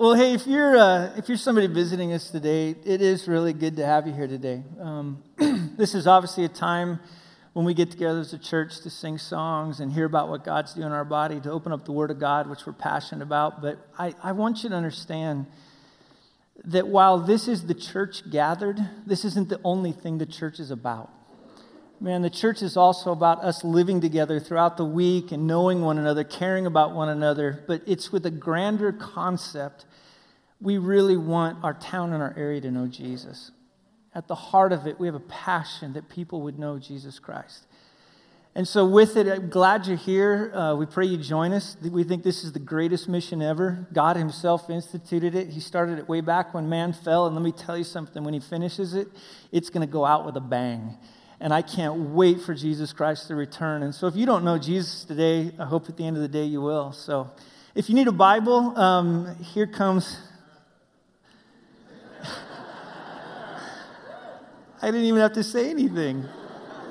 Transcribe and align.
Well, 0.00 0.14
hey, 0.14 0.32
if 0.32 0.46
you're 0.46 0.76
uh, 0.76 1.12
if 1.16 1.28
you're 1.28 1.36
somebody 1.36 1.66
visiting 1.66 2.12
us 2.12 2.30
today, 2.30 2.76
it 2.84 3.02
is 3.02 3.26
really 3.26 3.52
good 3.52 3.74
to 3.78 3.84
have 3.84 4.06
you 4.06 4.12
here 4.12 4.28
today. 4.28 4.62
Um, 4.80 5.24
this 5.76 5.92
is 5.92 6.06
obviously 6.06 6.44
a 6.44 6.48
time 6.48 7.00
when 7.52 7.66
we 7.66 7.74
get 7.74 7.90
together 7.90 8.20
as 8.20 8.32
a 8.32 8.38
church 8.38 8.78
to 8.82 8.90
sing 8.90 9.18
songs 9.18 9.80
and 9.80 9.92
hear 9.92 10.04
about 10.04 10.28
what 10.28 10.44
God's 10.44 10.72
doing 10.74 10.86
in 10.86 10.92
our 10.92 11.04
body, 11.04 11.40
to 11.40 11.50
open 11.50 11.72
up 11.72 11.84
the 11.84 11.90
Word 11.90 12.12
of 12.12 12.20
God, 12.20 12.48
which 12.48 12.64
we're 12.64 12.74
passionate 12.74 13.24
about. 13.24 13.60
But 13.60 13.84
I, 13.98 14.14
I 14.22 14.30
want 14.30 14.62
you 14.62 14.68
to 14.68 14.76
understand 14.76 15.46
that 16.62 16.86
while 16.86 17.18
this 17.18 17.48
is 17.48 17.66
the 17.66 17.74
church 17.74 18.30
gathered, 18.30 18.78
this 19.04 19.24
isn't 19.24 19.48
the 19.48 19.60
only 19.64 19.90
thing 19.90 20.18
the 20.18 20.26
church 20.26 20.60
is 20.60 20.70
about. 20.70 21.10
Man, 22.00 22.22
the 22.22 22.30
church 22.30 22.62
is 22.62 22.76
also 22.76 23.10
about 23.10 23.42
us 23.42 23.64
living 23.64 24.00
together 24.00 24.38
throughout 24.38 24.76
the 24.76 24.84
week 24.84 25.32
and 25.32 25.48
knowing 25.48 25.82
one 25.82 25.98
another, 25.98 26.22
caring 26.22 26.64
about 26.64 26.94
one 26.94 27.08
another, 27.08 27.64
but 27.66 27.82
it's 27.86 28.12
with 28.12 28.24
a 28.24 28.30
grander 28.30 28.92
concept. 28.92 29.84
We 30.60 30.78
really 30.78 31.16
want 31.16 31.62
our 31.62 31.74
town 31.74 32.12
and 32.12 32.22
our 32.22 32.34
area 32.36 32.60
to 32.62 32.70
know 32.70 32.86
Jesus. 32.86 33.50
At 34.14 34.26
the 34.26 34.34
heart 34.34 34.72
of 34.72 34.86
it, 34.86 34.98
we 34.98 35.06
have 35.06 35.14
a 35.14 35.20
passion 35.20 35.92
that 35.92 36.08
people 36.08 36.42
would 36.42 36.58
know 36.58 36.78
Jesus 36.78 37.18
Christ. 37.18 37.64
And 38.54 38.66
so, 38.66 38.84
with 38.84 39.16
it, 39.16 39.28
I'm 39.28 39.50
glad 39.50 39.86
you're 39.86 39.96
here. 39.96 40.52
Uh, 40.52 40.74
we 40.74 40.86
pray 40.86 41.06
you 41.06 41.16
join 41.16 41.52
us. 41.52 41.76
We 41.80 42.02
think 42.02 42.24
this 42.24 42.42
is 42.42 42.52
the 42.52 42.58
greatest 42.58 43.08
mission 43.08 43.40
ever. 43.40 43.86
God 43.92 44.16
Himself 44.16 44.68
instituted 44.68 45.36
it. 45.36 45.50
He 45.50 45.60
started 45.60 45.98
it 45.98 46.08
way 46.08 46.20
back 46.22 46.54
when 46.54 46.68
man 46.68 46.92
fell. 46.92 47.26
And 47.26 47.36
let 47.36 47.44
me 47.44 47.52
tell 47.52 47.78
you 47.78 47.84
something 47.84 48.24
when 48.24 48.34
He 48.34 48.40
finishes 48.40 48.94
it, 48.94 49.06
it's 49.52 49.70
going 49.70 49.86
to 49.86 49.92
go 49.92 50.04
out 50.04 50.26
with 50.26 50.36
a 50.36 50.40
bang 50.40 50.96
and 51.40 51.52
I 51.52 51.62
can't 51.62 52.10
wait 52.10 52.40
for 52.40 52.54
Jesus 52.54 52.92
Christ 52.92 53.28
to 53.28 53.36
return. 53.36 53.82
And 53.82 53.94
so, 53.94 54.06
if 54.06 54.16
you 54.16 54.26
don't 54.26 54.44
know 54.44 54.58
Jesus 54.58 55.04
today, 55.04 55.52
I 55.58 55.64
hope 55.64 55.88
at 55.88 55.96
the 55.96 56.06
end 56.06 56.16
of 56.16 56.22
the 56.22 56.28
day 56.28 56.44
you 56.44 56.60
will. 56.60 56.92
So, 56.92 57.30
if 57.74 57.88
you 57.88 57.94
need 57.94 58.08
a 58.08 58.12
Bible, 58.12 58.76
um, 58.78 59.36
here 59.36 59.66
comes. 59.66 60.18
I 64.80 64.86
didn't 64.86 65.06
even 65.06 65.20
have 65.20 65.32
to 65.32 65.42
say 65.42 65.70
anything. 65.70 66.24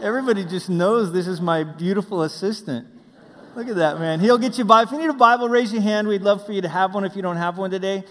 Everybody 0.01 0.43
just 0.43 0.69
knows 0.69 1.13
this 1.13 1.25
is 1.25 1.39
my 1.39 1.63
beautiful 1.63 2.23
assistant. 2.23 2.85
Look 3.55 3.69
at 3.69 3.77
that, 3.77 3.97
man. 3.97 4.19
He'll 4.19 4.37
get 4.37 4.57
you 4.57 4.65
by. 4.65 4.83
If 4.83 4.91
you 4.91 4.97
need 4.97 5.09
a 5.09 5.13
Bible, 5.13 5.47
raise 5.47 5.71
your 5.71 5.81
hand. 5.81 6.05
We'd 6.07 6.21
love 6.21 6.45
for 6.45 6.51
you 6.51 6.61
to 6.61 6.67
have 6.67 6.93
one 6.93 7.05
if 7.05 7.15
you 7.15 7.21
don't 7.21 7.37
have 7.37 7.57
one 7.57 7.71
today. 7.71 8.03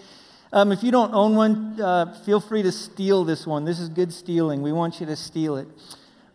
Um, 0.51 0.71
if 0.71 0.81
you 0.81 0.91
don't 0.91 1.13
own 1.13 1.35
one, 1.35 1.79
uh, 1.79 2.17
feel 2.25 2.39
free 2.39 2.63
to 2.63 2.71
steal 2.71 3.23
this 3.23 3.45
one. 3.45 3.65
This 3.65 3.79
is 3.79 3.87
good 3.89 4.11
stealing. 4.11 4.63
We 4.63 4.71
want 4.71 4.99
you 4.99 5.05
to 5.05 5.15
steal 5.15 5.57
it. 5.57 5.67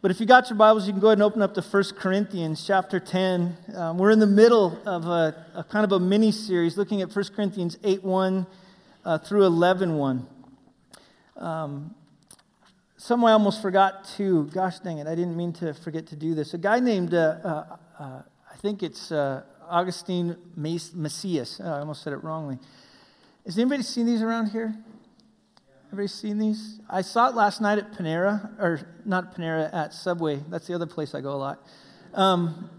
But 0.03 0.13
if 0.13 0.21
you 0.21 0.27
got 0.27 0.49
your 0.49 0.57
Bibles, 0.57 0.87
you 0.87 0.93
can 0.93 1.01
go 1.01 1.09
ahead 1.09 1.19
and 1.19 1.25
open 1.25 1.43
up 1.43 1.55
to 1.55 1.63
1 1.63 1.85
Corinthians 1.99 2.65
chapter 2.65 3.01
10. 3.01 3.57
Um, 3.75 3.99
we're 3.99 4.13
in 4.13 4.21
the 4.21 4.27
middle 4.27 4.81
of 4.87 5.07
a, 5.07 5.47
a, 5.57 5.65
kind 5.65 5.85
of 5.85 5.91
a 5.93 5.99
mini 5.99 6.31
series 6.31 6.77
looking 6.77 7.03
at 7.03 7.15
1 7.15 7.25
Corinthians 7.35 7.77
8 7.83 8.05
1 8.05 8.47
uh, 9.05 9.19
through 9.19 9.45
11 9.47 9.97
1. 9.97 10.27
Um, 11.39 11.95
some 13.03 13.25
I 13.25 13.33
almost 13.33 13.61
forgot 13.61 14.05
to, 14.17 14.45
gosh 14.55 14.79
dang 14.79 14.99
it, 14.99 15.09
I 15.09 15.17
didn't 15.17 15.37
mean 15.37 15.53
to 15.55 15.75
forget 15.75 16.07
to 16.09 16.17
do 16.17 16.37
this. 16.37 16.55
A 16.55 16.59
guy 16.59 16.79
named, 16.79 17.15
uh, 17.15 17.37
uh, 17.43 17.77
uh 17.99 18.23
I 18.49 18.57
think 18.59 18.85
it's 18.85 19.11
uh, 19.11 19.43
Augustine 19.69 20.37
Macias. 20.57 21.61
Oh, 21.61 21.69
I 21.69 21.81
almost 21.81 22.05
said 22.05 22.13
it 22.13 22.23
wrongly. 22.23 22.61
Has 23.45 23.59
anybody 23.59 23.83
seen 23.83 24.07
these 24.07 24.23
around 24.23 24.51
here? 24.51 24.73
Everybody 25.87 26.07
seen 26.07 26.39
these? 26.39 26.79
I 26.89 27.03
saw 27.03 27.29
it 27.29 27.35
last 27.35 27.61
night 27.61 27.79
at 27.79 27.93
Panera, 27.93 28.57
or 28.61 28.81
not 29.05 29.35
Panera, 29.35 29.75
at 29.75 29.93
Subway. 29.93 30.41
That's 30.49 30.69
the 30.69 30.75
other 30.75 30.87
place 30.87 31.13
I 31.13 31.21
go 31.23 31.33
a 31.33 31.35
lot. 31.35 31.67
Um, 32.15 32.71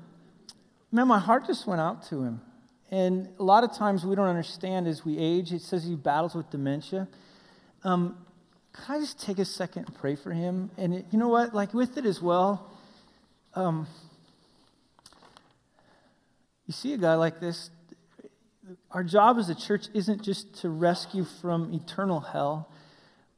man, 0.89 1.09
my 1.09 1.19
heart 1.19 1.47
just 1.47 1.67
went 1.67 1.81
out 1.81 2.01
to 2.07 2.23
him. 2.23 2.39
And 2.89 3.27
a 3.39 3.43
lot 3.43 3.65
of 3.65 3.73
times 3.73 4.05
we 4.05 4.15
don't 4.15 4.29
understand 4.29 4.87
as 4.87 5.03
we 5.03 5.17
age. 5.17 5.51
It 5.51 5.63
says 5.63 5.83
he 5.83 5.95
battles 5.95 6.33
with 6.33 6.49
dementia. 6.49 7.09
Um, 7.83 8.25
can 8.73 8.95
I 8.95 8.99
just 8.99 9.21
take 9.21 9.39
a 9.39 9.45
second 9.45 9.85
and 9.85 9.95
pray 9.95 10.15
for 10.15 10.31
him? 10.31 10.71
And 10.77 10.93
it, 10.93 11.05
you 11.11 11.19
know 11.19 11.27
what? 11.27 11.53
Like 11.53 11.73
with 11.73 11.97
it 11.97 12.05
as 12.05 12.21
well, 12.21 12.71
um, 13.53 13.87
you 16.65 16.73
see 16.73 16.93
a 16.93 16.97
guy 16.97 17.15
like 17.15 17.39
this. 17.39 17.69
Our 18.91 19.03
job 19.03 19.37
as 19.37 19.49
a 19.49 19.55
church 19.55 19.87
isn't 19.93 20.23
just 20.23 20.61
to 20.61 20.69
rescue 20.69 21.25
from 21.41 21.73
eternal 21.73 22.19
hell, 22.19 22.71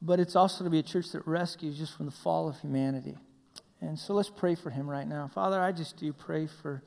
but 0.00 0.20
it's 0.20 0.36
also 0.36 0.64
to 0.64 0.70
be 0.70 0.78
a 0.78 0.82
church 0.82 1.10
that 1.12 1.26
rescues 1.26 1.76
just 1.76 1.96
from 1.96 2.06
the 2.06 2.12
fall 2.12 2.48
of 2.48 2.58
humanity. 2.60 3.16
And 3.80 3.98
so 3.98 4.14
let's 4.14 4.30
pray 4.30 4.54
for 4.54 4.70
him 4.70 4.88
right 4.88 5.06
now. 5.06 5.28
Father, 5.34 5.60
I 5.60 5.72
just 5.72 5.98
do 5.98 6.12
pray 6.12 6.46
for 6.62 6.82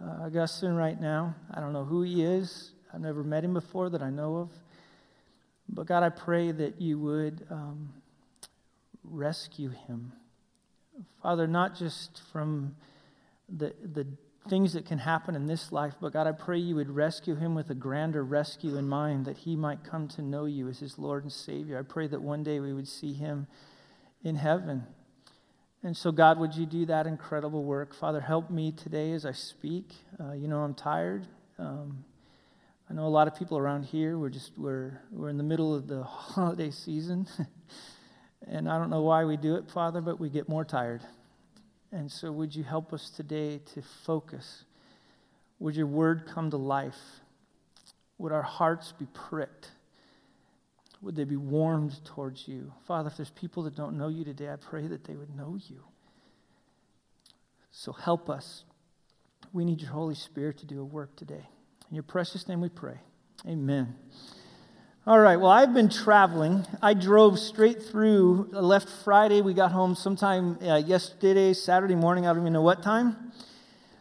uh, 0.00 0.26
Augustine 0.26 0.74
right 0.74 1.00
now. 1.00 1.34
I 1.52 1.60
don't 1.60 1.72
know 1.72 1.84
who 1.84 2.02
he 2.02 2.22
is, 2.22 2.70
I've 2.92 3.00
never 3.00 3.24
met 3.24 3.44
him 3.44 3.54
before 3.54 3.90
that 3.90 4.02
I 4.02 4.10
know 4.10 4.36
of. 4.36 4.50
But 5.72 5.86
God, 5.86 6.02
I 6.02 6.08
pray 6.08 6.50
that 6.50 6.80
you 6.80 6.98
would 6.98 7.46
um, 7.50 7.90
rescue 9.04 9.70
him. 9.70 10.12
Father, 11.22 11.46
not 11.46 11.76
just 11.76 12.20
from 12.32 12.74
the, 13.48 13.72
the 13.82 14.06
things 14.48 14.72
that 14.72 14.84
can 14.84 14.98
happen 14.98 15.34
in 15.34 15.46
this 15.46 15.70
life, 15.70 15.94
but 16.00 16.12
God, 16.12 16.26
I 16.26 16.32
pray 16.32 16.58
you 16.58 16.74
would 16.74 16.90
rescue 16.90 17.36
him 17.36 17.54
with 17.54 17.70
a 17.70 17.74
grander 17.74 18.24
rescue 18.24 18.76
in 18.76 18.88
mind, 18.88 19.26
that 19.26 19.38
he 19.38 19.54
might 19.54 19.84
come 19.84 20.08
to 20.08 20.22
know 20.22 20.44
you 20.44 20.68
as 20.68 20.80
his 20.80 20.98
Lord 20.98 21.22
and 21.22 21.32
Savior. 21.32 21.78
I 21.78 21.82
pray 21.82 22.08
that 22.08 22.20
one 22.20 22.42
day 22.42 22.58
we 22.58 22.72
would 22.72 22.88
see 22.88 23.12
him 23.12 23.46
in 24.24 24.36
heaven. 24.36 24.86
And 25.82 25.96
so, 25.96 26.10
God, 26.10 26.38
would 26.38 26.54
you 26.54 26.66
do 26.66 26.84
that 26.86 27.06
incredible 27.06 27.64
work? 27.64 27.94
Father, 27.94 28.20
help 28.20 28.50
me 28.50 28.72
today 28.72 29.12
as 29.12 29.24
I 29.24 29.32
speak. 29.32 29.92
Uh, 30.18 30.32
you 30.32 30.48
know, 30.48 30.58
I'm 30.58 30.74
tired. 30.74 31.26
Um, 31.58 32.04
I 32.90 32.92
know 32.92 33.06
a 33.06 33.08
lot 33.08 33.28
of 33.28 33.36
people 33.36 33.56
around 33.56 33.84
here. 33.84 34.18
We're 34.18 34.30
just 34.30 34.50
we're 34.56 35.00
we're 35.12 35.28
in 35.28 35.36
the 35.36 35.44
middle 35.44 35.72
of 35.72 35.86
the 35.86 36.02
holiday 36.04 36.72
season, 36.72 37.28
and 38.48 38.68
I 38.68 38.78
don't 38.78 38.90
know 38.90 39.02
why 39.02 39.24
we 39.24 39.36
do 39.36 39.54
it, 39.54 39.70
Father, 39.70 40.00
but 40.00 40.18
we 40.18 40.28
get 40.28 40.48
more 40.48 40.64
tired. 40.64 41.00
And 41.92 42.10
so, 42.10 42.32
would 42.32 42.52
you 42.52 42.64
help 42.64 42.92
us 42.92 43.08
today 43.10 43.60
to 43.74 43.82
focus? 44.04 44.64
Would 45.60 45.76
your 45.76 45.86
word 45.86 46.24
come 46.34 46.50
to 46.50 46.56
life? 46.56 46.98
Would 48.18 48.32
our 48.32 48.42
hearts 48.42 48.92
be 48.98 49.06
pricked? 49.14 49.70
Would 51.00 51.14
they 51.14 51.24
be 51.24 51.36
warmed 51.36 52.04
towards 52.04 52.48
you? 52.48 52.72
Father, 52.88 53.08
if 53.08 53.16
there's 53.16 53.30
people 53.30 53.62
that 53.64 53.76
don't 53.76 53.96
know 53.96 54.08
you 54.08 54.24
today, 54.24 54.50
I 54.50 54.56
pray 54.56 54.88
that 54.88 55.04
they 55.04 55.14
would 55.14 55.34
know 55.36 55.56
you. 55.68 55.84
So 57.70 57.92
help 57.92 58.28
us. 58.28 58.64
We 59.52 59.64
need 59.64 59.80
your 59.80 59.92
Holy 59.92 60.16
Spirit 60.16 60.58
to 60.58 60.66
do 60.66 60.80
a 60.80 60.84
work 60.84 61.14
today. 61.14 61.46
In 61.90 61.96
your 61.96 62.04
precious 62.04 62.46
name 62.46 62.60
we 62.60 62.68
pray. 62.68 62.98
Amen. 63.48 63.96
All 65.08 65.18
right, 65.18 65.36
well, 65.36 65.50
I've 65.50 65.74
been 65.74 65.88
traveling. 65.88 66.64
I 66.80 66.94
drove 66.94 67.40
straight 67.40 67.82
through, 67.82 68.48
left 68.52 68.88
Friday. 69.02 69.40
We 69.40 69.54
got 69.54 69.72
home 69.72 69.96
sometime 69.96 70.56
uh, 70.62 70.76
yesterday, 70.76 71.52
Saturday 71.52 71.96
morning. 71.96 72.28
I 72.28 72.32
don't 72.32 72.42
even 72.42 72.52
know 72.52 72.62
what 72.62 72.84
time. 72.84 73.32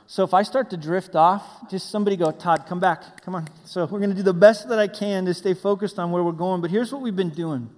So 0.05 0.23
if 0.23 0.35
I 0.35 0.43
start 0.43 0.69
to 0.69 0.77
drift 0.77 1.15
off, 1.15 1.67
just 1.71 1.89
somebody 1.89 2.15
go, 2.15 2.29
Todd, 2.29 2.65
come 2.67 2.79
back. 2.79 3.23
Come 3.23 3.33
on. 3.33 3.47
So 3.65 3.85
we're 3.85 3.99
going 3.99 4.11
to 4.11 4.15
do 4.15 4.21
the 4.21 4.33
best 4.33 4.69
that 4.69 4.77
I 4.77 4.87
can 4.87 5.25
to 5.25 5.33
stay 5.33 5.55
focused 5.55 5.97
on 5.97 6.11
where 6.11 6.23
we're 6.23 6.31
going. 6.31 6.61
But 6.61 6.69
here's 6.69 6.91
what 6.91 7.01
we've 7.01 7.15
been 7.15 7.29
doing. 7.31 7.71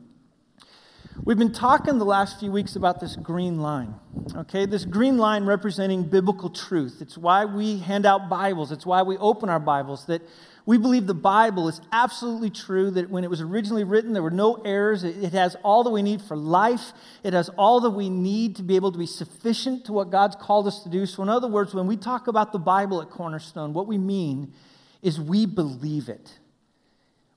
We've 1.17 1.37
been 1.37 1.51
talking 1.51 1.99
the 1.99 2.05
last 2.05 2.39
few 2.39 2.51
weeks 2.51 2.75
about 2.77 3.01
this 3.01 3.17
green 3.17 3.59
line. 3.59 3.95
Okay, 4.33 4.65
this 4.65 4.85
green 4.85 5.17
line 5.17 5.45
representing 5.45 6.03
biblical 6.03 6.49
truth. 6.49 6.99
It's 7.01 7.17
why 7.17 7.43
we 7.43 7.79
hand 7.79 8.05
out 8.05 8.29
Bibles, 8.29 8.71
it's 8.71 8.85
why 8.85 9.01
we 9.01 9.17
open 9.17 9.49
our 9.49 9.59
Bibles, 9.59 10.05
that 10.05 10.21
we 10.65 10.77
believe 10.77 11.07
the 11.07 11.13
Bible 11.13 11.67
is 11.67 11.81
absolutely 11.91 12.49
true, 12.49 12.91
that 12.91 13.09
when 13.09 13.25
it 13.25 13.29
was 13.29 13.41
originally 13.41 13.83
written, 13.83 14.13
there 14.13 14.23
were 14.23 14.31
no 14.31 14.55
errors. 14.63 15.03
It 15.03 15.33
has 15.33 15.55
all 15.63 15.83
that 15.83 15.89
we 15.89 16.01
need 16.01 16.21
for 16.21 16.37
life, 16.37 16.93
it 17.23 17.33
has 17.33 17.49
all 17.49 17.81
that 17.81 17.91
we 17.91 18.09
need 18.09 18.55
to 18.55 18.63
be 18.63 18.77
able 18.77 18.93
to 18.93 18.99
be 18.99 19.05
sufficient 19.05 19.85
to 19.85 19.93
what 19.93 20.11
God's 20.11 20.37
called 20.37 20.65
us 20.65 20.81
to 20.83 20.89
do. 20.89 21.05
So, 21.05 21.23
in 21.23 21.29
other 21.29 21.47
words, 21.47 21.73
when 21.73 21.87
we 21.87 21.97
talk 21.97 22.27
about 22.27 22.53
the 22.53 22.59
Bible 22.59 23.01
at 23.01 23.09
Cornerstone, 23.09 23.73
what 23.73 23.85
we 23.85 23.97
mean 23.97 24.53
is 25.01 25.19
we 25.19 25.45
believe 25.45 26.07
it. 26.07 26.39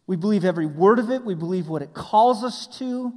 We 0.06 0.16
believe 0.16 0.44
every 0.44 0.66
word 0.66 1.00
of 1.00 1.10
it, 1.10 1.24
we 1.24 1.34
believe 1.34 1.69
what 1.69 1.82
it 1.82 1.93
calls 1.93 2.44
us 2.44 2.69
to. 2.78 3.12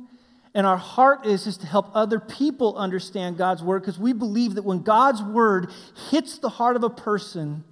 And 0.58 0.66
our 0.66 0.76
heart 0.76 1.28
is, 1.28 1.46
is 1.46 1.58
to 1.58 1.68
help 1.68 1.92
other 1.94 2.20
people 2.20 2.76
understand 2.78 3.38
God's 3.38 3.62
word 3.62 3.84
because 3.84 4.00
we 4.00 4.12
believe 4.12 4.56
that 4.56 4.64
when 4.64 4.82
God's 4.82 5.22
word 5.22 5.70
hits 6.10 6.40
the 6.40 6.50
heart 6.50 6.76
of 6.76 6.84
a 6.84 6.90
person, 6.90 7.64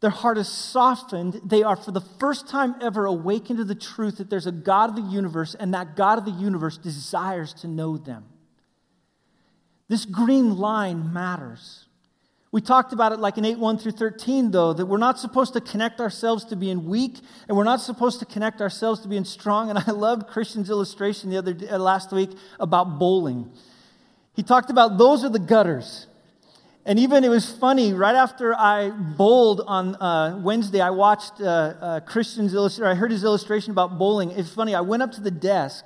their 0.00 0.08
heart 0.08 0.38
is 0.38 0.48
softened. 0.48 1.42
They 1.44 1.62
are, 1.62 1.76
for 1.76 1.90
the 1.90 2.00
first 2.00 2.48
time 2.48 2.74
ever, 2.80 3.04
awakened 3.04 3.58
to 3.58 3.64
the 3.64 3.74
truth 3.74 4.16
that 4.16 4.30
there's 4.30 4.46
a 4.46 4.52
God 4.52 4.88
of 4.88 4.96
the 4.96 5.02
universe, 5.02 5.54
and 5.54 5.74
that 5.74 5.94
God 5.94 6.18
of 6.18 6.24
the 6.24 6.30
universe 6.30 6.78
desires 6.78 7.52
to 7.52 7.68
know 7.68 7.98
them. 7.98 8.24
This 9.88 10.06
green 10.06 10.56
line 10.56 11.12
matters. 11.12 11.85
We 12.56 12.62
talked 12.62 12.94
about 12.94 13.12
it 13.12 13.18
like 13.18 13.36
in 13.36 13.44
8 13.44 13.58
1 13.58 13.76
through 13.76 13.92
13, 13.92 14.50
though, 14.50 14.72
that 14.72 14.86
we're 14.86 14.96
not 14.96 15.18
supposed 15.18 15.52
to 15.52 15.60
connect 15.60 16.00
ourselves 16.00 16.42
to 16.46 16.56
being 16.56 16.86
weak, 16.86 17.18
and 17.48 17.54
we're 17.54 17.64
not 17.64 17.82
supposed 17.82 18.18
to 18.20 18.24
connect 18.24 18.62
ourselves 18.62 19.02
to 19.02 19.08
being 19.08 19.26
strong. 19.26 19.68
And 19.68 19.78
I 19.78 19.90
loved 19.90 20.26
Christian's 20.26 20.70
illustration 20.70 21.28
the 21.28 21.36
other 21.36 21.52
day, 21.52 21.70
last 21.76 22.12
week 22.12 22.30
about 22.58 22.98
bowling. 22.98 23.50
He 24.32 24.42
talked 24.42 24.70
about 24.70 24.96
those 24.96 25.22
are 25.22 25.28
the 25.28 25.38
gutters 25.38 26.06
And 26.86 26.98
even 26.98 27.24
it 27.24 27.28
was 27.28 27.52
funny, 27.52 27.92
right 27.92 28.14
after 28.14 28.54
I 28.54 28.88
bowled 28.88 29.60
on 29.66 29.94
uh, 29.96 30.40
Wednesday, 30.42 30.80
I 30.80 30.88
watched 30.88 31.38
uh, 31.42 31.44
uh, 31.44 32.00
Christian's 32.00 32.54
illustration, 32.54 32.90
I 32.90 32.94
heard 32.94 33.10
his 33.10 33.22
illustration 33.22 33.72
about 33.72 33.98
bowling. 33.98 34.30
It's 34.30 34.48
funny, 34.48 34.74
I 34.74 34.80
went 34.80 35.02
up 35.02 35.12
to 35.12 35.20
the 35.20 35.30
desk 35.30 35.84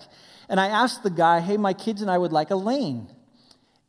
and 0.48 0.60
I 0.60 0.68
asked 0.68 1.02
the 1.02 1.10
guy, 1.10 1.40
hey, 1.40 1.56
my 1.56 1.72
kids 1.72 2.00
and 2.00 2.08
I 2.08 2.16
would 2.16 2.32
like 2.32 2.50
a 2.50 2.56
lane. 2.70 3.08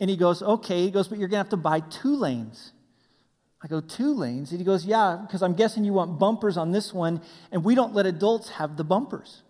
And 0.01 0.09
he 0.09 0.18
goes, 0.18 0.42
okay. 0.42 0.83
He 0.83 0.92
goes, 0.92 1.07
but 1.07 1.19
you're 1.19 1.27
going 1.27 1.38
to 1.38 1.44
have 1.44 1.50
to 1.50 1.57
buy 1.57 1.81
two 1.81 2.15
lanes. 2.15 2.71
I 3.63 3.68
go, 3.68 3.80
two 3.80 4.15
lanes? 4.15 4.50
And 4.50 4.59
he 4.59 4.65
goes, 4.65 4.83
yeah, 4.83 5.19
because 5.21 5.44
I'm 5.44 5.53
guessing 5.53 5.86
you 5.86 5.94
want 5.94 6.18
bumpers 6.18 6.57
on 6.57 6.71
this 6.71 6.92
one, 6.92 7.21
and 7.51 7.63
we 7.63 7.75
don't 7.75 7.94
let 7.94 8.07
adults 8.07 8.50
have 8.50 8.77
the 8.77 8.83
bumpers. 8.83 9.44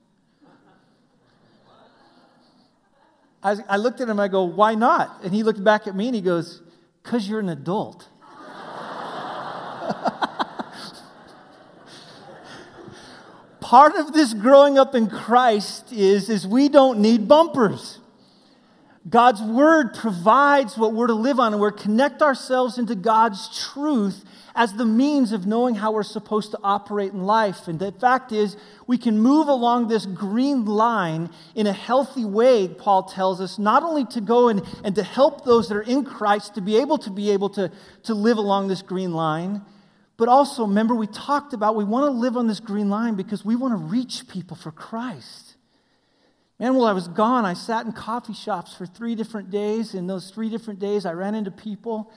I, 3.42 3.56
I 3.70 3.78
looked 3.78 4.02
at 4.02 4.10
him, 4.10 4.20
I 4.20 4.28
go, 4.28 4.44
why 4.44 4.76
not? 4.76 5.22
And 5.24 5.34
he 5.34 5.44
looked 5.44 5.64
back 5.64 5.88
at 5.88 5.96
me 5.96 6.08
and 6.08 6.16
he 6.16 6.22
goes, 6.22 6.62
because 7.02 7.30
you're 7.30 7.40
an 7.40 7.50
adult. 7.50 8.10
Part 13.62 13.96
of 13.96 14.14
this 14.14 14.34
growing 14.34 14.78
up 14.78 14.96
in 14.96 15.10
Christ 15.10 15.94
is, 15.94 16.30
is 16.30 16.46
we 16.46 16.68
don't 16.68 17.00
need 17.00 17.30
bumpers. 17.30 18.01
God's 19.12 19.42
word 19.42 19.94
provides 19.94 20.78
what 20.78 20.94
we're 20.94 21.08
to 21.08 21.14
live 21.14 21.38
on, 21.38 21.52
and 21.52 21.62
we're 21.62 21.72
to 21.72 21.84
connect 21.84 22.22
ourselves 22.22 22.78
into 22.78 22.96
God's 22.96 23.70
truth 23.70 24.24
as 24.56 24.74
the 24.74 24.86
means 24.86 25.34
of 25.34 25.46
knowing 25.46 25.76
how 25.76 25.92
we're 25.92 26.04
supposed 26.04 26.52
to 26.52 26.60
operate 26.64 27.12
in 27.12 27.26
life. 27.26 27.68
And 27.68 27.78
the 27.78 27.92
fact 27.92 28.32
is, 28.32 28.56
we 28.88 28.98
can 28.98 29.20
move 29.20 29.50
along 29.50 29.90
this 29.90 30.06
green 30.06 30.64
line 30.64 31.30
in 31.56 31.68
a 31.68 31.74
healthy 31.74 32.24
way, 32.24 32.70
Paul 32.70 33.04
tells 33.04 33.42
us, 33.42 33.60
not 33.60 33.84
only 33.84 34.06
to 34.06 34.22
go 34.22 34.48
and, 34.48 34.62
and 34.84 34.96
to 34.96 35.04
help 35.04 35.44
those 35.44 35.68
that 35.68 35.76
are 35.76 35.82
in 35.82 36.06
Christ 36.06 36.56
to 36.56 36.62
be 36.62 36.78
able 36.78 36.98
to 37.00 37.10
be 37.10 37.32
able 37.32 37.50
to, 37.50 37.70
to 38.04 38.14
live 38.14 38.38
along 38.38 38.70
this 38.70 38.82
green 38.82 39.14
line, 39.14 39.62
but 40.16 40.30
also, 40.30 40.66
remember, 40.68 40.96
we 40.96 41.08
talked 41.08 41.54
about 41.54 41.76
we 41.76 41.84
want 41.84 42.06
to 42.06 42.12
live 42.12 42.38
on 42.38 42.48
this 42.48 42.62
green 42.62 42.90
line 42.90 43.16
because 43.16 43.44
we 43.44 43.58
want 43.58 43.74
to 43.74 43.78
reach 43.78 44.28
people 44.30 44.56
for 44.56 44.72
Christ. 44.72 45.51
Man, 46.62 46.76
while 46.76 46.86
I 46.86 46.94
was 46.94 47.10
gone, 47.10 47.44
I 47.44 47.56
sat 47.56 47.86
in 47.86 47.92
coffee 47.92 48.36
shops 48.36 48.74
for 48.74 48.86
three 48.86 49.16
different 49.16 49.50
days. 49.50 49.96
In 49.96 50.08
those 50.08 50.30
three 50.30 50.48
different 50.48 50.80
days, 50.80 51.06
I 51.06 51.12
ran 51.12 51.36
into 51.36 51.52
people 51.52 52.14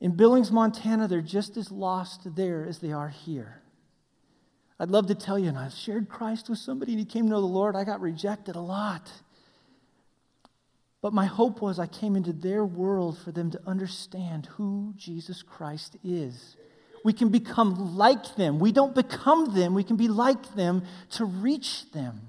in 0.00 0.12
Billings, 0.14 0.52
Montana, 0.52 1.08
they're 1.08 1.20
just 1.20 1.56
as 1.56 1.72
lost 1.72 2.36
there 2.36 2.64
as 2.64 2.78
they 2.78 2.92
are 2.92 3.08
here. 3.08 3.60
I'd 4.78 4.90
love 4.90 5.08
to 5.08 5.14
tell 5.16 5.38
you, 5.38 5.48
and 5.48 5.58
I've 5.58 5.72
shared 5.72 6.08
Christ 6.08 6.48
with 6.48 6.60
somebody 6.60 6.92
and 6.92 7.00
he 7.00 7.04
came 7.04 7.24
to 7.24 7.30
know 7.30 7.40
the 7.40 7.46
Lord. 7.46 7.74
I 7.74 7.82
got 7.82 8.00
rejected 8.00 8.54
a 8.54 8.60
lot. 8.60 9.10
But 11.00 11.12
my 11.12 11.26
hope 11.26 11.60
was 11.60 11.80
I 11.80 11.86
came 11.86 12.14
into 12.14 12.32
their 12.32 12.64
world 12.64 13.18
for 13.18 13.32
them 13.32 13.50
to 13.50 13.60
understand 13.66 14.46
who 14.52 14.94
Jesus 14.96 15.42
Christ 15.42 15.96
is. 16.04 16.56
We 17.04 17.12
can 17.12 17.30
become 17.30 17.96
like 17.96 18.36
them. 18.36 18.60
We 18.60 18.70
don't 18.70 18.94
become 18.94 19.52
them, 19.52 19.74
we 19.74 19.82
can 19.82 19.96
be 19.96 20.08
like 20.08 20.54
them 20.54 20.84
to 21.10 21.24
reach 21.24 21.90
them. 21.90 22.27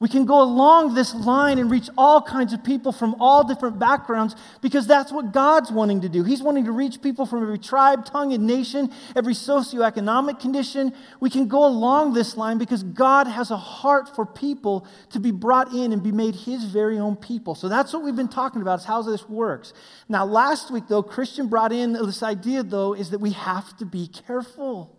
We 0.00 0.08
can 0.08 0.24
go 0.24 0.40
along 0.40 0.94
this 0.94 1.14
line 1.14 1.58
and 1.58 1.70
reach 1.70 1.90
all 1.98 2.22
kinds 2.22 2.54
of 2.54 2.64
people 2.64 2.90
from 2.90 3.14
all 3.20 3.46
different 3.46 3.78
backgrounds 3.78 4.34
because 4.62 4.86
that's 4.86 5.12
what 5.12 5.30
God's 5.30 5.70
wanting 5.70 6.00
to 6.00 6.08
do. 6.08 6.24
He's 6.24 6.42
wanting 6.42 6.64
to 6.64 6.72
reach 6.72 7.02
people 7.02 7.26
from 7.26 7.42
every 7.42 7.58
tribe, 7.58 8.06
tongue, 8.06 8.32
and 8.32 8.46
nation, 8.46 8.90
every 9.14 9.34
socioeconomic 9.34 10.40
condition. 10.40 10.94
We 11.20 11.28
can 11.28 11.48
go 11.48 11.66
along 11.66 12.14
this 12.14 12.38
line 12.38 12.56
because 12.56 12.82
God 12.82 13.26
has 13.26 13.50
a 13.50 13.58
heart 13.58 14.16
for 14.16 14.24
people 14.24 14.86
to 15.10 15.20
be 15.20 15.32
brought 15.32 15.74
in 15.74 15.92
and 15.92 16.02
be 16.02 16.12
made 16.12 16.34
His 16.34 16.64
very 16.64 16.98
own 16.98 17.14
people. 17.14 17.54
So 17.54 17.68
that's 17.68 17.92
what 17.92 18.02
we've 18.02 18.16
been 18.16 18.26
talking 18.26 18.62
about, 18.62 18.78
is 18.78 18.86
how 18.86 19.02
this 19.02 19.28
works. 19.28 19.74
Now, 20.08 20.24
last 20.24 20.70
week, 20.70 20.84
though, 20.88 21.02
Christian 21.02 21.48
brought 21.48 21.72
in 21.72 21.92
this 21.92 22.22
idea, 22.22 22.62
though, 22.62 22.94
is 22.94 23.10
that 23.10 23.20
we 23.20 23.32
have 23.32 23.76
to 23.76 23.84
be 23.84 24.08
careful. 24.08 24.96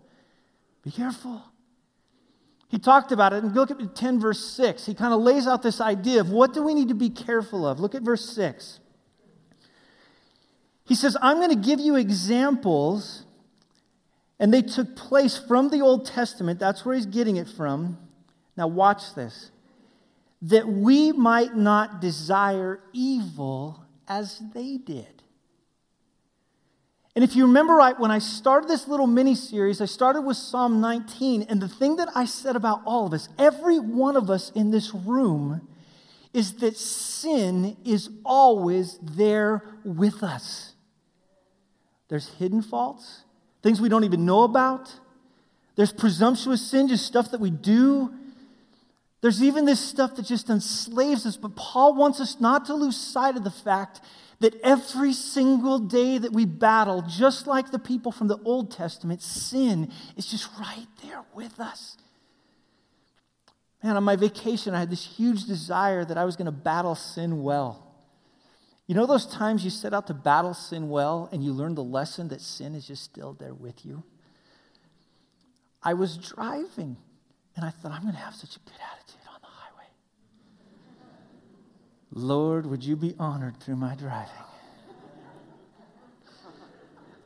Be 0.84 0.92
careful. 0.92 1.42
He 2.72 2.80
talked 2.80 3.12
about 3.12 3.34
it, 3.34 3.44
and 3.44 3.54
look 3.54 3.70
at 3.70 3.96
10, 3.98 4.22
verse 4.22 4.40
6. 4.40 4.86
He 4.86 4.94
kind 4.94 5.14
of 5.14 5.20
lays 5.20 5.46
out 5.46 5.62
this 5.62 5.82
idea 5.82 6.22
of 6.22 6.30
what 6.30 6.54
do 6.54 6.64
we 6.64 6.74
need 6.74 6.88
to 6.88 6.96
be 6.96 7.10
careful 7.10 7.68
of. 7.68 7.82
Look 7.82 7.96
at 7.96 8.02
verse 8.02 8.24
6. 8.30 8.80
He 10.86 10.96
says, 10.96 11.18
I'm 11.22 11.38
going 11.38 11.50
to 11.50 11.68
give 11.68 11.82
you 11.82 11.98
examples, 11.98 13.26
and 14.40 14.54
they 14.54 14.62
took 14.62 14.96
place 14.96 15.38
from 15.38 15.68
the 15.70 15.82
Old 15.82 16.06
Testament. 16.06 16.62
That's 16.62 16.86
where 16.86 16.96
he's 16.96 17.06
getting 17.06 17.36
it 17.36 17.50
from. 17.50 17.98
Now, 18.56 18.68
watch 18.68 19.16
this. 19.16 19.52
That 20.42 20.66
we 20.66 21.12
might 21.12 21.58
not 21.58 22.00
desire 22.00 22.80
evil 22.94 23.84
as 24.08 24.42
they 24.54 24.78
did. 24.78 25.21
And 27.16 27.24
if 27.24 27.36
you 27.36 27.46
remember 27.46 27.74
right, 27.74 28.00
when 28.00 28.12
I 28.12 28.20
started 28.20 28.70
this 28.70 28.88
little 28.88 29.08
mini 29.08 29.36
series, 29.36 29.82
I 29.82 29.86
started 29.86 30.22
with 30.22 30.38
Psalm 30.38 30.80
19. 30.80 31.44
And 31.44 31.62
the 31.62 31.68
thing 31.68 31.98
that 31.98 32.10
I 32.16 32.26
said 32.26 32.56
about 32.56 32.82
all 32.86 33.06
of 33.06 33.14
us, 33.14 33.28
every 33.38 33.80
one 33.80 34.16
of 34.16 34.30
us 34.30 34.50
in 34.52 34.72
this 34.72 34.94
room, 34.94 35.68
is 36.34 36.54
that 36.56 36.78
sin 36.78 37.76
is 37.84 38.10
always 38.24 38.98
there 39.02 39.64
with 39.84 40.24
us. 40.24 40.74
There's 42.08 42.30
hidden 42.36 42.62
faults, 42.62 43.24
things 43.62 43.82
we 43.82 43.90
don't 43.90 44.06
even 44.06 44.26
know 44.26 44.44
about. 44.44 44.94
There's 45.76 45.92
presumptuous 45.92 46.62
sin, 46.62 46.88
just 46.88 47.06
stuff 47.06 47.32
that 47.32 47.42
we 47.42 47.50
do. 47.50 48.14
There's 49.22 49.44
even 49.44 49.66
this 49.66 49.80
stuff 49.80 50.16
that 50.16 50.26
just 50.26 50.50
enslaves 50.50 51.26
us. 51.26 51.38
But 51.38 51.56
Paul 51.56 51.94
wants 51.96 52.22
us 52.22 52.40
not 52.40 52.66
to 52.66 52.74
lose 52.74 52.98
sight 52.98 53.36
of 53.36 53.44
the 53.44 53.52
fact 53.52 54.00
that 54.42 54.60
every 54.64 55.14
single 55.14 55.80
day 55.80 56.18
that 56.18 56.34
we 56.34 56.46
battle, 56.46 57.04
just 57.04 57.48
like 57.48 57.72
the 57.72 57.80
people 57.80 58.12
from 58.12 58.28
the 58.28 58.40
Old 58.44 58.72
Testament, 58.72 59.22
sin 59.22 59.92
is 60.18 60.26
just 60.26 60.50
right 60.60 60.88
there 61.04 61.24
with 61.34 61.60
us. 61.60 61.98
Man, 63.84 63.98
on 63.98 64.04
my 64.04 64.16
vacation, 64.16 64.74
I 64.74 64.80
had 64.80 64.90
this 64.90 65.06
huge 65.06 65.46
desire 65.46 66.04
that 66.06 66.18
I 66.18 66.26
was 66.26 66.36
going 66.36 66.46
to 66.46 66.52
battle 66.52 66.96
sin 66.96 67.42
well. 67.42 67.88
You 68.88 68.96
know 68.96 69.06
those 69.06 69.26
times 69.26 69.64
you 69.64 69.70
set 69.70 69.94
out 69.94 70.08
to 70.08 70.14
battle 70.14 70.54
sin 70.54 70.90
well 70.90 71.30
and 71.32 71.44
you 71.44 71.54
learn 71.54 71.76
the 71.76 71.84
lesson 71.84 72.28
that 72.30 72.42
sin 72.42 72.76
is 72.76 72.86
just 72.86 73.04
still 73.04 73.34
there 73.34 73.54
with 73.54 73.86
you? 73.86 74.04
I 75.84 75.94
was 75.94 76.18
driving 76.18 76.98
and 77.56 77.66
I 77.66 77.70
thought, 77.70 77.92
I'm 77.92 78.02
going 78.02 78.14
to 78.14 78.20
have 78.20 78.36
such 78.36 78.56
a 78.56 78.60
good 78.60 78.78
attitude. 78.92 79.21
Lord, 82.14 82.66
would 82.66 82.84
you 82.84 82.96
be 82.96 83.16
honored 83.18 83.58
through 83.60 83.78
my 83.78 83.96
driving? 83.96 84.34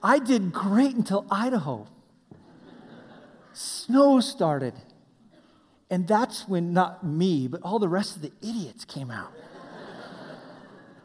I 0.04 0.20
did 0.20 0.54
great 0.54 0.96
until 0.96 1.26
Idaho. 1.32 1.88
Snow 3.54 4.20
started. 4.20 4.74
And 5.90 6.08
that's 6.08 6.48
when 6.48 6.74
not 6.74 7.04
me, 7.04 7.48
but 7.48 7.62
all 7.64 7.80
the 7.80 7.88
rest 7.88 8.16
of 8.16 8.22
the 8.22 8.32
idiots 8.42 8.86
came 8.86 9.10
out. 9.10 9.32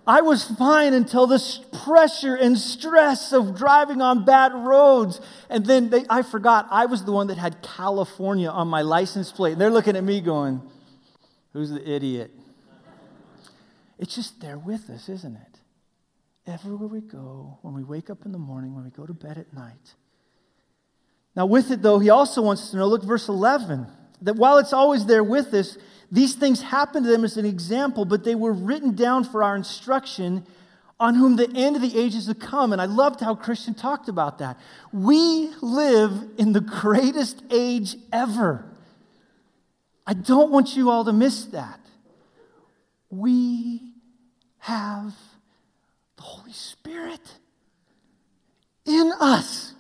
I 0.07 0.23
was 0.23 0.45
fine 0.45 0.93
until 0.93 1.27
the 1.27 1.41
pressure 1.85 2.35
and 2.35 2.59
stress 2.59 3.33
of 3.33 3.57
driving 3.57 4.03
on 4.03 4.25
bad 4.25 4.53
roads. 4.53 5.21
And 5.49 5.65
then 5.65 5.91
they, 5.91 6.05
I 6.11 6.23
forgot 6.23 6.67
I 6.71 6.87
was 6.87 7.05
the 7.05 7.13
one 7.13 7.29
that 7.29 7.39
had 7.39 7.63
California 7.63 8.49
on 8.49 8.69
my 8.69 8.83
license 8.83 9.31
plate. 9.31 9.53
And 9.53 9.61
they're 9.61 9.71
looking 9.71 9.97
at 9.97 10.05
me 10.05 10.21
going, 10.21 10.63
Who's 11.53 11.71
the 11.71 11.89
idiot? 11.89 12.33
It's 14.01 14.15
just 14.15 14.41
there 14.41 14.59
with 14.59 14.89
us, 14.89 15.11
isn't 15.11 15.37
it? 15.37 15.61
Everywhere 16.51 16.89
we 16.89 17.03
go, 17.03 17.59
when 17.61 17.75
we 17.75 17.85
wake 17.85 18.09
up 18.09 18.25
in 18.25 18.33
the 18.33 18.39
morning, 18.39 18.75
when 18.75 18.83
we 18.83 18.91
go 18.91 19.07
to 19.07 19.13
bed 19.13 19.37
at 19.37 19.53
night. 19.53 19.95
Now, 21.37 21.45
with 21.45 21.71
it, 21.71 21.83
though, 21.83 21.99
he 21.99 22.09
also 22.09 22.41
wants 22.41 22.63
us 22.63 22.71
to 22.71 22.79
know 22.79 22.89
look, 22.89 23.05
verse 23.05 23.29
11, 23.29 23.87
that 24.23 24.37
while 24.37 24.57
it's 24.57 24.73
always 24.73 25.05
there 25.05 25.23
with 25.23 25.53
us, 25.53 25.77
these 26.11 26.35
things 26.35 26.63
happened 26.63 27.05
to 27.05 27.13
them 27.13 27.25
as 27.25 27.37
an 27.37 27.45
example, 27.45 28.07
but 28.07 28.25
they 28.25 28.35
were 28.35 28.55
written 28.55 28.95
down 28.97 29.23
for 29.23 29.45
our 29.45 29.55
instruction 29.55 30.47
on 30.99 31.15
whom 31.15 31.37
the 31.37 31.51
end 31.55 31.77
of 31.77 31.83
the 31.83 31.99
ages 31.99 32.27
have 32.27 32.39
come. 32.39 32.73
And 32.73 32.81
I 32.81 32.87
loved 32.87 33.21
how 33.21 33.35
Christian 33.35 33.75
talked 33.75 34.09
about 34.09 34.39
that. 34.39 34.59
We 34.93 35.53
live 35.61 36.13
in 36.39 36.53
the 36.53 36.61
greatest 36.61 37.43
age 37.51 37.97
ever. 38.13 38.65
I 40.07 40.15
don't 40.15 40.51
want 40.51 40.75
you 40.75 40.89
all 40.89 41.05
to 41.05 41.13
miss 41.13 41.45
that. 41.47 41.81
We 43.11 43.90
have 44.61 45.15
the 46.17 46.23
Holy 46.23 46.53
Spirit 46.53 47.21
in 48.85 49.13
us. 49.21 49.75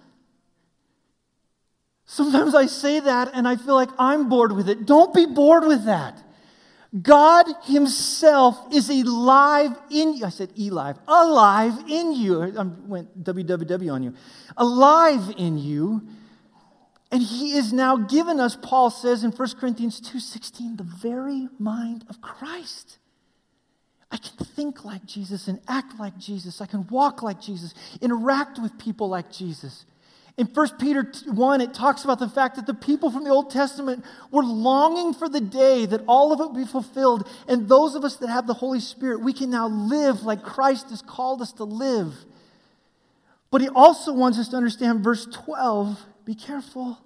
Sometimes 2.06 2.54
I 2.54 2.66
say 2.66 3.00
that 3.00 3.30
and 3.34 3.46
I 3.46 3.56
feel 3.56 3.74
like 3.74 3.90
I'm 3.98 4.28
bored 4.28 4.52
with 4.52 4.68
it. 4.68 4.84
Don't 4.84 5.14
be 5.14 5.26
bored 5.26 5.64
with 5.64 5.84
that. 5.84 6.20
God 7.00 7.46
Himself 7.64 8.58
is 8.72 8.90
alive 8.90 9.78
in 9.90 10.14
you. 10.14 10.26
I 10.26 10.30
said 10.30 10.50
alive, 10.58 10.98
alive 11.06 11.74
in 11.88 12.12
you. 12.12 12.42
I 12.42 12.64
went 12.86 13.22
www 13.22 13.92
on 13.92 14.02
you. 14.02 14.14
Alive 14.56 15.34
in 15.36 15.56
you. 15.56 16.02
And 17.12 17.22
He 17.22 17.52
is 17.52 17.72
now 17.72 17.96
given 17.96 18.40
us, 18.40 18.56
Paul 18.60 18.90
says 18.90 19.22
in 19.22 19.30
1 19.30 19.48
Corinthians 19.60 20.00
2.16, 20.00 20.78
the 20.78 20.84
very 20.84 21.48
mind 21.58 22.04
of 22.08 22.20
Christ. 22.20 22.98
I 24.10 24.16
can 24.16 24.44
think 24.44 24.84
like 24.84 25.04
Jesus 25.04 25.46
and 25.48 25.60
act 25.68 25.98
like 25.98 26.18
Jesus. 26.18 26.60
I 26.60 26.66
can 26.66 26.86
walk 26.88 27.22
like 27.22 27.40
Jesus, 27.40 27.74
interact 28.00 28.58
with 28.58 28.78
people 28.78 29.08
like 29.08 29.30
Jesus. 29.30 29.84
In 30.36 30.46
1 30.46 30.68
Peter 30.78 31.12
1, 31.26 31.60
it 31.60 31.74
talks 31.74 32.04
about 32.04 32.18
the 32.18 32.28
fact 32.28 32.56
that 32.56 32.66
the 32.66 32.74
people 32.74 33.10
from 33.10 33.24
the 33.24 33.30
Old 33.30 33.50
Testament 33.50 34.04
were 34.30 34.42
longing 34.42 35.12
for 35.12 35.28
the 35.28 35.40
day 35.40 35.86
that 35.86 36.02
all 36.08 36.32
of 36.32 36.40
it 36.40 36.46
would 36.46 36.56
be 36.56 36.70
fulfilled. 36.70 37.28
And 37.46 37.68
those 37.68 37.94
of 37.94 38.04
us 38.04 38.16
that 38.16 38.28
have 38.28 38.46
the 38.46 38.54
Holy 38.54 38.80
Spirit, 38.80 39.20
we 39.20 39.32
can 39.32 39.50
now 39.50 39.68
live 39.68 40.22
like 40.22 40.42
Christ 40.42 40.90
has 40.90 41.02
called 41.02 41.42
us 41.42 41.52
to 41.54 41.64
live. 41.64 42.14
But 43.50 43.60
he 43.60 43.68
also 43.68 44.12
wants 44.14 44.38
us 44.38 44.48
to 44.48 44.56
understand 44.56 45.04
verse 45.04 45.26
12 45.26 46.00
be 46.24 46.34
careful. 46.34 46.98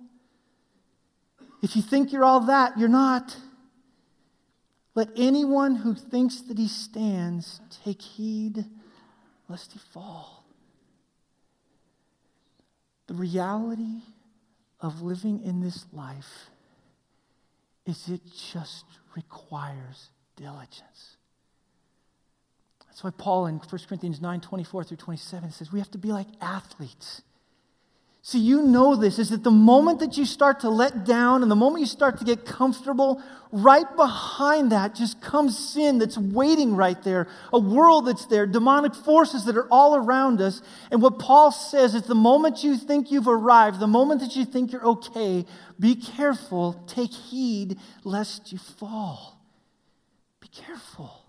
If 1.63 1.77
you 1.77 1.83
think 1.83 2.13
you're 2.13 2.25
all 2.25 2.41
that, 2.41 2.79
you're 2.79 2.89
not. 2.89 3.35
Let 4.95 5.09
anyone 5.17 5.77
who 5.77 5.95
thinks 5.95 6.41
that 6.43 6.59
he 6.59 6.69
stands 6.69 7.61
take 7.85 8.01
heed 8.01 8.65
lest 9.49 9.73
he 9.73 9.79
fall. 9.79 10.45
The 13.07 13.15
reality 13.15 14.03
of 14.81 15.03
living 15.03 15.43
in 15.43 15.61
this 15.61 15.87
life 15.93 16.49
is 17.87 18.09
it 18.09 18.21
just 18.53 18.85
requires 19.17 20.11
diligence. 20.37 21.17
That's 22.87 23.03
why 23.03 23.11
Paul 23.11 23.47
in 23.47 23.57
1 23.57 23.69
Corinthians 23.89 24.21
9 24.21 24.41
24 24.41 24.85
through 24.85 24.97
27 24.97 25.51
says 25.51 25.73
we 25.73 25.81
have 25.81 25.91
to 25.91 25.99
be 25.99 26.13
like 26.13 26.29
athletes. 26.41 27.23
See, 28.27 28.39
you 28.39 28.63
know 28.63 28.97
this 28.97 29.19
is 29.19 29.29
that 29.29 29.45
the 29.45 29.51
moment 29.51 30.01
that 30.01 30.17
you 30.17 30.25
start 30.25 30.61
to 30.61 30.71
let 30.71 31.05
down 31.05 31.43
and 31.43 31.51
the 31.51 31.55
moment 31.55 31.81
you 31.81 31.87
start 31.87 32.17
to 32.21 32.25
get 32.25 32.47
comfortable, 32.47 33.23
right 33.53 33.85
behind 33.97 34.73
that 34.73 34.95
just 34.95 35.21
comes 35.21 35.59
sin 35.59 35.99
that's 35.99 36.17
waiting 36.17 36.75
right 36.75 37.01
there, 37.03 37.29
a 37.53 37.59
world 37.59 38.07
that's 38.07 38.25
there, 38.25 38.47
demonic 38.47 38.95
forces 38.95 39.45
that 39.45 39.59
are 39.59 39.69
all 39.71 39.95
around 39.95 40.41
us. 40.41 40.63
And 40.91 41.03
what 41.03 41.19
Paul 41.19 41.53
says 41.53 41.95
is 41.95 42.05
the 42.05 42.15
moment 42.15 42.65
you 42.65 42.79
think 42.79 43.11
you've 43.11 43.29
arrived, 43.29 43.79
the 43.79 43.87
moment 43.87 44.23
that 44.23 44.35
you 44.35 44.47
think 44.47 44.73
you're 44.73 44.87
okay, 44.87 45.45
be 45.79 45.95
careful, 45.95 46.83
take 46.87 47.13
heed 47.13 47.79
lest 48.05 48.53
you 48.53 48.59
fall. 48.59 49.39
Be 50.41 50.49
careful. 50.49 51.27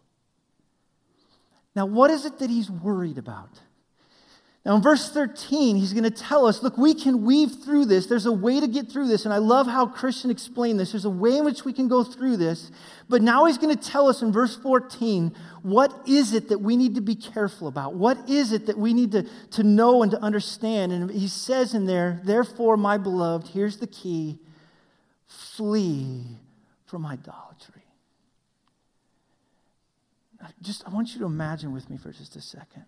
Now, 1.76 1.88
what 1.88 2.10
is 2.10 2.24
it 2.24 2.40
that 2.40 2.50
he's 2.50 2.72
worried 2.72 3.18
about? 3.18 3.50
Now, 4.66 4.76
in 4.78 4.82
verse 4.82 5.12
13, 5.12 5.76
he's 5.76 5.94
going 5.94 6.06
to 6.06 6.10
tell 6.10 6.48
us 6.48 6.64
look, 6.64 6.76
we 6.76 6.96
can 6.96 7.24
weave 7.24 7.52
through 7.64 7.86
this. 7.86 8.08
There's 8.08 8.26
a 8.26 8.32
way 8.32 8.60
to 8.60 8.68
get 8.68 8.92
through 8.92 9.08
this. 9.08 9.24
And 9.24 9.34
I 9.34 9.38
love 9.38 9.68
how 9.68 9.86
Christian 9.86 10.32
explained 10.32 10.80
this. 10.80 10.92
There's 10.92 11.06
a 11.06 11.10
way 11.10 11.38
in 11.38 11.46
which 11.46 11.64
we 11.64 11.72
can 11.72 11.88
go 11.88 12.04
through 12.04 12.38
this. 12.38 12.72
But 13.08 13.22
now 13.22 13.46
he's 13.46 13.60
going 13.60 13.76
to 13.78 13.90
tell 13.90 14.10
us 14.10 14.24
in 14.24 14.32
verse 14.32 14.56
14 14.56 15.36
what 15.62 15.94
is 16.08 16.34
it 16.34 16.50
that 16.50 16.62
we 16.62 16.78
need 16.78 16.96
to 16.96 17.02
be 17.02 17.16
careful 17.16 17.68
about? 17.68 17.94
What 17.94 18.28
is 18.28 18.52
it 18.52 18.66
that 18.66 18.78
we 18.78 18.94
need 18.94 19.12
to, 19.12 19.28
to 19.52 19.64
know 19.64 20.02
and 20.02 20.12
to 20.12 20.22
understand? 20.22 20.92
And 20.92 21.12
he 21.12 21.28
says 21.28 21.76
in 21.76 21.86
there, 21.86 22.22
therefore, 22.24 22.76
my 22.76 22.98
beloved, 22.98 23.48
here's 23.48 23.78
the 23.78 23.88
key 23.88 24.40
flee 25.28 26.24
from 26.86 27.06
idolatry. 27.06 27.84
Just, 30.62 30.86
I 30.88 30.92
want 30.92 31.14
you 31.14 31.20
to 31.20 31.26
imagine 31.26 31.72
with 31.72 31.90
me 31.90 31.98
for 31.98 32.12
just 32.12 32.36
a 32.36 32.42
second 32.42 32.86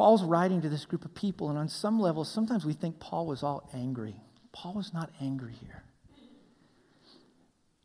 Paul's 0.00 0.24
writing 0.24 0.62
to 0.62 0.70
this 0.70 0.86
group 0.86 1.04
of 1.04 1.14
people, 1.14 1.50
and 1.50 1.58
on 1.58 1.68
some 1.68 2.00
level, 2.00 2.24
sometimes 2.24 2.64
we 2.64 2.72
think 2.72 2.98
Paul 3.00 3.26
was 3.26 3.42
all 3.42 3.68
angry. 3.74 4.14
Paul 4.50 4.72
was 4.72 4.94
not 4.94 5.10
angry 5.20 5.52
here. 5.52 5.82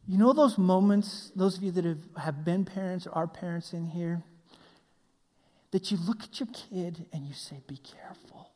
You 0.07 0.17
know 0.17 0.31
those 0.31 0.57
moments, 0.57 1.34
those 1.36 1.57
of 1.57 1.63
you 1.63 1.72
that 1.72 1.84
have, 1.84 2.07
have 2.17 2.45
been 2.45 2.63
parents 2.63 3.05
or 3.05 3.13
are 3.15 3.27
parents 3.27 3.74
in 3.74 3.88
here, 3.88 4.24
that 5.72 5.91
you 5.91 5.98
look 6.07 6.24
at 6.24 6.39
your 6.39 6.48
kid 6.53 7.05
and 7.12 7.25
you 7.25 7.34
say, 7.34 7.57
Be 7.67 7.75
careful. 7.75 8.50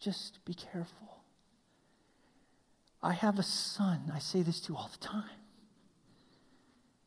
Just 0.00 0.42
be 0.46 0.54
careful. 0.54 1.18
I 3.02 3.12
have 3.12 3.38
a 3.38 3.42
son, 3.42 4.10
I 4.14 4.18
say 4.18 4.40
this 4.40 4.60
to 4.60 4.72
you 4.72 4.78
all 4.78 4.88
the 4.90 5.06
time 5.06 5.28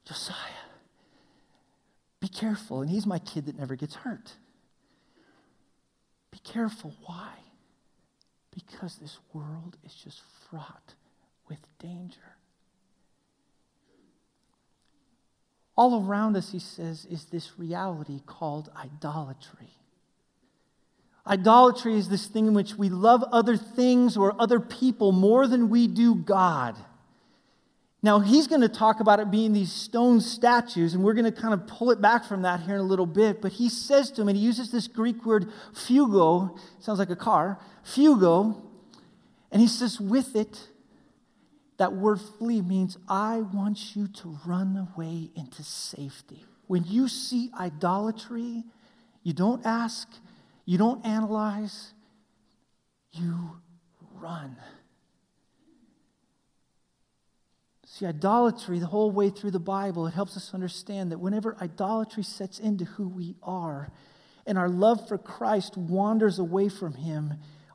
Josiah. 0.05 0.35
Be 2.19 2.27
careful. 2.27 2.81
And 2.81 2.91
he's 2.91 3.07
my 3.07 3.17
kid 3.17 3.47
that 3.47 3.57
never 3.57 3.75
gets 3.75 3.95
hurt. 3.95 4.33
Be 6.37 6.51
careful. 6.51 6.93
Why? 7.05 7.31
Because 8.53 8.97
this 8.97 9.17
world 9.33 9.77
is 9.83 9.93
just 9.93 10.21
fraught 10.49 10.93
with 11.49 11.59
danger. 11.79 12.35
All 15.75 16.03
around 16.03 16.35
us, 16.35 16.51
he 16.51 16.59
says, 16.59 17.05
is 17.09 17.25
this 17.25 17.57
reality 17.57 18.21
called 18.25 18.69
idolatry. 18.75 19.73
Idolatry 21.25 21.95
is 21.95 22.09
this 22.09 22.27
thing 22.27 22.47
in 22.47 22.53
which 22.53 22.75
we 22.75 22.89
love 22.89 23.23
other 23.31 23.57
things 23.57 24.15
or 24.15 24.39
other 24.39 24.59
people 24.59 25.11
more 25.11 25.47
than 25.47 25.69
we 25.69 25.87
do 25.87 26.15
God. 26.15 26.75
Now, 28.07 28.21
he's 28.21 28.47
going 28.47 28.61
to 28.61 28.69
talk 28.69 29.01
about 29.01 29.19
it 29.19 29.29
being 29.29 29.51
these 29.51 29.69
stone 29.69 30.21
statues, 30.21 30.93
and 30.93 31.03
we're 31.03 31.13
going 31.13 31.29
to 31.29 31.41
kind 31.41 31.53
of 31.53 31.67
pull 31.67 31.91
it 31.91 31.99
back 31.99 32.23
from 32.23 32.43
that 32.43 32.61
here 32.61 32.75
in 32.75 32.79
a 32.79 32.85
little 32.85 33.05
bit. 33.05 33.41
But 33.41 33.51
he 33.51 33.67
says 33.67 34.11
to 34.11 34.21
him, 34.21 34.29
and 34.29 34.37
he 34.37 34.43
uses 34.45 34.71
this 34.71 34.87
Greek 34.87 35.25
word 35.25 35.51
fugo, 35.73 36.57
sounds 36.79 36.99
like 36.99 37.09
a 37.09 37.17
car, 37.17 37.59
fugo, 37.85 38.61
and 39.51 39.61
he 39.61 39.67
says, 39.67 39.99
with 39.99 40.37
it, 40.37 40.69
that 41.79 41.91
word 41.91 42.21
flee 42.21 42.61
means 42.61 42.97
I 43.09 43.41
want 43.41 43.93
you 43.93 44.07
to 44.07 44.39
run 44.45 44.87
away 44.95 45.29
into 45.35 45.61
safety. 45.61 46.45
When 46.67 46.85
you 46.85 47.09
see 47.09 47.51
idolatry, 47.59 48.63
you 49.23 49.33
don't 49.33 49.65
ask, 49.65 50.07
you 50.63 50.77
don't 50.77 51.05
analyze, 51.05 51.91
you 53.11 53.57
run. 54.13 54.55
See, 57.97 58.05
idolatry, 58.05 58.77
the 58.77 58.85
whole 58.85 59.09
way 59.09 59.31
through 59.31 59.49
the 59.49 59.59
Bible, 59.59 60.05
it 60.05 60.13
helps 60.13 60.37
us 60.37 60.53
understand 60.53 61.11
that 61.11 61.17
whenever 61.17 61.57
idolatry 61.59 62.21
sets 62.21 62.59
into 62.59 62.85
who 62.85 63.07
we 63.07 63.33
are 63.41 63.89
and 64.45 64.55
our 64.55 64.69
love 64.69 65.07
for 65.07 65.17
Christ 65.17 65.75
wanders 65.75 66.37
away 66.37 66.69
from 66.69 66.93
Him, 66.93 67.33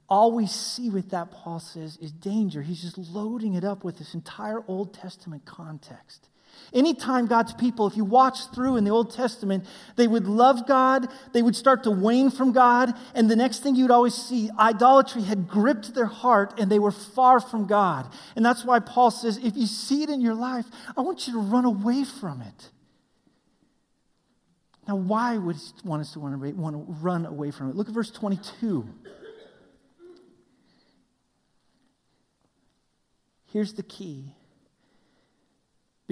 all 0.08 0.30
we 0.30 0.46
see 0.46 0.90
with 0.90 1.10
that, 1.10 1.32
Paul 1.32 1.58
says, 1.58 1.96
is 1.96 2.12
danger. 2.12 2.62
He's 2.62 2.82
just 2.82 2.98
loading 2.98 3.54
it 3.54 3.64
up 3.64 3.82
with 3.82 3.98
this 3.98 4.14
entire 4.14 4.62
Old 4.68 4.94
Testament 4.94 5.44
context. 5.44 6.28
Anytime 6.72 7.26
God's 7.26 7.52
people, 7.54 7.86
if 7.86 7.96
you 7.96 8.04
watch 8.04 8.46
through 8.54 8.76
in 8.76 8.84
the 8.84 8.90
Old 8.90 9.14
Testament, 9.14 9.66
they 9.96 10.06
would 10.06 10.26
love 10.26 10.66
God, 10.66 11.08
they 11.32 11.42
would 11.42 11.56
start 11.56 11.84
to 11.84 11.90
wane 11.90 12.30
from 12.30 12.52
God, 12.52 12.94
and 13.14 13.30
the 13.30 13.36
next 13.36 13.60
thing 13.60 13.74
you'd 13.74 13.90
always 13.90 14.14
see, 14.14 14.50
idolatry 14.58 15.22
had 15.22 15.48
gripped 15.48 15.94
their 15.94 16.06
heart 16.06 16.58
and 16.58 16.70
they 16.70 16.78
were 16.78 16.90
far 16.90 17.40
from 17.40 17.66
God. 17.66 18.12
And 18.36 18.44
that's 18.44 18.64
why 18.64 18.80
Paul 18.80 19.10
says, 19.10 19.38
if 19.38 19.56
you 19.56 19.66
see 19.66 20.02
it 20.02 20.10
in 20.10 20.20
your 20.20 20.34
life, 20.34 20.66
I 20.96 21.02
want 21.02 21.26
you 21.26 21.34
to 21.34 21.38
run 21.38 21.64
away 21.64 22.04
from 22.04 22.40
it. 22.42 22.70
Now, 24.88 24.96
why 24.96 25.38
would 25.38 25.56
he 25.56 25.62
want 25.84 26.00
us 26.00 26.12
to 26.14 26.20
want 26.20 26.40
to 26.40 26.86
run 27.00 27.26
away 27.26 27.50
from 27.50 27.70
it? 27.70 27.76
Look 27.76 27.88
at 27.88 27.94
verse 27.94 28.10
22. 28.10 28.88
Here's 33.52 33.74
the 33.74 33.82
key 33.82 34.32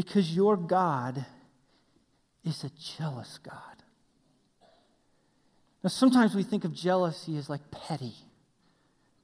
because 0.01 0.35
your 0.35 0.57
God 0.57 1.27
is 2.43 2.65
a 2.65 2.71
jealous 2.71 3.39
God. 3.43 3.83
Now, 5.85 5.91
sometimes 5.91 6.35
we 6.35 6.43
think 6.43 6.65
of 6.65 6.73
jealousy 6.73 7.37
as 7.37 7.51
like 7.51 7.61
petty, 7.71 8.15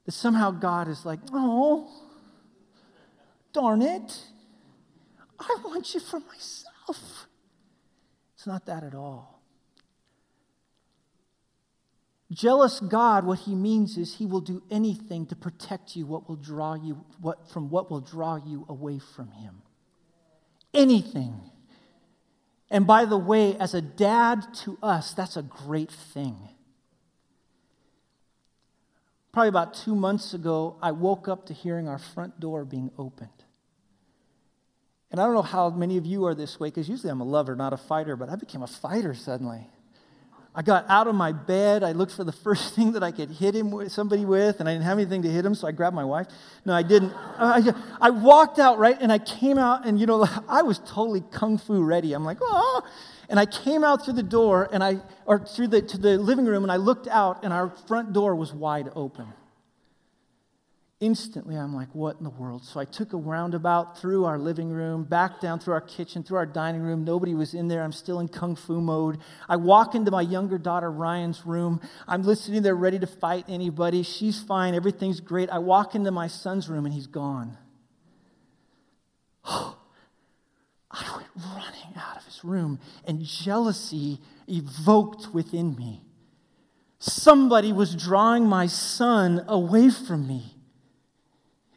that 0.05 0.11
somehow 0.11 0.51
God 0.51 0.87
is 0.87 1.03
like, 1.03 1.17
oh, 1.33 1.89
darn 3.53 3.81
it, 3.81 4.21
I 5.39 5.57
want 5.65 5.95
you 5.95 5.99
for 5.99 6.19
myself. 6.19 7.25
It's 8.35 8.45
not 8.45 8.67
that 8.67 8.83
at 8.83 8.93
all. 8.93 9.41
Jealous 12.29 12.81
God, 12.81 13.25
what 13.25 13.39
he 13.39 13.55
means 13.55 13.97
is 13.97 14.13
he 14.13 14.27
will 14.27 14.41
do 14.41 14.61
anything 14.69 15.25
to 15.25 15.35
protect 15.35 15.95
you 15.95 16.05
what 16.05 16.29
will 16.29 16.35
draw 16.35 16.75
you 16.75 17.03
what, 17.19 17.49
from 17.49 17.71
what 17.71 17.89
will 17.89 18.01
draw 18.01 18.35
you 18.35 18.63
away 18.69 18.99
from 18.99 19.31
him 19.31 19.63
anything. 20.73 21.41
And 22.69 22.85
by 22.85 23.05
the 23.05 23.17
way, 23.17 23.55
as 23.57 23.73
a 23.73 23.81
dad 23.81 24.45
to 24.65 24.77
us, 24.83 25.13
that's 25.13 25.37
a 25.37 25.41
great 25.41 25.91
thing. 25.91 26.49
Probably 29.31 29.49
about 29.49 29.73
two 29.73 29.95
months 29.95 30.33
ago, 30.33 30.77
I 30.81 30.91
woke 30.91 31.27
up 31.27 31.45
to 31.45 31.53
hearing 31.53 31.87
our 31.87 31.99
front 31.99 32.39
door 32.39 32.65
being 32.65 32.91
opened. 32.97 33.29
And 35.11 35.21
I 35.21 35.25
don't 35.25 35.35
know 35.35 35.41
how 35.41 35.69
many 35.69 35.97
of 35.97 36.05
you 36.05 36.25
are 36.25 36.35
this 36.35 36.59
way, 36.59 36.69
because 36.69 36.89
usually 36.89 37.11
I'm 37.11 37.21
a 37.21 37.25
lover, 37.25 37.55
not 37.55 37.71
a 37.71 37.77
fighter, 37.77 38.15
but 38.15 38.29
I 38.29 38.35
became 38.35 38.63
a 38.63 38.67
fighter 38.67 39.13
suddenly. 39.13 39.69
I 40.57 40.63
got 40.63 40.85
out 40.89 41.05
of 41.05 41.13
my 41.13 41.33
bed. 41.33 41.83
I 41.83 41.91
looked 41.91 42.13
for 42.13 42.23
the 42.23 42.31
first 42.43 42.73
thing 42.73 42.93
that 42.93 43.03
I 43.03 43.11
could 43.11 43.29
hit 43.29 43.55
him 43.55 43.69
with, 43.69 43.91
somebody 43.91 44.25
with, 44.25 44.59
and 44.59 44.67
I 44.67 44.73
didn't 44.73 44.85
have 44.85 44.97
anything 44.97 45.21
to 45.21 45.29
hit 45.29 45.45
him, 45.45 45.53
so 45.53 45.67
I 45.67 45.71
grabbed 45.71 45.95
my 45.95 46.03
wife. 46.03 46.25
No, 46.65 46.73
I 46.73 46.81
didn't. 46.81 47.13
I, 47.37 47.71
I 48.01 48.09
walked 48.09 48.57
out, 48.57 48.79
right, 48.79 48.97
and 48.99 49.11
I 49.11 49.19
came 49.19 49.59
out, 49.59 49.85
and 49.85 49.99
you 49.99 50.07
know, 50.07 50.27
I 50.49 50.63
was 50.63 50.79
totally 50.79 51.21
kung 51.31 51.59
fu 51.59 51.83
ready. 51.83 52.13
I'm 52.13 52.25
like, 52.25 52.39
oh. 52.41 52.81
And 53.29 53.39
I 53.39 53.45
came 53.45 53.83
out 53.83 54.03
through 54.03 54.15
the 54.15 54.23
door, 54.23 54.67
and 54.71 54.83
I, 54.83 54.97
or 55.25 55.39
through 55.39 55.67
the, 55.67 55.81
to 55.83 55.97
the 55.97 56.17
living 56.17 56.45
room, 56.45 56.63
and 56.63 56.71
I 56.71 56.77
looked 56.77 57.07
out, 57.07 57.43
and 57.43 57.53
our 57.53 57.69
front 57.69 58.13
door 58.13 58.35
was 58.35 58.51
wide 58.51 58.89
open. 58.95 59.27
Instantly, 60.99 61.55
I'm 61.55 61.75
like, 61.75 61.93
what 61.93 62.17
in 62.17 62.23
the 62.23 62.31
world? 62.31 62.65
So 62.65 62.79
I 62.79 62.85
took 62.85 63.13
a 63.13 63.17
roundabout 63.17 63.99
through 63.99 64.25
our 64.25 64.39
living 64.39 64.71
room, 64.71 65.03
back 65.03 65.39
down 65.39 65.59
through 65.59 65.75
our 65.75 65.81
kitchen, 65.81 66.23
through 66.23 66.37
our 66.37 66.45
dining 66.47 66.81
room. 66.81 67.03
Nobody 67.03 67.35
was 67.35 67.53
in 67.53 67.67
there. 67.67 67.83
I'm 67.83 67.91
still 67.91 68.19
in 68.19 68.27
kung 68.27 68.55
fu 68.55 68.81
mode. 68.81 69.19
I 69.47 69.57
walk 69.57 69.93
into 69.93 70.09
my 70.09 70.21
younger 70.21 70.57
daughter 70.57 70.91
Ryan's 70.91 71.45
room. 71.45 71.81
I'm 72.07 72.23
listening 72.23 72.63
there, 72.63 72.73
ready 72.73 72.97
to 72.97 73.05
fight 73.05 73.45
anybody. 73.47 74.01
She's 74.01 74.41
fine. 74.41 74.73
Everything's 74.73 75.19
great. 75.19 75.51
I 75.51 75.59
walk 75.59 75.93
into 75.93 76.09
my 76.09 76.25
son's 76.25 76.67
room, 76.67 76.85
and 76.85 76.93
he's 76.95 77.05
gone. 77.05 77.55
I 79.45 79.75
went 81.15 81.29
running 81.35 81.95
out 81.95 82.17
of 82.17 82.25
his 82.25 82.43
room, 82.43 82.79
and 83.05 83.21
jealousy 83.21 84.19
evoked 84.47 85.31
within 85.31 85.75
me. 85.75 86.01
Somebody 86.97 87.71
was 87.71 87.95
drawing 87.95 88.47
my 88.47 88.65
son 88.65 89.45
away 89.47 89.91
from 89.91 90.27
me. 90.27 90.56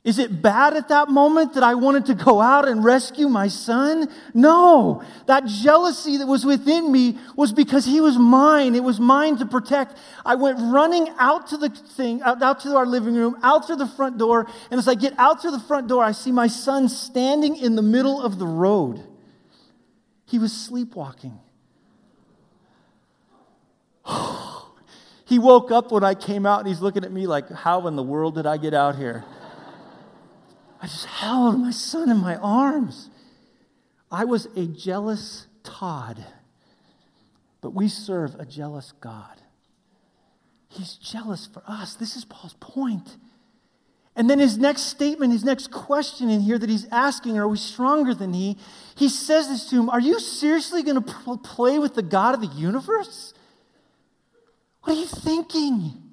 Is 0.02 0.18
it 0.18 0.40
bad 0.40 0.74
at 0.74 0.88
that 0.88 1.10
moment 1.10 1.52
that 1.54 1.62
I 1.62 1.74
wanted 1.74 2.06
to 2.06 2.14
go 2.14 2.40
out 2.40 2.66
and 2.66 2.82
rescue 2.82 3.28
my 3.28 3.48
son? 3.48 4.08
No. 4.32 5.02
That 5.26 5.44
jealousy 5.44 6.16
that 6.16 6.26
was 6.26 6.46
within 6.46 6.90
me 6.90 7.18
was 7.36 7.52
because 7.52 7.84
he 7.84 8.00
was 8.00 8.16
mine. 8.16 8.74
It 8.74 8.82
was 8.82 8.98
mine 8.98 9.36
to 9.38 9.46
protect. 9.46 9.98
I 10.24 10.36
went 10.36 10.58
running 10.58 11.12
out 11.18 11.48
to 11.48 11.58
the 11.58 11.68
thing, 11.68 12.22
out, 12.22 12.60
to 12.60 12.76
our 12.76 12.86
living 12.86 13.14
room, 13.14 13.36
out 13.42 13.66
through 13.66 13.76
the 13.76 13.86
front 13.86 14.16
door. 14.16 14.46
And 14.70 14.78
as 14.78 14.88
I 14.88 14.94
get 14.94 15.12
out 15.18 15.42
through 15.42 15.50
the 15.50 15.60
front 15.60 15.86
door, 15.86 16.02
I 16.02 16.12
see 16.12 16.32
my 16.32 16.46
son 16.46 16.88
standing 16.88 17.56
in 17.56 17.76
the 17.76 17.82
middle 17.82 18.22
of 18.22 18.38
the 18.38 18.46
road. 18.46 19.06
He 20.24 20.38
was 20.38 20.50
sleepwalking. 20.50 21.38
he 25.26 25.38
woke 25.38 25.70
up 25.70 25.92
when 25.92 26.04
I 26.04 26.14
came 26.14 26.46
out 26.46 26.60
and 26.60 26.68
he's 26.68 26.80
looking 26.80 27.04
at 27.04 27.12
me 27.12 27.26
like, 27.26 27.50
How 27.50 27.86
in 27.86 27.96
the 27.96 28.02
world 28.02 28.36
did 28.36 28.46
I 28.46 28.56
get 28.56 28.72
out 28.72 28.96
here? 28.96 29.26
I 30.80 30.86
just 30.86 31.06
held 31.06 31.60
my 31.60 31.70
son 31.70 32.10
in 32.10 32.16
my 32.16 32.36
arms. 32.36 33.10
I 34.10 34.24
was 34.24 34.46
a 34.56 34.66
jealous 34.66 35.46
Todd, 35.62 36.24
but 37.60 37.74
we 37.74 37.88
serve 37.88 38.34
a 38.36 38.46
jealous 38.46 38.92
God. 39.00 39.42
He's 40.68 40.94
jealous 40.94 41.46
for 41.46 41.62
us. 41.66 41.94
This 41.94 42.16
is 42.16 42.24
Paul's 42.24 42.54
point. 42.60 43.16
And 44.16 44.28
then 44.28 44.38
his 44.38 44.58
next 44.58 44.82
statement, 44.82 45.32
his 45.32 45.44
next 45.44 45.70
question 45.70 46.30
in 46.30 46.40
here 46.40 46.58
that 46.58 46.68
he's 46.68 46.86
asking, 46.90 47.38
are 47.38 47.48
we 47.48 47.56
stronger 47.56 48.14
than 48.14 48.32
he? 48.32 48.56
He 48.96 49.08
says 49.08 49.48
this 49.48 49.68
to 49.70 49.76
him 49.76 49.90
Are 49.90 50.00
you 50.00 50.18
seriously 50.18 50.82
going 50.82 51.02
to 51.02 51.36
play 51.38 51.78
with 51.78 51.94
the 51.94 52.02
God 52.02 52.34
of 52.34 52.40
the 52.40 52.58
universe? 52.58 53.34
What 54.82 54.96
are 54.96 55.00
you 55.00 55.06
thinking? 55.06 56.09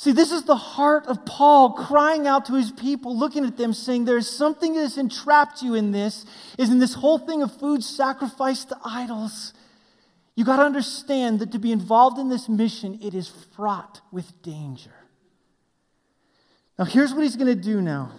See, 0.00 0.12
this 0.12 0.32
is 0.32 0.44
the 0.44 0.56
heart 0.56 1.06
of 1.08 1.26
Paul 1.26 1.72
crying 1.72 2.26
out 2.26 2.46
to 2.46 2.54
his 2.54 2.72
people, 2.72 3.14
looking 3.14 3.44
at 3.44 3.58
them, 3.58 3.74
saying, 3.74 4.06
There's 4.06 4.26
something 4.26 4.72
that 4.72 4.80
has 4.80 4.96
entrapped 4.96 5.60
you 5.60 5.74
in 5.74 5.92
this, 5.92 6.24
is 6.56 6.70
in 6.70 6.78
this 6.78 6.94
whole 6.94 7.18
thing 7.18 7.42
of 7.42 7.54
food 7.60 7.84
sacrificed 7.84 8.70
to 8.70 8.78
idols. 8.82 9.52
You 10.36 10.46
got 10.46 10.56
to 10.56 10.62
understand 10.62 11.40
that 11.40 11.52
to 11.52 11.58
be 11.58 11.70
involved 11.70 12.18
in 12.18 12.30
this 12.30 12.48
mission, 12.48 12.98
it 13.02 13.12
is 13.12 13.28
fraught 13.54 14.00
with 14.10 14.40
danger. 14.40 14.94
Now, 16.78 16.86
here's 16.86 17.12
what 17.12 17.22
he's 17.22 17.36
going 17.36 17.54
to 17.54 17.62
do 17.62 17.82
now. 17.82 18.12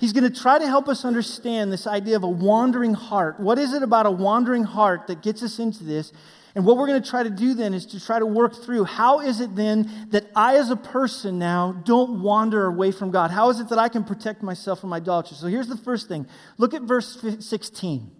He's 0.00 0.12
going 0.12 0.28
to 0.28 0.40
try 0.40 0.58
to 0.58 0.66
help 0.66 0.88
us 0.88 1.04
understand 1.04 1.72
this 1.72 1.86
idea 1.86 2.16
of 2.16 2.24
a 2.24 2.28
wandering 2.28 2.94
heart. 2.94 3.38
What 3.38 3.60
is 3.60 3.74
it 3.74 3.84
about 3.84 4.06
a 4.06 4.10
wandering 4.10 4.64
heart 4.64 5.06
that 5.06 5.22
gets 5.22 5.44
us 5.44 5.60
into 5.60 5.84
this? 5.84 6.12
And 6.54 6.66
what 6.66 6.76
we're 6.76 6.86
going 6.86 7.02
to 7.02 7.08
try 7.08 7.22
to 7.22 7.30
do 7.30 7.54
then 7.54 7.72
is 7.72 7.86
to 7.86 8.04
try 8.04 8.18
to 8.18 8.26
work 8.26 8.62
through 8.62 8.84
how 8.84 9.20
is 9.20 9.40
it 9.40 9.56
then 9.56 9.90
that 10.10 10.26
I, 10.36 10.56
as 10.56 10.70
a 10.70 10.76
person 10.76 11.38
now, 11.38 11.72
don't 11.72 12.22
wander 12.22 12.66
away 12.66 12.92
from 12.92 13.10
God? 13.10 13.30
How 13.30 13.48
is 13.48 13.58
it 13.58 13.70
that 13.70 13.78
I 13.78 13.88
can 13.88 14.04
protect 14.04 14.42
myself 14.42 14.80
from 14.80 14.92
idolatry? 14.92 15.36
So 15.36 15.46
here's 15.46 15.68
the 15.68 15.78
first 15.78 16.08
thing 16.08 16.26
look 16.58 16.74
at 16.74 16.82
verse 16.82 17.24
16. 17.40 18.10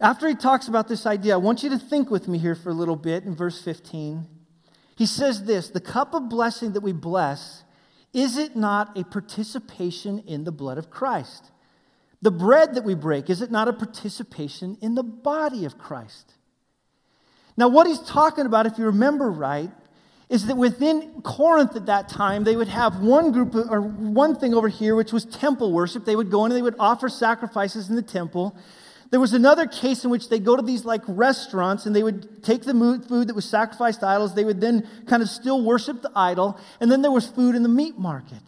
After 0.00 0.28
he 0.28 0.34
talks 0.34 0.68
about 0.68 0.88
this 0.88 1.04
idea, 1.04 1.34
I 1.34 1.38
want 1.38 1.62
you 1.62 1.70
to 1.70 1.78
think 1.78 2.10
with 2.10 2.28
me 2.28 2.38
here 2.38 2.54
for 2.54 2.70
a 2.70 2.74
little 2.74 2.96
bit 2.96 3.24
in 3.24 3.34
verse 3.34 3.60
15. 3.60 4.26
He 4.96 5.04
says 5.04 5.44
this 5.44 5.68
The 5.68 5.80
cup 5.80 6.14
of 6.14 6.28
blessing 6.28 6.72
that 6.72 6.82
we 6.82 6.92
bless, 6.92 7.64
is 8.12 8.38
it 8.38 8.54
not 8.54 8.96
a 8.96 9.04
participation 9.04 10.20
in 10.20 10.44
the 10.44 10.52
blood 10.52 10.78
of 10.78 10.90
Christ? 10.90 11.50
The 12.22 12.30
bread 12.30 12.74
that 12.74 12.84
we 12.84 12.94
break, 12.94 13.30
is 13.30 13.42
it 13.42 13.50
not 13.50 13.66
a 13.66 13.72
participation 13.72 14.78
in 14.80 14.94
the 14.94 15.02
body 15.02 15.64
of 15.64 15.78
Christ? 15.78 16.34
Now, 17.56 17.68
what 17.68 17.86
he's 17.86 18.00
talking 18.00 18.46
about, 18.46 18.66
if 18.66 18.78
you 18.78 18.86
remember 18.86 19.30
right, 19.30 19.70
is 20.28 20.46
that 20.46 20.56
within 20.56 21.22
Corinth 21.22 21.74
at 21.74 21.86
that 21.86 22.08
time, 22.08 22.44
they 22.44 22.54
would 22.54 22.68
have 22.68 23.00
one 23.00 23.32
group 23.32 23.54
or 23.54 23.80
one 23.80 24.36
thing 24.36 24.54
over 24.54 24.68
here, 24.68 24.94
which 24.94 25.12
was 25.12 25.24
temple 25.24 25.72
worship. 25.72 26.04
They 26.04 26.14
would 26.14 26.30
go 26.30 26.44
in 26.44 26.52
and 26.52 26.56
they 26.56 26.62
would 26.62 26.76
offer 26.78 27.08
sacrifices 27.08 27.90
in 27.90 27.96
the 27.96 28.02
temple. 28.02 28.56
There 29.10 29.18
was 29.18 29.32
another 29.32 29.66
case 29.66 30.04
in 30.04 30.10
which 30.10 30.28
they 30.28 30.38
go 30.38 30.54
to 30.54 30.62
these 30.62 30.84
like 30.84 31.02
restaurants 31.08 31.84
and 31.84 31.96
they 31.96 32.04
would 32.04 32.44
take 32.44 32.62
the 32.62 32.72
food 33.08 33.26
that 33.26 33.34
was 33.34 33.44
sacrificed 33.44 34.00
to 34.00 34.06
idols. 34.06 34.36
They 34.36 34.44
would 34.44 34.60
then 34.60 34.88
kind 35.06 35.20
of 35.20 35.28
still 35.28 35.64
worship 35.64 36.00
the 36.00 36.12
idol. 36.14 36.60
And 36.78 36.92
then 36.92 37.02
there 37.02 37.10
was 37.10 37.26
food 37.26 37.56
in 37.56 37.64
the 37.64 37.68
meat 37.68 37.98
market. 37.98 38.42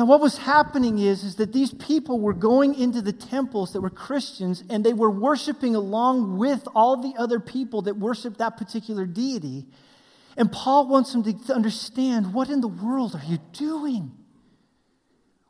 Now, 0.00 0.06
what 0.06 0.22
was 0.22 0.38
happening 0.38 0.98
is, 0.98 1.24
is 1.24 1.34
that 1.34 1.52
these 1.52 1.74
people 1.74 2.20
were 2.20 2.32
going 2.32 2.74
into 2.74 3.02
the 3.02 3.12
temples 3.12 3.74
that 3.74 3.82
were 3.82 3.90
Christians 3.90 4.64
and 4.70 4.82
they 4.82 4.94
were 4.94 5.10
worshiping 5.10 5.76
along 5.76 6.38
with 6.38 6.66
all 6.74 6.96
the 6.96 7.12
other 7.18 7.38
people 7.38 7.82
that 7.82 7.98
worshiped 7.98 8.38
that 8.38 8.56
particular 8.56 9.04
deity. 9.04 9.66
And 10.38 10.50
Paul 10.50 10.88
wants 10.88 11.12
them 11.12 11.22
to 11.22 11.54
understand 11.54 12.32
what 12.32 12.48
in 12.48 12.62
the 12.62 12.68
world 12.68 13.14
are 13.14 13.30
you 13.30 13.40
doing? 13.52 14.12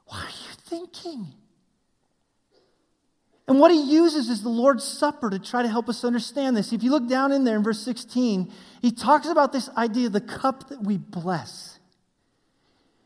What 0.07 0.25
are 0.25 0.31
you 0.31 0.55
thinking? 0.67 1.33
And 3.47 3.61
what 3.61 3.71
he 3.71 3.81
uses 3.81 4.29
is 4.29 4.43
the 4.43 4.49
Lord's 4.49 4.83
Supper 4.83 5.31
to 5.31 5.39
try 5.39 5.63
to 5.63 5.69
help 5.69 5.89
us 5.89 6.03
understand 6.03 6.57
this. 6.57 6.73
If 6.73 6.83
you 6.83 6.91
look 6.91 7.09
down 7.09 7.31
in 7.31 7.45
there 7.45 7.55
in 7.55 7.63
verse 7.63 7.85
16, 7.85 8.53
he 8.83 8.91
talks 8.91 9.29
about 9.29 9.53
this 9.53 9.71
idea 9.77 10.09
of 10.09 10.13
the 10.13 10.21
cup 10.21 10.71
that 10.71 10.83
we 10.83 10.99
bless. 10.99 11.80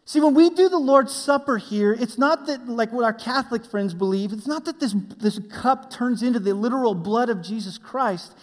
See, 0.06 0.20
when 0.20 0.34
we 0.34 0.50
do 0.50 0.68
the 0.68 0.78
Lord's 0.78 1.14
Supper 1.14 1.56
here, 1.56 1.92
it's 1.92 2.18
not 2.18 2.46
that, 2.46 2.68
like 2.68 2.92
what 2.92 3.04
our 3.04 3.14
Catholic 3.14 3.64
friends 3.64 3.94
believe, 3.94 4.32
it's 4.32 4.46
not 4.46 4.66
that 4.66 4.78
this, 4.78 4.94
this 5.18 5.40
cup 5.50 5.90
turns 5.90 6.22
into 6.22 6.38
the 6.38 6.54
literal 6.54 6.94
blood 6.94 7.30
of 7.30 7.40
Jesus 7.40 7.78
Christ. 7.78 8.34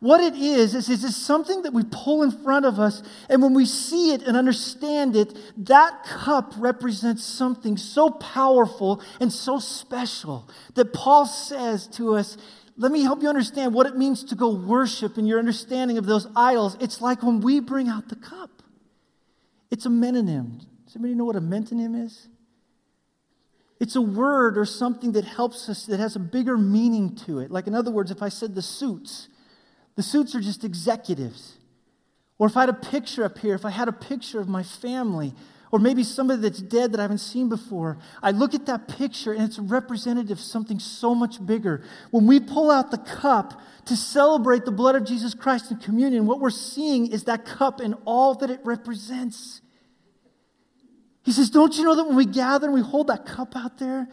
What 0.00 0.20
it 0.20 0.34
is, 0.34 0.74
is, 0.74 0.88
is 0.88 1.04
it's 1.04 1.16
something 1.16 1.62
that 1.62 1.72
we 1.72 1.84
pull 1.90 2.24
in 2.24 2.32
front 2.32 2.66
of 2.66 2.80
us, 2.80 3.02
and 3.30 3.40
when 3.40 3.54
we 3.54 3.64
see 3.64 4.12
it 4.12 4.22
and 4.22 4.36
understand 4.36 5.14
it, 5.14 5.34
that 5.66 6.02
cup 6.04 6.52
represents 6.58 7.24
something 7.24 7.76
so 7.76 8.10
powerful 8.10 9.00
and 9.20 9.32
so 9.32 9.60
special 9.60 10.50
that 10.74 10.92
Paul 10.92 11.26
says 11.26 11.86
to 11.92 12.16
us, 12.16 12.36
let 12.76 12.90
me 12.90 13.02
help 13.02 13.22
you 13.22 13.28
understand 13.28 13.72
what 13.72 13.86
it 13.86 13.96
means 13.96 14.24
to 14.24 14.34
go 14.34 14.52
worship 14.52 15.16
and 15.16 15.28
your 15.28 15.38
understanding 15.38 15.96
of 15.96 16.06
those 16.06 16.26
idols. 16.34 16.76
It's 16.80 17.00
like 17.00 17.22
when 17.22 17.40
we 17.40 17.60
bring 17.60 17.88
out 17.88 18.08
the 18.08 18.16
cup. 18.16 18.50
It's 19.70 19.86
a 19.86 19.90
metonym. 19.90 20.66
Does 20.94 21.00
anybody 21.00 21.16
know 21.16 21.24
what 21.24 21.34
a 21.34 21.40
metonym 21.40 22.04
is? 22.04 22.28
It's 23.80 23.96
a 23.96 24.00
word 24.00 24.56
or 24.56 24.64
something 24.64 25.10
that 25.12 25.24
helps 25.24 25.68
us, 25.68 25.86
that 25.86 25.98
has 25.98 26.14
a 26.14 26.20
bigger 26.20 26.56
meaning 26.56 27.16
to 27.26 27.40
it. 27.40 27.50
Like, 27.50 27.66
in 27.66 27.74
other 27.74 27.90
words, 27.90 28.12
if 28.12 28.22
I 28.22 28.28
said 28.28 28.54
the 28.54 28.62
suits, 28.62 29.26
the 29.96 30.04
suits 30.04 30.36
are 30.36 30.40
just 30.40 30.62
executives. 30.62 31.54
Or 32.38 32.46
if 32.46 32.56
I 32.56 32.60
had 32.60 32.68
a 32.68 32.74
picture 32.74 33.24
up 33.24 33.38
here, 33.38 33.56
if 33.56 33.64
I 33.64 33.70
had 33.70 33.88
a 33.88 33.92
picture 33.92 34.38
of 34.38 34.48
my 34.48 34.62
family, 34.62 35.34
or 35.72 35.80
maybe 35.80 36.04
somebody 36.04 36.40
that's 36.40 36.62
dead 36.62 36.92
that 36.92 37.00
I 37.00 37.02
haven't 37.02 37.18
seen 37.18 37.48
before, 37.48 37.98
I 38.22 38.30
look 38.30 38.54
at 38.54 38.66
that 38.66 38.86
picture 38.86 39.32
and 39.32 39.42
it's 39.42 39.58
representative 39.58 40.38
of 40.38 40.40
something 40.40 40.78
so 40.78 41.12
much 41.12 41.44
bigger. 41.44 41.82
When 42.12 42.28
we 42.28 42.38
pull 42.38 42.70
out 42.70 42.92
the 42.92 42.98
cup 42.98 43.60
to 43.86 43.96
celebrate 43.96 44.64
the 44.64 44.70
blood 44.70 44.94
of 44.94 45.04
Jesus 45.04 45.34
Christ 45.34 45.72
in 45.72 45.78
communion, 45.78 46.26
what 46.26 46.38
we're 46.38 46.50
seeing 46.50 47.10
is 47.10 47.24
that 47.24 47.44
cup 47.44 47.80
and 47.80 47.96
all 48.04 48.36
that 48.36 48.48
it 48.48 48.60
represents. 48.62 49.60
He 51.24 51.32
says, 51.32 51.50
Don't 51.50 51.76
you 51.76 51.84
know 51.84 51.96
that 51.96 52.04
when 52.04 52.16
we 52.16 52.26
gather 52.26 52.66
and 52.66 52.74
we 52.74 52.82
hold 52.82 53.08
that 53.08 53.26
cup 53.26 53.56
out 53.56 53.78
there, 53.78 54.06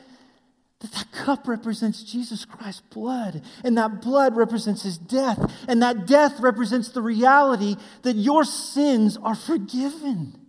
that 0.80 0.92
that 0.94 1.12
cup 1.12 1.48
represents 1.48 2.02
Jesus 2.02 2.46
Christ's 2.46 2.82
blood, 2.90 3.44
and 3.64 3.78
that 3.78 4.02
blood 4.02 4.36
represents 4.36 4.82
his 4.82 4.98
death, 4.98 5.54
and 5.68 5.84
that 5.84 6.08
death 6.08 6.40
represents 6.40 6.90
the 6.90 7.02
reality 7.02 7.76
that 8.02 8.16
your 8.16 8.44
sins 8.46 9.18
are 9.22 9.36
forgiven. 9.36 10.40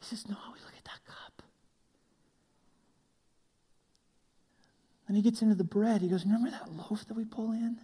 He 0.00 0.06
says, 0.06 0.28
No, 0.28 0.36
we 0.52 0.60
look 0.60 0.76
at 0.76 0.84
that 0.84 1.04
cup. 1.06 1.42
And 5.08 5.16
he 5.16 5.22
gets 5.22 5.40
into 5.40 5.54
the 5.54 5.64
bread. 5.64 6.02
He 6.02 6.08
goes, 6.08 6.24
Remember 6.24 6.50
that 6.50 6.70
loaf 6.70 7.06
that 7.06 7.16
we 7.16 7.24
pull 7.24 7.52
in? 7.52 7.78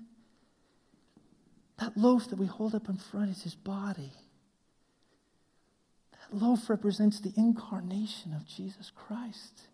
That 1.78 1.96
loaf 1.96 2.28
that 2.28 2.38
we 2.38 2.46
hold 2.46 2.74
up 2.74 2.88
in 2.90 2.98
front 2.98 3.31
is 3.31 3.42
his 3.42 3.55
body. 3.55 4.12
Loaf 6.32 6.70
represents 6.70 7.20
the 7.20 7.32
incarnation 7.36 8.32
of 8.34 8.46
Jesus 8.46 8.90
Christ. 8.94 9.68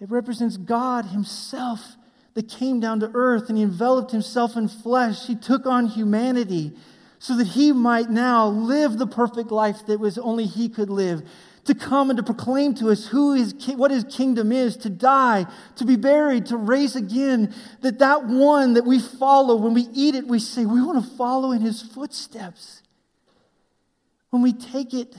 It 0.00 0.10
represents 0.10 0.56
God 0.56 1.06
himself 1.06 1.96
that 2.34 2.48
came 2.48 2.80
down 2.80 3.00
to 3.00 3.10
earth 3.12 3.48
and 3.48 3.58
he 3.58 3.64
enveloped 3.64 4.12
himself 4.12 4.56
in 4.56 4.68
flesh. 4.68 5.26
He 5.26 5.34
took 5.34 5.66
on 5.66 5.86
humanity 5.86 6.72
so 7.18 7.36
that 7.36 7.48
he 7.48 7.72
might 7.72 8.08
now 8.08 8.46
live 8.46 8.98
the 8.98 9.06
perfect 9.06 9.50
life 9.50 9.84
that 9.86 10.00
was 10.00 10.16
only 10.16 10.46
he 10.46 10.68
could 10.68 10.88
live 10.88 11.22
to 11.64 11.74
come 11.74 12.10
and 12.10 12.16
to 12.16 12.22
proclaim 12.22 12.74
to 12.74 12.90
us 12.90 13.06
who 13.06 13.34
his, 13.34 13.54
what 13.76 13.90
his 13.90 14.04
kingdom 14.04 14.50
is, 14.50 14.76
to 14.78 14.90
die, 14.90 15.46
to 15.76 15.84
be 15.84 15.96
buried, 15.96 16.46
to 16.46 16.56
raise 16.56 16.96
again, 16.96 17.54
that 17.82 17.98
that 17.98 18.24
one 18.24 18.74
that 18.74 18.86
we 18.86 18.98
follow, 18.98 19.56
when 19.56 19.74
we 19.74 19.86
eat 19.92 20.14
it, 20.14 20.26
we 20.26 20.38
say, 20.38 20.64
we 20.64 20.82
want 20.82 21.04
to 21.04 21.16
follow 21.16 21.52
in 21.52 21.60
his 21.60 21.82
footsteps. 21.82 22.82
When 24.30 24.42
we 24.42 24.52
take 24.52 24.94
it, 24.94 25.14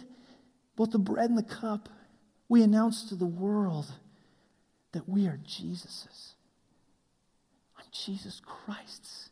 both 0.76 0.92
the 0.92 1.00
bread 1.00 1.30
and 1.30 1.38
the 1.38 1.44
cup, 1.44 1.90
we 2.50 2.64
announce 2.64 3.10
to 3.10 3.16
the 3.16 3.26
world 3.26 3.86
that 4.94 5.08
we 5.08 5.28
are 5.28 5.40
Jesus's. 5.46 6.34
I'm 7.78 7.86
Jesus 7.92 8.42
Christ's. 8.46 9.30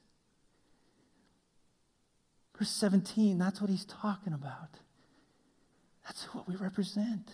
Verse 2.58 2.70
17, 2.70 3.38
that's 3.38 3.62
what 3.62 3.70
he's 3.70 3.86
talking 3.86 4.34
about. 4.34 4.70
That's 6.06 6.24
what 6.34 6.48
we 6.48 6.56
represent. 6.56 7.30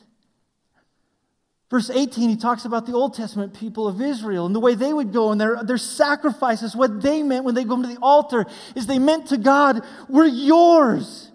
Verse 1.71 1.89
18, 1.89 2.29
he 2.29 2.35
talks 2.35 2.65
about 2.65 2.85
the 2.85 2.93
Old 2.93 3.15
Testament 3.15 3.53
people 3.53 3.87
of 3.87 3.99
Israel 3.99 4.45
and 4.45 4.53
the 4.53 4.59
way 4.59 4.75
they 4.75 4.93
would 4.93 5.11
go 5.11 5.31
and 5.31 5.41
their, 5.41 5.63
their 5.63 5.79
sacrifices. 5.79 6.75
What 6.75 7.01
they 7.01 7.23
meant 7.23 7.43
when 7.43 7.55
they 7.55 7.63
go 7.63 7.81
to 7.81 7.87
the 7.87 7.97
altar 8.01 8.45
is 8.75 8.85
they 8.85 8.99
meant 8.99 9.27
to 9.27 9.37
God, 9.37 9.83
We're 10.07 10.27
yours. 10.27 11.31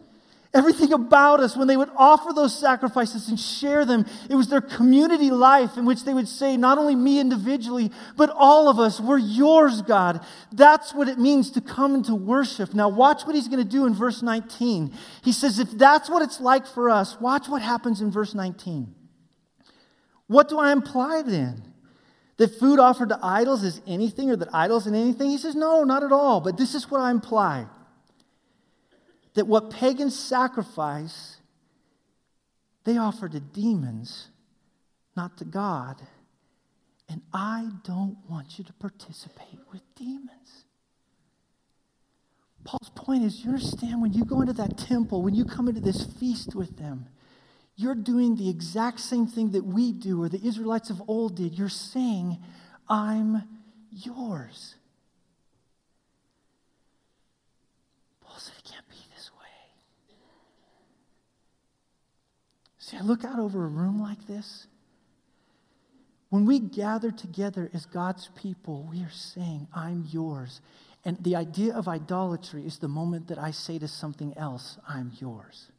Everything 0.52 0.92
about 0.92 1.38
us, 1.38 1.56
when 1.56 1.68
they 1.68 1.76
would 1.76 1.90
offer 1.94 2.32
those 2.32 2.58
sacrifices 2.58 3.28
and 3.28 3.38
share 3.38 3.84
them, 3.84 4.04
it 4.28 4.34
was 4.34 4.48
their 4.48 4.60
community 4.60 5.30
life 5.30 5.76
in 5.76 5.86
which 5.86 6.02
they 6.02 6.12
would 6.12 6.26
say, 6.26 6.56
not 6.56 6.76
only 6.76 6.96
me 6.96 7.20
individually, 7.20 7.92
but 8.16 8.30
all 8.34 8.68
of 8.68 8.80
us, 8.80 8.98
we're 8.98 9.16
yours, 9.16 9.80
God. 9.82 10.20
That's 10.50 10.92
what 10.92 11.06
it 11.06 11.20
means 11.20 11.52
to 11.52 11.60
come 11.60 11.94
into 11.94 12.16
worship. 12.16 12.74
Now, 12.74 12.88
watch 12.88 13.22
what 13.22 13.36
he's 13.36 13.46
going 13.46 13.62
to 13.62 13.70
do 13.70 13.86
in 13.86 13.94
verse 13.94 14.22
19. 14.22 14.92
He 15.22 15.30
says, 15.30 15.60
if 15.60 15.70
that's 15.70 16.10
what 16.10 16.22
it's 16.22 16.40
like 16.40 16.66
for 16.66 16.90
us, 16.90 17.20
watch 17.20 17.48
what 17.48 17.62
happens 17.62 18.00
in 18.00 18.10
verse 18.10 18.34
19. 18.34 18.92
What 20.26 20.48
do 20.48 20.58
I 20.58 20.72
imply 20.72 21.22
then? 21.22 21.62
That 22.38 22.58
food 22.58 22.80
offered 22.80 23.10
to 23.10 23.20
idols 23.22 23.62
is 23.62 23.80
anything 23.86 24.30
or 24.30 24.36
that 24.36 24.52
idols 24.52 24.88
in 24.88 24.96
anything? 24.96 25.30
He 25.30 25.38
says, 25.38 25.54
no, 25.54 25.84
not 25.84 26.02
at 26.02 26.10
all. 26.10 26.40
But 26.40 26.56
this 26.56 26.74
is 26.74 26.90
what 26.90 27.00
I 27.00 27.12
imply 27.12 27.66
that 29.34 29.46
what 29.46 29.70
pagans 29.70 30.18
sacrifice, 30.18 31.38
they 32.84 32.96
offer 32.96 33.28
to 33.28 33.40
demons, 33.40 34.28
not 35.16 35.36
to 35.38 35.44
God. 35.44 36.00
And 37.08 37.22
I 37.32 37.68
don't 37.84 38.16
want 38.28 38.58
you 38.58 38.64
to 38.64 38.72
participate 38.74 39.60
with 39.72 39.82
demons. 39.96 40.64
Paul's 42.64 42.90
point 42.94 43.24
is 43.24 43.44
you 43.44 43.50
understand 43.50 44.02
when 44.02 44.12
you 44.12 44.24
go 44.24 44.40
into 44.40 44.52
that 44.54 44.76
temple, 44.76 45.22
when 45.22 45.34
you 45.34 45.44
come 45.44 45.68
into 45.68 45.80
this 45.80 46.04
feast 46.04 46.54
with 46.54 46.76
them, 46.78 47.06
you're 47.76 47.94
doing 47.94 48.36
the 48.36 48.50
exact 48.50 49.00
same 49.00 49.26
thing 49.26 49.52
that 49.52 49.64
we 49.64 49.92
do 49.92 50.22
or 50.22 50.28
the 50.28 50.46
Israelites 50.46 50.90
of 50.90 51.02
old 51.08 51.36
did. 51.36 51.58
You're 51.58 51.68
saying, 51.68 52.38
I'm 52.88 53.42
yours. 53.90 54.74
See, 62.90 62.96
I 62.96 63.02
look 63.02 63.24
out 63.24 63.38
over 63.38 63.64
a 63.64 63.68
room 63.68 64.02
like 64.02 64.26
this. 64.26 64.66
When 66.28 66.44
we 66.44 66.58
gather 66.58 67.12
together 67.12 67.70
as 67.72 67.86
God's 67.86 68.30
people, 68.34 68.88
we 68.90 69.02
are 69.02 69.12
saying, 69.12 69.68
I'm 69.72 70.06
yours. 70.10 70.60
And 71.04 71.16
the 71.22 71.36
idea 71.36 71.74
of 71.74 71.86
idolatry 71.86 72.66
is 72.66 72.78
the 72.78 72.88
moment 72.88 73.28
that 73.28 73.38
I 73.38 73.52
say 73.52 73.78
to 73.78 73.86
something 73.86 74.36
else, 74.36 74.76
I'm 74.88 75.12
yours. 75.20 75.70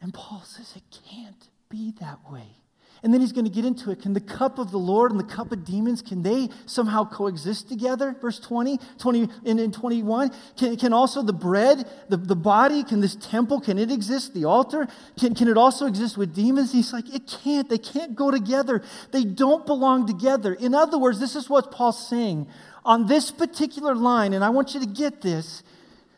And 0.00 0.12
Paul 0.12 0.42
says 0.44 0.74
it 0.74 0.98
can't 1.08 1.48
be 1.68 1.92
that 2.00 2.18
way. 2.28 2.56
And 3.02 3.14
then 3.14 3.22
he's 3.22 3.32
going 3.32 3.46
to 3.46 3.50
get 3.50 3.64
into 3.64 3.90
it. 3.90 4.02
Can 4.02 4.12
the 4.12 4.20
cup 4.20 4.58
of 4.58 4.70
the 4.70 4.78
Lord 4.78 5.10
and 5.10 5.18
the 5.18 5.24
cup 5.24 5.52
of 5.52 5.64
demons, 5.64 6.02
can 6.02 6.22
they 6.22 6.50
somehow 6.66 7.08
coexist 7.08 7.68
together? 7.68 8.14
Verse 8.20 8.38
20, 8.38 8.78
20 8.98 9.28
and, 9.46 9.58
and 9.58 9.72
21. 9.72 10.30
Can, 10.56 10.76
can 10.76 10.92
also 10.92 11.22
the 11.22 11.32
bread, 11.32 11.88
the, 12.10 12.18
the 12.18 12.36
body, 12.36 12.84
can 12.84 13.00
this 13.00 13.16
temple, 13.16 13.60
can 13.60 13.78
it 13.78 13.90
exist? 13.90 14.34
The 14.34 14.44
altar? 14.44 14.86
Can, 15.18 15.34
can 15.34 15.48
it 15.48 15.56
also 15.56 15.86
exist 15.86 16.18
with 16.18 16.34
demons? 16.34 16.72
He's 16.72 16.92
like, 16.92 17.08
it 17.14 17.26
can't. 17.26 17.70
They 17.70 17.78
can't 17.78 18.14
go 18.14 18.30
together. 18.30 18.82
They 19.12 19.24
don't 19.24 19.64
belong 19.64 20.06
together. 20.06 20.52
In 20.52 20.74
other 20.74 20.98
words, 20.98 21.18
this 21.20 21.34
is 21.34 21.48
what 21.48 21.72
Paul's 21.72 22.06
saying. 22.06 22.48
On 22.84 23.06
this 23.06 23.30
particular 23.30 23.94
line, 23.94 24.34
and 24.34 24.44
I 24.44 24.50
want 24.50 24.74
you 24.74 24.80
to 24.80 24.86
get 24.86 25.22
this, 25.22 25.62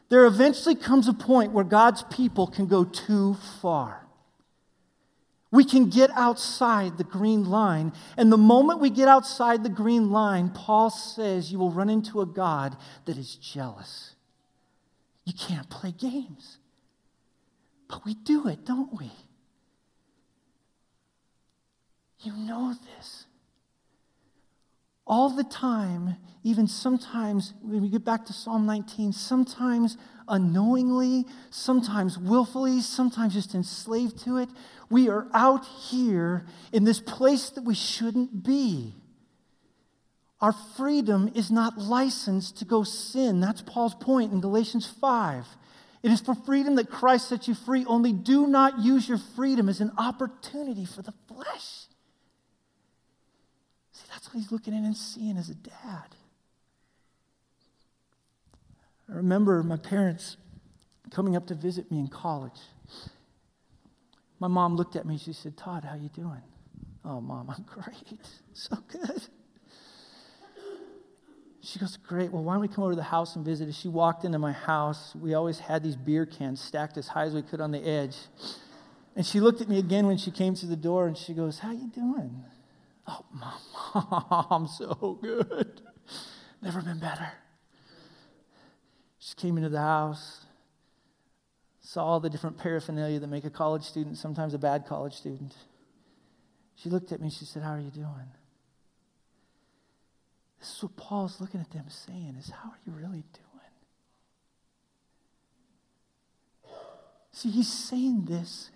there 0.08 0.26
eventually 0.26 0.74
comes 0.74 1.06
a 1.06 1.14
point 1.14 1.52
where 1.52 1.64
God's 1.64 2.02
people 2.02 2.48
can 2.48 2.66
go 2.66 2.84
too 2.84 3.34
far. 3.62 4.01
We 5.52 5.64
can 5.64 5.90
get 5.90 6.10
outside 6.14 6.96
the 6.96 7.04
green 7.04 7.44
line. 7.44 7.92
And 8.16 8.32
the 8.32 8.38
moment 8.38 8.80
we 8.80 8.88
get 8.88 9.06
outside 9.06 9.62
the 9.62 9.68
green 9.68 10.10
line, 10.10 10.48
Paul 10.48 10.88
says 10.88 11.52
you 11.52 11.58
will 11.58 11.70
run 11.70 11.90
into 11.90 12.22
a 12.22 12.26
God 12.26 12.76
that 13.04 13.18
is 13.18 13.36
jealous. 13.36 14.16
You 15.24 15.34
can't 15.34 15.68
play 15.68 15.92
games. 15.92 16.56
But 17.86 18.04
we 18.06 18.14
do 18.14 18.48
it, 18.48 18.64
don't 18.64 18.98
we? 18.98 19.12
You 22.20 22.32
know 22.32 22.74
this. 22.96 23.26
All 25.12 25.28
the 25.28 25.44
time, 25.44 26.16
even 26.42 26.66
sometimes, 26.66 27.52
when 27.60 27.82
we 27.82 27.90
get 27.90 28.02
back 28.02 28.24
to 28.24 28.32
Psalm 28.32 28.64
19, 28.64 29.12
sometimes 29.12 29.98
unknowingly, 30.26 31.26
sometimes 31.50 32.16
willfully, 32.16 32.80
sometimes 32.80 33.34
just 33.34 33.54
enslaved 33.54 34.24
to 34.24 34.38
it, 34.38 34.48
we 34.88 35.10
are 35.10 35.26
out 35.34 35.66
here 35.66 36.46
in 36.72 36.84
this 36.84 36.98
place 36.98 37.50
that 37.50 37.64
we 37.64 37.74
shouldn't 37.74 38.42
be. 38.42 38.94
Our 40.40 40.54
freedom 40.78 41.30
is 41.34 41.50
not 41.50 41.76
licensed 41.76 42.56
to 42.60 42.64
go 42.64 42.82
sin. 42.82 43.38
That's 43.38 43.60
Paul's 43.60 43.94
point 43.94 44.32
in 44.32 44.40
Galatians 44.40 44.86
5. 44.98 45.46
It 46.02 46.10
is 46.10 46.22
for 46.22 46.34
freedom 46.34 46.76
that 46.76 46.88
Christ 46.88 47.28
set 47.28 47.46
you 47.46 47.54
free. 47.54 47.84
Only 47.84 48.14
do 48.14 48.46
not 48.46 48.78
use 48.78 49.06
your 49.10 49.18
freedom 49.36 49.68
as 49.68 49.82
an 49.82 49.92
opportunity 49.98 50.86
for 50.86 51.02
the 51.02 51.12
flesh. 51.28 51.82
What 54.32 54.40
he's 54.40 54.50
looking 54.50 54.72
in 54.72 54.86
and 54.86 54.96
seeing 54.96 55.36
as 55.36 55.50
a 55.50 55.54
dad. 55.54 56.16
I 59.10 59.16
remember 59.16 59.62
my 59.62 59.76
parents 59.76 60.38
coming 61.10 61.36
up 61.36 61.48
to 61.48 61.54
visit 61.54 61.90
me 61.90 61.98
in 61.98 62.08
college. 62.08 62.58
My 64.40 64.48
mom 64.48 64.76
looked 64.76 64.96
at 64.96 65.04
me. 65.04 65.18
She 65.18 65.34
said, 65.34 65.58
Todd, 65.58 65.84
how 65.84 65.96
you 65.96 66.08
doing? 66.08 66.40
Oh, 67.04 67.20
mom, 67.20 67.50
I'm 67.50 67.62
great. 67.82 68.20
So 68.54 68.78
good. 68.88 69.22
She 71.60 71.78
goes, 71.78 71.98
Great. 71.98 72.32
Well, 72.32 72.42
why 72.42 72.54
don't 72.54 72.62
we 72.62 72.68
come 72.68 72.84
over 72.84 72.92
to 72.92 72.96
the 72.96 73.02
house 73.02 73.36
and 73.36 73.44
visit? 73.44 73.68
As 73.68 73.76
she 73.76 73.88
walked 73.88 74.24
into 74.24 74.38
my 74.38 74.52
house, 74.52 75.14
we 75.14 75.34
always 75.34 75.58
had 75.58 75.82
these 75.82 75.96
beer 75.96 76.24
cans 76.24 76.58
stacked 76.58 76.96
as 76.96 77.08
high 77.08 77.24
as 77.24 77.34
we 77.34 77.42
could 77.42 77.60
on 77.60 77.70
the 77.70 77.86
edge. 77.86 78.16
And 79.14 79.26
she 79.26 79.40
looked 79.40 79.60
at 79.60 79.68
me 79.68 79.78
again 79.78 80.06
when 80.06 80.16
she 80.16 80.30
came 80.30 80.54
to 80.54 80.64
the 80.64 80.74
door 80.74 81.06
and 81.06 81.18
she 81.18 81.34
goes, 81.34 81.58
How 81.58 81.72
you 81.72 81.90
doing? 81.94 82.44
Oh, 83.06 83.24
mom, 83.32 84.46
I'm 84.50 84.66
so 84.68 85.18
good. 85.20 85.80
Never 86.62 86.80
been 86.82 87.00
better. 87.00 87.32
She 89.18 89.34
came 89.34 89.56
into 89.56 89.68
the 89.68 89.78
house, 89.78 90.46
saw 91.80 92.04
all 92.04 92.20
the 92.20 92.30
different 92.30 92.58
paraphernalia 92.58 93.20
that 93.20 93.26
make 93.26 93.44
a 93.44 93.50
college 93.50 93.84
student 93.84 94.18
sometimes 94.18 94.54
a 94.54 94.58
bad 94.58 94.86
college 94.86 95.14
student. 95.14 95.54
She 96.76 96.88
looked 96.88 97.12
at 97.12 97.20
me 97.20 97.30
she 97.30 97.44
said, 97.44 97.62
How 97.62 97.72
are 97.72 97.80
you 97.80 97.90
doing? 97.90 98.30
This 100.58 100.76
is 100.76 100.82
what 100.82 100.96
Paul's 100.96 101.40
looking 101.40 101.60
at 101.60 101.70
them 101.70 101.84
saying 101.88 102.36
is, 102.38 102.50
How 102.50 102.70
are 102.70 102.78
you 102.86 102.92
really 102.92 103.24
doing? 103.32 103.52
See, 107.32 107.50
he's 107.50 107.72
saying 107.72 108.26
this 108.26 108.70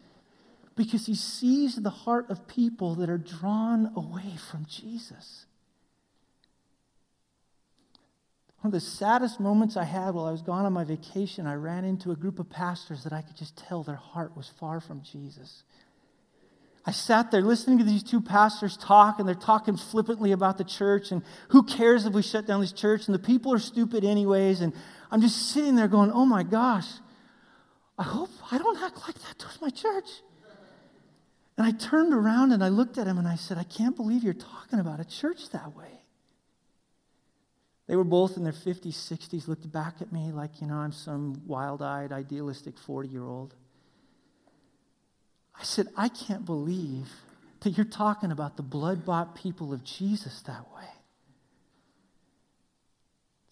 because 0.76 1.06
he 1.06 1.14
sees 1.14 1.76
the 1.76 1.90
heart 1.90 2.30
of 2.30 2.46
people 2.46 2.94
that 2.96 3.08
are 3.08 3.18
drawn 3.18 3.90
away 3.96 4.36
from 4.50 4.66
Jesus. 4.66 5.46
One 8.60 8.68
of 8.68 8.72
the 8.72 8.80
saddest 8.80 9.40
moments 9.40 9.76
I 9.76 9.84
had 9.84 10.14
while 10.14 10.26
I 10.26 10.32
was 10.32 10.42
gone 10.42 10.66
on 10.66 10.72
my 10.72 10.84
vacation, 10.84 11.46
I 11.46 11.54
ran 11.54 11.84
into 11.84 12.10
a 12.10 12.16
group 12.16 12.38
of 12.38 12.50
pastors 12.50 13.04
that 13.04 13.12
I 13.12 13.22
could 13.22 13.36
just 13.36 13.56
tell 13.56 13.82
their 13.82 13.94
heart 13.94 14.36
was 14.36 14.48
far 14.48 14.80
from 14.80 15.02
Jesus. 15.02 15.62
I 16.84 16.92
sat 16.92 17.30
there 17.30 17.42
listening 17.42 17.78
to 17.78 17.84
these 17.84 18.02
two 18.02 18.20
pastors 18.20 18.76
talk, 18.76 19.18
and 19.18 19.26
they're 19.26 19.34
talking 19.34 19.76
flippantly 19.76 20.32
about 20.32 20.56
the 20.58 20.64
church 20.64 21.10
and 21.10 21.22
who 21.48 21.62
cares 21.62 22.06
if 22.06 22.12
we 22.12 22.22
shut 22.22 22.46
down 22.46 22.60
this 22.60 22.72
church, 22.72 23.06
and 23.06 23.14
the 23.14 23.18
people 23.18 23.52
are 23.52 23.58
stupid 23.58 24.04
anyways. 24.04 24.60
And 24.60 24.72
I'm 25.10 25.20
just 25.20 25.50
sitting 25.50 25.74
there 25.74 25.88
going, 25.88 26.12
oh 26.12 26.26
my 26.26 26.42
gosh, 26.42 26.86
I 27.98 28.04
hope 28.04 28.30
I 28.52 28.58
don't 28.58 28.82
act 28.82 28.98
like 29.06 29.14
that 29.14 29.38
towards 29.38 29.60
my 29.60 29.70
church. 29.70 30.06
And 31.56 31.66
I 31.66 31.70
turned 31.70 32.12
around 32.12 32.52
and 32.52 32.62
I 32.62 32.68
looked 32.68 32.98
at 32.98 33.06
him 33.06 33.18
and 33.18 33.26
I 33.26 33.36
said, 33.36 33.56
I 33.56 33.64
can't 33.64 33.96
believe 33.96 34.22
you're 34.22 34.34
talking 34.34 34.78
about 34.78 35.00
a 35.00 35.04
church 35.04 35.50
that 35.50 35.74
way. 35.74 36.02
They 37.86 37.96
were 37.96 38.04
both 38.04 38.36
in 38.36 38.42
their 38.42 38.52
50s, 38.52 38.94
60s, 38.94 39.48
looked 39.48 39.70
back 39.70 39.94
at 40.00 40.12
me 40.12 40.32
like, 40.32 40.60
you 40.60 40.66
know, 40.66 40.74
I'm 40.74 40.92
some 40.92 41.40
wild 41.46 41.82
eyed, 41.82 42.12
idealistic 42.12 42.76
40 42.78 43.08
year 43.08 43.24
old. 43.24 43.54
I 45.58 45.62
said, 45.62 45.88
I 45.96 46.08
can't 46.08 46.44
believe 46.44 47.10
that 47.60 47.70
you're 47.70 47.86
talking 47.86 48.32
about 48.32 48.56
the 48.56 48.62
blood 48.62 49.06
bought 49.06 49.34
people 49.34 49.72
of 49.72 49.82
Jesus 49.82 50.42
that 50.42 50.66
way. 50.74 50.84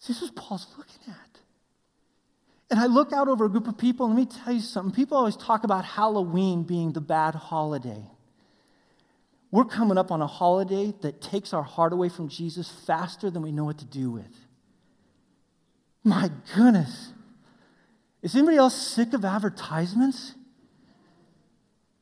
This 0.07 0.21
is 0.21 0.29
Paul's 0.31 0.67
looking 0.77 1.01
at. 1.07 1.34
And 2.69 2.79
I 2.79 2.87
look 2.87 3.13
out 3.13 3.27
over 3.27 3.45
a 3.45 3.49
group 3.49 3.67
of 3.67 3.77
people, 3.77 4.07
and 4.07 4.15
let 4.15 4.29
me 4.29 4.37
tell 4.43 4.53
you 4.53 4.61
something. 4.61 4.93
People 4.93 5.17
always 5.17 5.35
talk 5.35 5.63
about 5.63 5.85
Halloween 5.85 6.63
being 6.63 6.93
the 6.93 7.01
bad 7.01 7.35
holiday. 7.35 8.03
We're 9.51 9.65
coming 9.65 9.97
up 9.97 10.11
on 10.11 10.21
a 10.21 10.27
holiday 10.27 10.93
that 11.01 11.21
takes 11.21 11.53
our 11.53 11.63
heart 11.63 11.93
away 11.93 12.09
from 12.09 12.27
Jesus 12.27 12.69
faster 12.85 13.29
than 13.29 13.41
we 13.41 13.51
know 13.51 13.63
what 13.63 13.77
to 13.79 13.85
do 13.85 14.09
with. 14.09 14.35
My 16.03 16.31
goodness. 16.55 17.13
Is 18.21 18.35
anybody 18.35 18.57
else 18.57 18.75
sick 18.75 19.13
of 19.13 19.23
advertisements? 19.23 20.33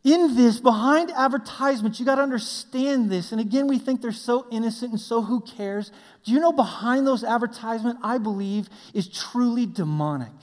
in 0.03 0.35
this, 0.35 0.59
behind 0.59 1.11
advertisements, 1.11 1.99
you 1.99 2.05
got 2.05 2.15
to 2.15 2.21
understand 2.21 3.09
this. 3.09 3.31
And 3.31 3.39
again, 3.39 3.67
we 3.67 3.79
think 3.79 4.01
they're 4.01 4.11
so 4.11 4.45
innocent 4.51 4.91
and 4.91 4.99
so 4.99 5.21
who 5.21 5.39
cares. 5.39 5.91
Do 6.25 6.33
you 6.33 6.41
know 6.41 6.51
behind 6.51 7.07
those 7.07 7.23
advertisements, 7.23 8.01
I 8.03 8.17
believe, 8.17 8.67
is 8.93 9.07
truly 9.07 9.65
demonic? 9.65 10.33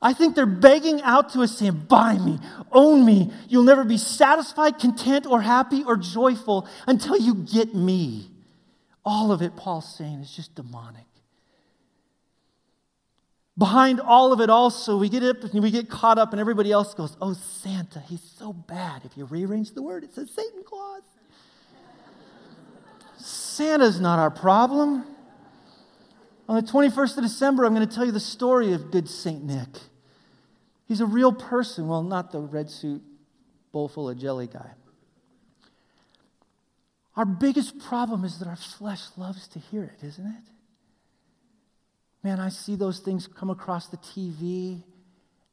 I 0.00 0.12
think 0.12 0.36
they're 0.36 0.46
begging 0.46 1.02
out 1.02 1.32
to 1.32 1.40
us 1.40 1.58
saying, 1.58 1.86
Buy 1.88 2.18
me, 2.18 2.38
own 2.70 3.04
me. 3.04 3.32
You'll 3.48 3.64
never 3.64 3.84
be 3.84 3.98
satisfied, 3.98 4.78
content, 4.78 5.26
or 5.26 5.40
happy 5.40 5.82
or 5.84 5.96
joyful 5.96 6.68
until 6.86 7.16
you 7.16 7.34
get 7.34 7.74
me. 7.74 8.30
All 9.04 9.32
of 9.32 9.42
it, 9.42 9.56
Paul's 9.56 9.92
saying, 9.96 10.20
is 10.20 10.30
just 10.30 10.54
demonic. 10.54 11.04
Behind 13.56 13.98
all 14.00 14.32
of 14.32 14.40
it, 14.40 14.50
also, 14.50 14.96
we 14.98 15.08
get 15.08 15.24
up 15.24 15.52
we 15.52 15.72
get 15.72 15.90
caught 15.90 16.16
up, 16.16 16.32
and 16.32 16.40
everybody 16.40 16.70
else 16.70 16.94
goes, 16.94 17.16
Oh, 17.20 17.32
Santa, 17.32 17.98
he's 18.00 18.22
so 18.22 18.52
bad. 18.52 19.04
If 19.04 19.16
you 19.16 19.24
rearrange 19.24 19.72
the 19.72 19.82
word, 19.82 20.04
it 20.04 20.14
says 20.14 20.30
Satan 20.30 20.62
Claus. 20.64 21.02
Santa's 23.16 23.98
not 23.98 24.20
our 24.20 24.30
problem. 24.30 25.04
On 26.48 26.56
the 26.56 26.62
21st 26.62 27.18
of 27.18 27.24
December, 27.24 27.64
I'm 27.64 27.74
going 27.74 27.86
to 27.86 27.94
tell 27.94 28.06
you 28.06 28.12
the 28.12 28.18
story 28.18 28.72
of 28.72 28.90
good 28.90 29.08
St. 29.08 29.44
Nick. 29.44 29.68
He's 30.86 31.00
a 31.00 31.06
real 31.06 31.32
person. 31.32 31.88
Well, 31.88 32.02
not 32.02 32.32
the 32.32 32.40
red 32.40 32.70
suit, 32.70 33.02
bowl 33.70 33.88
full 33.88 34.08
of 34.08 34.18
jelly 34.18 34.46
guy. 34.46 34.70
Our 37.16 37.26
biggest 37.26 37.78
problem 37.80 38.24
is 38.24 38.38
that 38.38 38.48
our 38.48 38.56
flesh 38.56 39.02
loves 39.16 39.48
to 39.48 39.58
hear 39.58 39.82
it, 39.84 40.06
isn't 40.06 40.26
it? 40.26 40.44
Man, 42.22 42.40
I 42.40 42.48
see 42.48 42.76
those 42.76 43.00
things 43.00 43.26
come 43.26 43.50
across 43.50 43.88
the 43.88 43.96
TV 43.98 44.82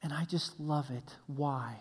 and 0.02 0.14
I 0.14 0.24
just 0.26 0.60
love 0.60 0.90
it. 0.92 1.16
Why? 1.28 1.76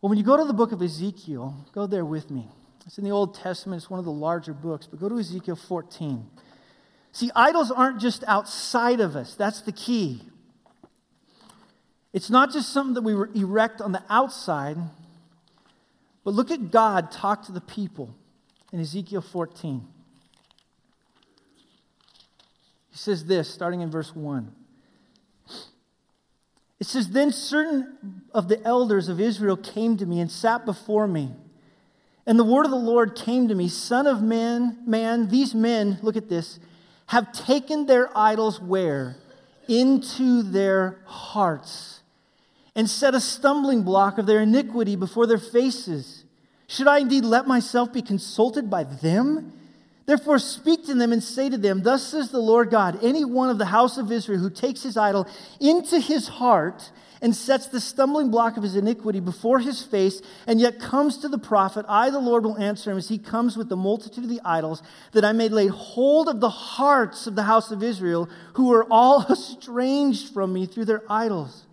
Well, 0.00 0.10
when 0.10 0.18
you 0.18 0.24
go 0.24 0.36
to 0.36 0.44
the 0.44 0.52
book 0.52 0.72
of 0.72 0.82
Ezekiel, 0.82 1.66
go 1.72 1.86
there 1.86 2.04
with 2.04 2.30
me. 2.30 2.48
It's 2.86 2.98
in 2.98 3.04
the 3.04 3.10
Old 3.10 3.34
Testament, 3.34 3.82
it's 3.82 3.90
one 3.90 3.98
of 3.98 4.04
the 4.04 4.12
larger 4.12 4.52
books, 4.52 4.86
but 4.86 5.00
go 5.00 5.08
to 5.08 5.18
Ezekiel 5.18 5.56
14. 5.56 6.26
See, 7.18 7.32
idols 7.34 7.72
aren't 7.72 7.98
just 7.98 8.22
outside 8.28 9.00
of 9.00 9.16
us, 9.16 9.34
that's 9.34 9.62
the 9.62 9.72
key. 9.72 10.22
It's 12.12 12.30
not 12.30 12.52
just 12.52 12.72
something 12.72 12.94
that 12.94 13.02
we 13.02 13.12
erect 13.42 13.80
on 13.80 13.90
the 13.90 14.04
outside, 14.08 14.76
but 16.22 16.32
look 16.32 16.52
at 16.52 16.70
God 16.70 17.10
talk 17.10 17.44
to 17.46 17.52
the 17.52 17.60
people 17.60 18.14
in 18.72 18.78
Ezekiel 18.78 19.20
14. 19.20 19.84
He 22.92 22.96
says 22.96 23.24
this, 23.24 23.52
starting 23.52 23.80
in 23.80 23.90
verse 23.90 24.14
1. 24.14 24.52
It 26.78 26.86
says, 26.86 27.10
Then 27.10 27.32
certain 27.32 28.22
of 28.32 28.46
the 28.46 28.62
elders 28.62 29.08
of 29.08 29.20
Israel 29.20 29.56
came 29.56 29.96
to 29.96 30.06
me 30.06 30.20
and 30.20 30.30
sat 30.30 30.64
before 30.64 31.08
me. 31.08 31.32
And 32.28 32.38
the 32.38 32.44
word 32.44 32.64
of 32.64 32.70
the 32.70 32.76
Lord 32.76 33.16
came 33.16 33.48
to 33.48 33.56
me, 33.56 33.66
Son 33.66 34.06
of 34.06 34.22
man, 34.22 34.78
man, 34.86 35.30
these 35.30 35.52
men, 35.52 35.98
look 36.00 36.16
at 36.16 36.28
this, 36.28 36.60
have 37.08 37.32
taken 37.32 37.86
their 37.86 38.16
idols 38.16 38.60
where? 38.60 39.16
Into 39.66 40.42
their 40.42 40.98
hearts, 41.04 42.00
and 42.74 42.88
set 42.88 43.14
a 43.14 43.20
stumbling 43.20 43.82
block 43.82 44.18
of 44.18 44.26
their 44.26 44.40
iniquity 44.40 44.96
before 44.96 45.26
their 45.26 45.38
faces. 45.38 46.24
Should 46.66 46.86
I 46.86 46.98
indeed 46.98 47.24
let 47.24 47.46
myself 47.46 47.92
be 47.92 48.02
consulted 48.02 48.70
by 48.70 48.84
them? 48.84 49.52
Therefore, 50.06 50.38
speak 50.38 50.86
to 50.86 50.94
them 50.94 51.12
and 51.12 51.22
say 51.22 51.50
to 51.50 51.58
them, 51.58 51.82
Thus 51.82 52.02
says 52.02 52.30
the 52.30 52.38
Lord 52.38 52.70
God, 52.70 52.98
any 53.02 53.24
one 53.24 53.50
of 53.50 53.58
the 53.58 53.66
house 53.66 53.98
of 53.98 54.10
Israel 54.12 54.40
who 54.40 54.48
takes 54.48 54.82
his 54.82 54.96
idol 54.96 55.26
into 55.60 56.00
his 56.00 56.28
heart 56.28 56.90
and 57.20 57.34
sets 57.34 57.66
the 57.66 57.80
stumbling 57.80 58.30
block 58.30 58.56
of 58.56 58.62
his 58.62 58.76
iniquity 58.76 59.20
before 59.20 59.58
his 59.58 59.82
face, 59.82 60.20
and 60.46 60.60
yet 60.60 60.80
comes 60.80 61.18
to 61.18 61.28
the 61.28 61.38
prophet, 61.38 61.84
I, 61.88 62.10
the 62.10 62.18
Lord, 62.18 62.44
will 62.44 62.58
answer 62.58 62.90
him 62.90 62.98
as 62.98 63.08
he 63.08 63.18
comes 63.18 63.56
with 63.56 63.68
the 63.68 63.76
multitude 63.76 64.24
of 64.24 64.30
the 64.30 64.40
idols, 64.44 64.82
that 65.12 65.24
I 65.24 65.32
may 65.32 65.48
lay 65.48 65.68
hold 65.68 66.28
of 66.28 66.40
the 66.40 66.50
hearts 66.50 67.26
of 67.26 67.34
the 67.34 67.44
house 67.44 67.70
of 67.70 67.82
Israel, 67.82 68.28
who 68.54 68.72
are 68.72 68.86
all 68.90 69.26
estranged 69.30 70.32
from 70.32 70.52
me 70.52 70.66
through 70.66 70.86
their 70.86 71.02
idols. 71.08 71.64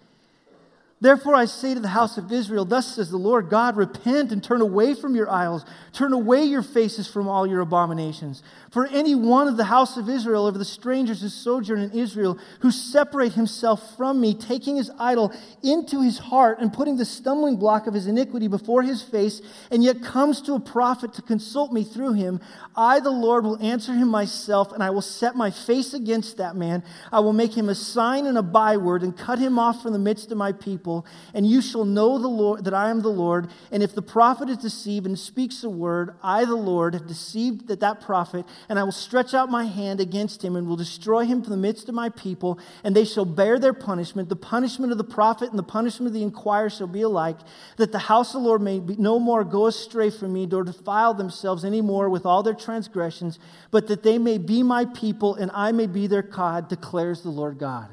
Therefore, 1.06 1.36
I 1.36 1.46
say 1.46 1.76
to 1.76 1.80
the 1.80 1.88
house 1.88 2.18
of 2.18 2.32
Israel, 2.32 2.66
Thus 2.66 2.96
says 2.96 3.12
the 3.12 3.18
Lord 3.18 3.48
God, 3.48 3.78
repent 3.78 4.32
and 4.32 4.44
turn 4.44 4.60
away 4.60 4.96
from 4.96 5.16
your 5.16 5.30
idols, 5.30 5.64
turn 5.94 6.14
away 6.14 6.46
your 6.46 6.64
faces 6.64 7.08
from 7.08 7.28
all 7.28 7.46
your 7.46 7.62
abominations. 7.62 8.42
For 8.72 8.88
any 8.88 9.14
one 9.14 9.48
of 9.48 9.56
the 9.56 9.66
house 9.66 9.98
of 9.98 10.10
Israel, 10.10 10.48
of 10.48 10.58
the 10.58 10.66
strangers 10.66 11.22
who 11.22 11.30
sojourn 11.30 11.80
in 11.80 11.92
Israel, 11.92 12.40
who 12.62 12.72
separate 12.72 13.34
himself 13.34 13.96
from 13.96 14.20
me, 14.20 14.34
taking 14.34 14.78
his 14.78 14.90
idol 14.98 15.32
into 15.62 16.02
his 16.02 16.18
heart 16.18 16.58
and 16.60 16.74
putting 16.74 16.98
the 16.98 17.06
stumbling 17.06 17.58
block 17.58 17.86
of 17.86 17.94
his 17.94 18.08
iniquity 18.08 18.48
before 18.48 18.82
his 18.82 19.04
face, 19.04 19.44
and 19.70 19.84
yet 19.84 20.02
comes 20.02 20.42
to 20.42 20.56
a 20.56 20.60
prophet 20.60 21.14
to 21.14 21.22
consult 21.22 21.72
me 21.72 21.84
through 21.84 22.14
him, 22.14 22.42
I, 22.76 23.00
the 23.00 23.12
Lord, 23.12 23.44
will 23.44 23.62
answer 23.62 23.94
him 23.94 24.08
myself, 24.08 24.74
and 24.74 24.82
I 24.82 24.90
will 24.90 25.04
set 25.04 25.36
my 25.36 25.52
face 25.52 25.94
against 25.94 26.38
that 26.38 26.56
man. 26.56 26.84
I 27.12 27.20
will 27.20 27.32
make 27.32 27.54
him 27.54 27.70
a 27.70 27.76
sign 27.76 28.26
and 28.26 28.40
a 28.40 28.44
byword, 28.44 29.04
and 29.04 29.16
cut 29.16 29.38
him 29.38 29.60
off 29.60 29.84
from 29.84 29.94
the 29.94 30.00
midst 30.00 30.32
of 30.32 30.38
my 30.40 30.52
people. 30.52 30.95
And 31.34 31.46
you 31.46 31.62
shall 31.62 31.84
know 31.84 32.20
the 32.20 32.28
Lord 32.28 32.64
that 32.66 32.74
I 32.74 32.90
am 32.90 33.02
the 33.02 33.10
Lord. 33.10 33.50
And 33.72 33.82
if 33.82 33.96
the 33.96 34.02
prophet 34.02 34.50
is 34.50 34.58
deceived 34.58 35.06
and 35.06 35.18
speaks 35.18 35.64
a 35.64 35.70
word, 35.70 36.16
I, 36.22 36.46
the 36.46 36.56
Lord, 36.56 36.94
have 36.94 37.08
deceived 37.08 37.68
that, 37.68 37.80
that 37.80 38.02
prophet, 38.02 38.46
and 38.70 38.78
I 38.78 38.84
will 38.84 38.92
stretch 38.92 39.34
out 39.34 39.50
my 39.50 39.66
hand 39.66 40.00
against 40.00 40.44
him 40.44 40.56
and 40.56 40.68
will 40.68 40.76
destroy 40.76 41.26
him 41.26 41.42
from 41.42 41.52
the 41.52 41.58
midst 41.58 41.90
of 41.90 41.96
my 41.96 42.10
people, 42.10 42.60
and 42.84 42.96
they 42.96 43.06
shall 43.06 43.26
bear 43.26 43.58
their 43.60 43.74
punishment. 43.74 44.30
The 44.30 44.36
punishment 44.36 44.92
of 44.92 44.98
the 44.98 45.04
prophet 45.04 45.50
and 45.50 45.58
the 45.58 45.64
punishment 45.64 46.08
of 46.08 46.14
the 46.14 46.24
inquirer 46.24 46.70
shall 46.70 46.88
be 46.88 47.02
alike, 47.02 47.40
that 47.78 47.92
the 47.92 48.00
house 48.00 48.36
of 48.36 48.42
the 48.42 48.48
Lord 48.48 48.62
may 48.62 48.80
no 48.80 49.20
more 49.20 49.44
go 49.44 49.66
astray 49.66 50.10
from 50.10 50.34
me, 50.34 50.46
nor 50.46 50.64
defile 50.64 51.14
themselves 51.14 51.66
any 51.66 51.82
more 51.82 52.10
with 52.10 52.26
all 52.26 52.44
their 52.44 52.54
transgressions, 52.54 53.40
but 53.72 53.88
that 53.88 54.04
they 54.04 54.18
may 54.18 54.38
be 54.38 54.64
my 54.64 54.86
people 54.86 55.36
and 55.36 55.52
I 55.54 55.72
may 55.72 55.88
be 55.88 56.08
their 56.08 56.22
God, 56.22 56.70
declares 56.70 57.22
the 57.22 57.30
Lord 57.30 57.58
God. 57.58 57.90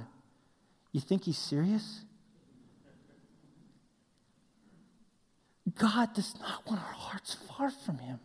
You 0.92 1.00
think 1.00 1.24
he's 1.24 1.38
serious? 1.38 2.00
God 5.78 6.14
does 6.14 6.34
not 6.40 6.66
want 6.66 6.80
our 6.80 6.92
hearts 6.92 7.36
far 7.48 7.70
from 7.70 7.98
him. 7.98 8.20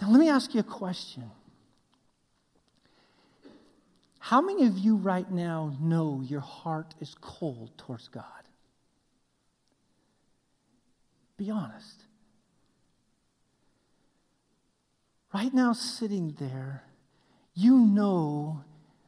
Now, 0.00 0.10
let 0.10 0.20
me 0.20 0.28
ask 0.28 0.54
you 0.54 0.60
a 0.60 0.64
question. 0.64 1.30
How 4.18 4.40
many 4.40 4.66
of 4.66 4.78
you 4.78 4.96
right 4.96 5.30
now 5.30 5.76
know 5.80 6.22
your 6.24 6.40
heart 6.40 6.94
is 7.00 7.16
cold 7.20 7.70
towards 7.78 8.08
God? 8.08 8.24
Be 11.36 11.50
honest. 11.50 12.04
right 15.32 15.52
now 15.52 15.72
sitting 15.72 16.34
there, 16.38 16.82
you 17.54 17.78
know 17.78 18.64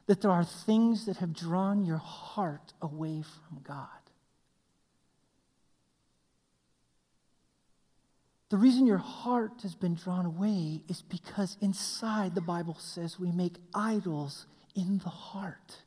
that 0.07 0.21
there 0.21 0.31
are 0.31 0.43
things 0.43 1.05
that 1.05 1.17
have 1.17 1.33
drawn 1.33 1.85
your 1.85 1.97
heart 1.97 2.73
away 2.81 3.21
from 3.21 3.61
God. 3.63 3.87
The 8.51 8.57
reason 8.57 8.85
your 8.85 8.97
heart 8.97 9.61
has 9.63 9.75
been 9.75 9.95
drawn 9.95 10.25
away 10.25 10.81
is 10.89 11.01
because 11.03 11.55
inside 11.61 12.35
the 12.35 12.41
Bible 12.41 12.75
says 12.77 13.17
we 13.17 13.31
make 13.31 13.55
idols 13.73 14.45
in 14.75 14.97
the 14.97 15.09
heart. 15.09 15.77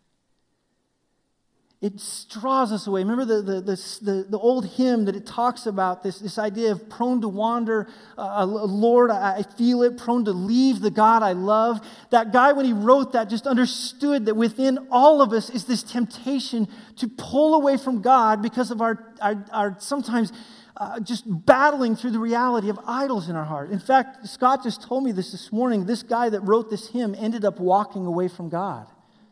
it 1.83 2.03
draws 2.31 2.73
us 2.73 2.87
away. 2.87 3.03
Remember 3.03 3.27
the, 3.27 3.43
the, 3.43 3.61
the, 3.61 4.27
the, 4.31 4.39
old 4.39 4.67
hymn 4.67 5.05
that 5.05 5.15
it 5.15 5.27
talks 5.27 5.67
about 5.67 6.03
this, 6.03 6.19
this 6.21 6.39
idea 6.39 6.73
of 6.73 6.89
prone 6.89 7.21
to 7.21 7.29
wander, 7.29 7.87
uh, 8.17 8.41
uh 8.41 8.47
Lord, 8.47 9.11
I 9.11 9.43
feel 9.59 9.83
it, 9.83 9.99
prone 9.99 10.25
to 10.25 10.33
leave 10.33 10.81
the 10.81 10.91
God 10.91 11.23
I 11.23 11.33
love. 11.33 11.87
That 12.09 12.33
guy, 12.33 12.53
when 12.53 12.65
he 12.65 12.73
wrote 12.73 13.13
that, 13.13 13.29
just 13.29 13.47
understood 13.47 14.25
that 14.25 14.37
within 14.37 14.89
all 14.91 15.21
of 15.21 15.35
us 15.35 15.51
is 15.51 15.67
this 15.67 15.83
temptation 15.83 16.69
to 16.97 17.09
pull 17.09 17.55
away 17.55 17.77
from 17.77 18.01
God 18.01 18.41
because 18.41 18.71
of 18.71 18.81
our, 18.81 19.15
our, 19.21 19.45
our 19.53 19.77
sometimes 19.81 20.33
uh, 20.77 20.99
just 21.01 21.25
battling 21.27 21.95
through 21.95 22.11
the 22.11 22.19
reality 22.19 22.69
of 22.69 22.79
idols 22.87 23.29
in 23.29 23.37
our 23.37 23.45
heart. 23.45 23.71
In 23.71 23.79
fact, 23.79 24.27
Scott 24.27 24.63
just 24.63 24.83
told 24.83 25.05
me 25.05 25.13
this 25.13 25.31
this 25.31 25.53
morning. 25.53 25.87
This 25.87 26.03
guy 26.03 26.29
that 26.29 26.41
wrote 26.41 26.71
this 26.71 26.89
hymn 26.89 27.15
ended 27.17 27.45
up 27.45 27.61
walking 27.61 28.07
away 28.07 28.29
from 28.29 28.49
God. 28.49 28.87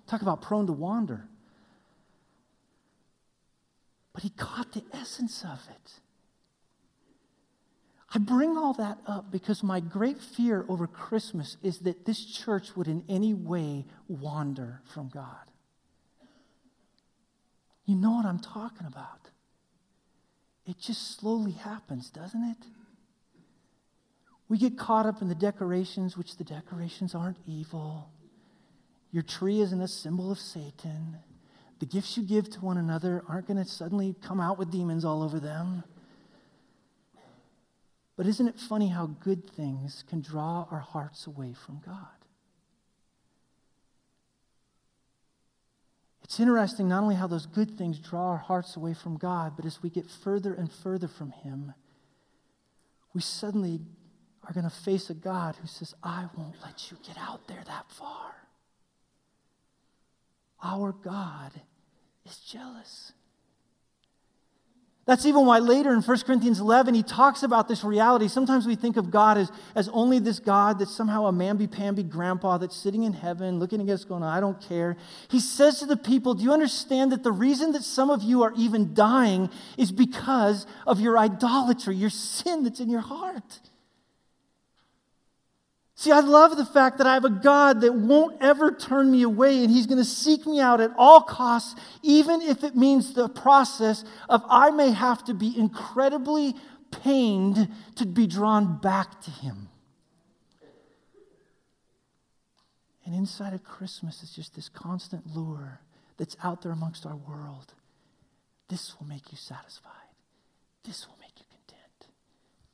Talk 0.07 0.23
about 0.23 0.41
prone 0.43 0.67
to 0.67 0.73
wander. 0.73 1.29
But 4.13 4.23
he 4.23 4.31
caught 4.31 4.73
the 4.73 4.85
essence 4.93 5.43
of 5.43 5.61
it. 5.71 5.93
I 8.15 8.19
bring 8.19 8.59
all 8.59 8.75
that 8.75 8.99
up 9.07 9.33
because 9.33 9.63
my 9.63 9.81
great 9.81 10.21
fear 10.21 10.67
over 10.69 10.87
Christmas 10.87 11.57
is 11.63 11.79
that 11.81 12.05
this 12.05 12.25
church 12.25 12.77
would 12.77 12.87
in 12.87 13.05
any 13.09 13.33
way 13.33 13.87
wander 14.07 14.83
from 14.93 15.09
God. 15.09 15.51
You 17.87 17.97
know 17.97 18.13
what 18.13 18.27
I'm 18.27 18.39
talking 18.39 18.87
about. 18.87 19.32
It 20.67 20.79
just 20.79 21.19
slowly 21.19 21.53
happens, 21.53 22.11
doesn't 22.11 22.45
it? 22.45 22.67
We 24.49 24.59
get 24.59 24.79
caught 24.79 25.07
up 25.07 25.23
in 25.23 25.29
the 25.29 25.35
decorations, 25.35 26.17
which 26.17 26.37
the 26.37 26.45
decorations 26.45 27.15
aren't 27.15 27.39
evil. 27.47 28.11
Your 29.11 29.23
tree 29.23 29.61
isn't 29.61 29.81
a 29.81 29.89
symbol 29.89 30.31
of 30.31 30.39
Satan. 30.39 31.17
The 31.81 31.87
gifts 31.87 32.17
you 32.17 32.23
give 32.23 32.49
to 32.51 32.61
one 32.61 32.79
another 32.79 33.25
aren't 33.29 33.49
going 33.49 33.63
to 33.63 33.69
suddenly 33.69 34.15
come 34.23 34.41
out 34.41 34.59
with 34.59 34.71
demons 34.71 35.05
all 35.05 35.23
over 35.23 35.41
them. 35.41 35.85
But 38.17 38.27
isn't 38.27 38.47
it 38.47 38.61
funny 38.61 38.89
how 38.89 39.07
good 39.07 39.51
things 39.51 40.05
can 40.09 40.21
draw 40.21 40.67
our 40.71 40.81
hearts 40.81 41.27
away 41.27 41.55
from 41.55 41.81
God? 41.85 42.22
It's 46.33 46.41
interesting 46.41 46.89
not 46.89 47.03
only 47.03 47.17
how 47.17 47.27
those 47.27 47.45
good 47.45 47.77
things 47.77 47.99
draw 47.99 48.31
our 48.31 48.39
hearts 48.39 48.75
away 48.75 48.95
from 48.95 49.19
God, 49.19 49.53
but 49.55 49.67
as 49.67 49.83
we 49.83 49.91
get 49.91 50.09
further 50.09 50.55
and 50.55 50.73
further 50.73 51.07
from 51.07 51.31
Him, 51.31 51.75
we 53.13 53.21
suddenly 53.21 53.83
are 54.43 54.55
going 54.55 54.65
to 54.65 54.71
face 54.71 55.11
a 55.11 55.15
God 55.15 55.57
who 55.57 55.67
says, 55.67 55.95
I 56.03 56.31
won't 56.35 56.57
let 56.63 56.91
you 56.91 56.97
get 57.07 57.19
out 57.19 57.47
there 57.49 57.63
that 57.67 57.85
far. 57.91 58.33
Our 60.63 60.93
God 60.93 61.53
is 62.25 62.39
jealous. 62.39 63.13
That's 65.05 65.27
even 65.27 65.47
why 65.47 65.59
later 65.59 65.93
in 65.93 66.01
1 66.01 66.21
Corinthians 66.21 66.61
11, 66.61 66.95
he 66.95 67.03
talks 67.03 67.43
about 67.43 67.67
this 67.67 67.83
reality. 67.83 68.29
Sometimes 68.29 68.69
we 68.69 68.77
think 68.77 68.97
of 68.97 69.11
God 69.11 69.37
as, 69.37 69.51
as 69.75 69.89
only 69.89 70.21
this 70.21 70.39
God 70.39 70.79
that's 70.79 70.95
somehow 70.95 71.27
a 71.27 71.33
mamby 71.33 71.69
pamby 71.69 72.05
grandpa 72.05 72.59
that's 72.59 72.77
sitting 72.77 73.03
in 73.03 73.13
heaven 73.13 73.59
looking 73.59 73.81
at 73.81 73.93
us 73.93 74.05
going, 74.05 74.23
I 74.23 74.39
don't 74.39 74.61
care. 74.61 74.97
He 75.29 75.41
says 75.41 75.81
to 75.81 75.87
the 75.87 75.97
people, 75.97 76.35
Do 76.35 76.45
you 76.45 76.53
understand 76.53 77.11
that 77.11 77.25
the 77.25 77.33
reason 77.33 77.73
that 77.73 77.83
some 77.83 78.11
of 78.11 78.23
you 78.23 78.45
are 78.45 78.53
even 78.57 78.95
dying 78.95 79.51
is 79.77 79.91
because 79.91 80.67
of 80.87 81.01
your 81.01 81.19
idolatry, 81.19 81.97
your 81.97 82.11
sin 82.11 82.63
that's 82.63 82.79
in 82.79 82.89
your 82.89 83.01
heart? 83.01 83.61
See, 85.95 86.11
I 86.11 86.21
love 86.21 86.57
the 86.57 86.65
fact 86.65 86.99
that 86.99 87.07
I 87.07 87.15
have 87.15 87.25
a 87.25 87.31
God 87.31 87.83
that 87.83 87.95
won't 87.95 88.41
ever 88.41 88.73
turn 88.73 89.11
me 89.11 89.23
away 89.23 89.63
and 89.63 89.71
He's 89.71 89.87
going 89.87 89.99
to 89.99 90.05
seek 90.05 90.47
me 90.47 90.59
out 90.59 90.81
at 90.81 90.91
all 90.97 91.21
costs, 91.21 91.79
even 92.03 92.41
if 92.41 92.65
it 92.65 92.75
means 92.75 93.13
the 93.13 93.29
process 93.29 94.05
of 94.29 94.43
I 94.49 94.71
may 94.71 94.91
have 94.91 95.23
to 95.25 95.35
be 95.35 95.57
incredibly 95.57 96.55
pained 96.91 97.69
to 97.97 98.07
be 98.07 98.27
drawn 98.27 98.79
back 98.79 99.21
to 99.23 99.31
Him. 99.31 99.69
And 103.05 103.15
inside 103.15 103.53
of 103.53 103.63
Christmas 103.65 104.23
is 104.23 104.31
just 104.31 104.55
this 104.55 104.69
constant 104.69 105.27
lure 105.27 105.81
that's 106.17 106.37
out 106.43 106.63
there 106.63 106.73
amongst 106.73 107.05
our 107.05 107.17
world. 107.17 107.75
This 108.69 108.95
will 108.99 109.07
make 109.07 109.31
you 109.31 109.37
satisfied. 109.37 109.93
This 110.85 111.07
will 111.07 111.17
make 111.21 111.39
you 111.39 111.45
content. 111.51 112.13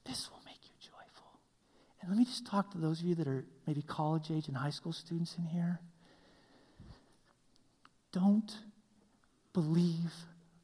This 0.04 0.30
will 0.30 0.37
and 2.00 2.10
let 2.10 2.18
me 2.18 2.24
just 2.24 2.46
talk 2.46 2.70
to 2.72 2.78
those 2.78 3.00
of 3.00 3.06
you 3.06 3.14
that 3.16 3.28
are 3.28 3.44
maybe 3.66 3.82
college 3.82 4.30
age 4.30 4.48
and 4.48 4.56
high 4.56 4.70
school 4.70 4.92
students 4.92 5.36
in 5.36 5.44
here. 5.44 5.80
Don't 8.12 8.56
believe 9.52 10.12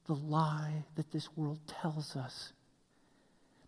the 0.07 0.14
lie 0.14 0.85
that 0.97 1.11
this 1.11 1.37
world 1.37 1.61
tells 1.66 2.16
us 2.16 2.53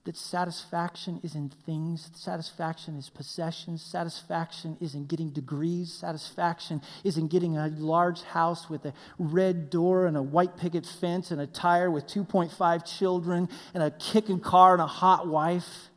that 0.07 0.17
satisfaction 0.17 1.21
is 1.25 1.35
in 1.35 1.49
things, 1.49 2.11
satisfaction 2.15 2.97
is 2.97 3.11
possessions, 3.11 3.83
satisfaction 3.83 4.77
is 4.81 4.95
in 4.95 5.05
getting 5.07 5.31
degrees, 5.31 5.93
satisfaction 5.93 6.81
is 7.03 7.19
in 7.19 7.27
getting 7.27 7.57
a 7.57 7.67
large 7.77 8.23
house 8.23 8.71
with 8.71 8.85
a 8.85 8.93
red 9.19 9.69
door 9.69 10.07
and 10.07 10.17
a 10.17 10.23
white 10.23 10.57
picket 10.57 10.87
fence 10.87 11.33
and 11.33 11.41
a 11.41 11.47
tire 11.47 11.91
with 11.91 12.07
2.5 12.07 12.99
children 12.99 13.49
and 13.75 13.83
a 13.83 13.91
kicking 13.91 14.39
car 14.39 14.75
and 14.75 14.83
a 14.83 14.87
hot 14.87 15.27
wife. 15.27 15.91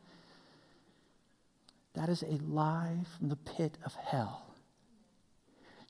That 2.00 2.08
is 2.08 2.22
a 2.22 2.38
lie 2.48 2.96
from 3.18 3.28
the 3.28 3.36
pit 3.36 3.76
of 3.84 3.94
hell. 3.94 4.46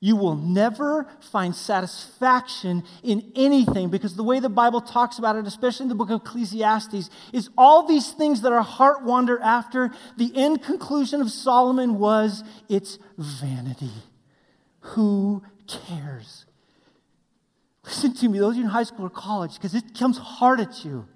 You 0.00 0.16
will 0.16 0.34
never 0.34 1.06
find 1.30 1.54
satisfaction 1.54 2.82
in 3.04 3.30
anything 3.36 3.90
because 3.90 4.16
the 4.16 4.24
way 4.24 4.40
the 4.40 4.48
Bible 4.48 4.80
talks 4.80 5.20
about 5.20 5.36
it, 5.36 5.46
especially 5.46 5.84
in 5.84 5.88
the 5.88 5.94
book 5.94 6.10
of 6.10 6.22
Ecclesiastes, 6.22 7.10
is 7.32 7.48
all 7.56 7.86
these 7.86 8.10
things 8.10 8.40
that 8.40 8.50
our 8.50 8.62
heart 8.62 9.04
wander 9.04 9.38
after. 9.38 9.92
The 10.16 10.32
end 10.34 10.64
conclusion 10.64 11.20
of 11.20 11.30
Solomon 11.30 12.00
was 12.00 12.42
it's 12.68 12.98
vanity. 13.16 13.92
Who 14.80 15.44
cares? 15.68 16.44
Listen 17.84 18.14
to 18.14 18.28
me, 18.28 18.40
those 18.40 18.54
of 18.54 18.56
you 18.56 18.64
in 18.64 18.70
high 18.70 18.82
school 18.82 19.06
or 19.06 19.10
college, 19.10 19.54
because 19.54 19.76
it 19.76 19.96
comes 19.96 20.18
hard 20.18 20.58
at 20.58 20.84
you. 20.84 21.06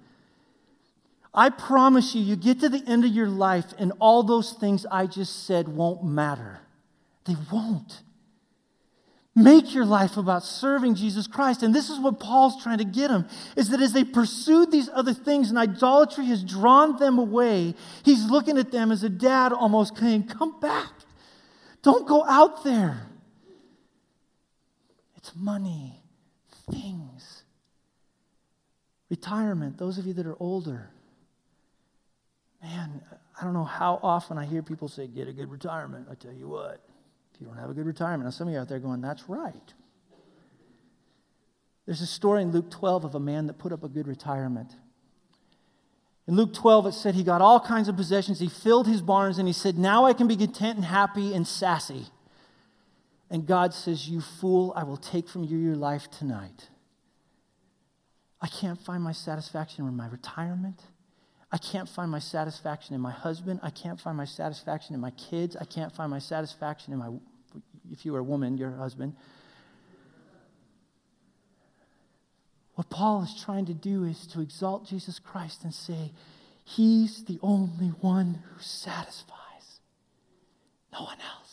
I 1.35 1.49
promise 1.49 2.15
you, 2.15 2.21
you 2.21 2.35
get 2.37 2.61
to 2.61 2.69
the 2.69 2.83
end 2.87 3.03
of 3.03 3.11
your 3.11 3.27
life, 3.27 3.65
and 3.77 3.91
all 3.99 4.23
those 4.23 4.53
things 4.53 4.85
I 4.89 5.05
just 5.05 5.45
said 5.45 5.67
won't 5.67 6.03
matter. 6.03 6.61
They 7.25 7.35
won't. 7.51 8.01
Make 9.35 9.75
your 9.75 9.83
life 9.83 10.15
about 10.15 10.43
serving 10.45 10.95
Jesus 10.95 11.27
Christ. 11.27 11.61
And 11.61 11.75
this 11.75 11.89
is 11.89 11.99
what 11.99 12.21
Paul's 12.21 12.63
trying 12.63 12.77
to 12.77 12.85
get 12.85 13.09
them 13.09 13.27
is 13.57 13.67
that 13.69 13.81
as 13.81 13.91
they 13.91 14.05
pursued 14.05 14.71
these 14.71 14.89
other 14.93 15.13
things 15.13 15.49
and 15.49 15.59
idolatry 15.59 16.25
has 16.27 16.41
drawn 16.41 16.97
them 16.97 17.19
away, 17.19 17.75
he's 18.03 18.23
looking 18.29 18.57
at 18.57 18.71
them 18.71 18.93
as 18.93 19.03
a 19.03 19.09
dad 19.09 19.51
almost 19.51 19.97
saying, 19.97 20.27
Come 20.27 20.57
back. 20.61 20.89
Don't 21.81 22.07
go 22.07 22.23
out 22.23 22.63
there. 22.63 23.07
It's 25.17 25.35
money, 25.35 26.01
things. 26.71 27.43
Retirement, 29.09 29.77
those 29.77 29.97
of 29.97 30.05
you 30.05 30.13
that 30.13 30.25
are 30.25 30.37
older. 30.39 30.89
Man, 32.65 32.99
I 33.39 33.43
don't 33.43 33.53
know 33.53 33.63
how 33.63 33.99
often 34.01 34.39
I 34.39 34.45
hear 34.45 34.63
people 34.63 34.87
say, 34.87 35.05
get 35.05 35.27
a 35.27 35.33
good 35.33 35.51
retirement. 35.51 36.07
I 36.09 36.15
tell 36.15 36.33
you 36.33 36.47
what, 36.47 36.81
if 37.31 37.39
you 37.39 37.45
don't 37.45 37.57
have 37.57 37.69
a 37.69 37.75
good 37.75 37.85
retirement, 37.85 38.23
now 38.23 38.31
some 38.31 38.47
of 38.47 38.53
you 38.55 38.59
out 38.59 38.67
there 38.67 38.79
going, 38.79 39.01
that's 39.01 39.29
right. 39.29 39.73
There's 41.85 42.01
a 42.01 42.07
story 42.07 42.41
in 42.41 42.51
Luke 42.51 42.71
12 42.71 43.05
of 43.05 43.13
a 43.13 43.19
man 43.19 43.45
that 43.45 43.59
put 43.59 43.71
up 43.71 43.83
a 43.83 43.87
good 43.87 44.07
retirement. 44.07 44.75
In 46.27 46.35
Luke 46.35 46.55
12, 46.55 46.87
it 46.87 46.93
said 46.93 47.13
he 47.13 47.23
got 47.23 47.39
all 47.39 47.59
kinds 47.59 47.87
of 47.87 47.95
possessions. 47.95 48.39
He 48.39 48.49
filled 48.49 48.87
his 48.87 49.03
barns 49.03 49.37
and 49.37 49.47
he 49.47 49.53
said, 49.53 49.77
Now 49.77 50.05
I 50.05 50.13
can 50.13 50.27
be 50.27 50.35
content 50.35 50.77
and 50.77 50.85
happy 50.85 51.35
and 51.35 51.47
sassy. 51.47 52.07
And 53.29 53.45
God 53.45 53.75
says, 53.75 54.09
You 54.09 54.21
fool, 54.21 54.73
I 54.75 54.85
will 54.85 54.97
take 54.97 55.29
from 55.29 55.43
you 55.43 55.59
your 55.59 55.75
life 55.75 56.09
tonight. 56.09 56.69
I 58.41 58.47
can't 58.47 58.81
find 58.81 59.03
my 59.03 59.11
satisfaction 59.11 59.87
in 59.87 59.95
my 59.95 60.07
retirement. 60.07 60.81
I 61.51 61.57
can't 61.57 61.87
find 61.87 62.11
my 62.11 62.19
satisfaction 62.19 62.95
in 62.95 63.01
my 63.01 63.11
husband. 63.11 63.59
I 63.63 63.69
can't 63.69 63.99
find 63.99 64.17
my 64.17 64.25
satisfaction 64.25 64.95
in 64.95 65.01
my 65.01 65.11
kids. 65.11 65.55
I 65.55 65.65
can't 65.65 65.93
find 65.93 66.11
my 66.11 66.19
satisfaction 66.19 66.93
in 66.93 66.99
my, 66.99 67.09
if 67.91 68.05
you 68.05 68.15
are 68.15 68.19
a 68.19 68.23
woman, 68.23 68.57
your 68.57 68.71
husband. 68.71 69.15
What 72.75 72.89
Paul 72.89 73.23
is 73.23 73.33
trying 73.41 73.65
to 73.67 73.73
do 73.73 74.03
is 74.03 74.27
to 74.27 74.41
exalt 74.41 74.87
Jesus 74.87 75.19
Christ 75.19 75.63
and 75.63 75.73
say, 75.73 76.11
He's 76.65 77.23
the 77.23 77.39
only 77.41 77.89
one 77.89 78.43
who 78.43 78.61
satisfies, 78.61 79.79
no 80.91 81.03
one 81.03 81.19
else. 81.19 81.44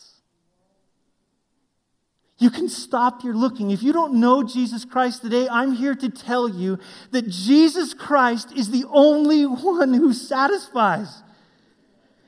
You 2.43 2.51
can 2.51 2.69
stop 2.69 3.23
your 3.23 3.35
looking. 3.35 3.71
If 3.71 3.85
you 3.85 3.93
don't 3.93 4.15
know 4.15 4.43
Jesus 4.43 4.85
Christ 4.85 5.23
today, 5.23 5.47
I'm 5.49 5.75
here 5.75 5.95
to 5.95 6.09
tell 6.09 6.49
you 6.49 6.81
that 7.13 7.29
Jesus 7.29 7.95
Christ 7.95 8.51
is 8.51 8.69
the 8.69 8.85
only 8.91 9.45
one 9.47 9.95
who 9.95 10.13
satisfies. 10.13 11.23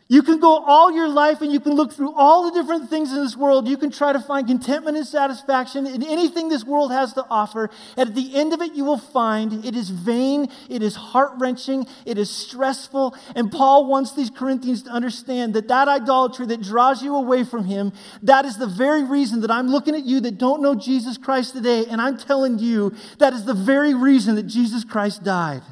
You 0.06 0.22
can 0.22 0.38
go 0.38 0.62
all 0.62 0.92
your 0.92 1.08
life 1.08 1.40
and 1.40 1.50
you 1.50 1.60
can 1.60 1.72
look 1.72 1.90
through 1.90 2.12
all 2.12 2.44
the 2.44 2.60
different 2.60 2.90
things 2.90 3.10
in 3.10 3.24
this 3.24 3.38
world. 3.38 3.66
You 3.66 3.78
can 3.78 3.90
try 3.90 4.12
to 4.12 4.20
find 4.20 4.46
contentment 4.46 4.98
and 4.98 5.06
satisfaction 5.06 5.86
in 5.86 6.02
anything 6.02 6.50
this 6.50 6.62
world 6.62 6.92
has 6.92 7.14
to 7.14 7.24
offer. 7.30 7.70
And 7.96 8.10
at 8.10 8.14
the 8.14 8.36
end 8.36 8.52
of 8.52 8.60
it, 8.60 8.74
you 8.74 8.84
will 8.84 8.98
find 8.98 9.64
it 9.64 9.74
is 9.74 9.88
vain, 9.88 10.50
it 10.68 10.82
is 10.82 10.94
heart 10.94 11.32
wrenching, 11.38 11.86
it 12.04 12.18
is 12.18 12.28
stressful. 12.28 13.16
And 13.34 13.50
Paul 13.50 13.86
wants 13.86 14.12
these 14.12 14.28
Corinthians 14.28 14.82
to 14.82 14.90
understand 14.90 15.54
that 15.54 15.68
that 15.68 15.88
idolatry 15.88 16.46
that 16.48 16.60
draws 16.60 17.02
you 17.02 17.16
away 17.16 17.42
from 17.42 17.64
Him, 17.64 17.90
that 18.22 18.44
is 18.44 18.58
the 18.58 18.66
very 18.66 19.04
reason 19.04 19.40
that 19.40 19.50
I'm 19.50 19.68
looking 19.68 19.94
at 19.94 20.04
you 20.04 20.20
that 20.20 20.36
don't 20.36 20.60
know 20.60 20.74
Jesus 20.74 21.16
Christ 21.16 21.54
today. 21.54 21.86
And 21.86 21.98
I'm 22.02 22.18
telling 22.18 22.58
you 22.58 22.94
that 23.18 23.32
is 23.32 23.46
the 23.46 23.54
very 23.54 23.94
reason 23.94 24.34
that 24.34 24.46
Jesus 24.46 24.84
Christ 24.84 25.24
died. 25.24 25.62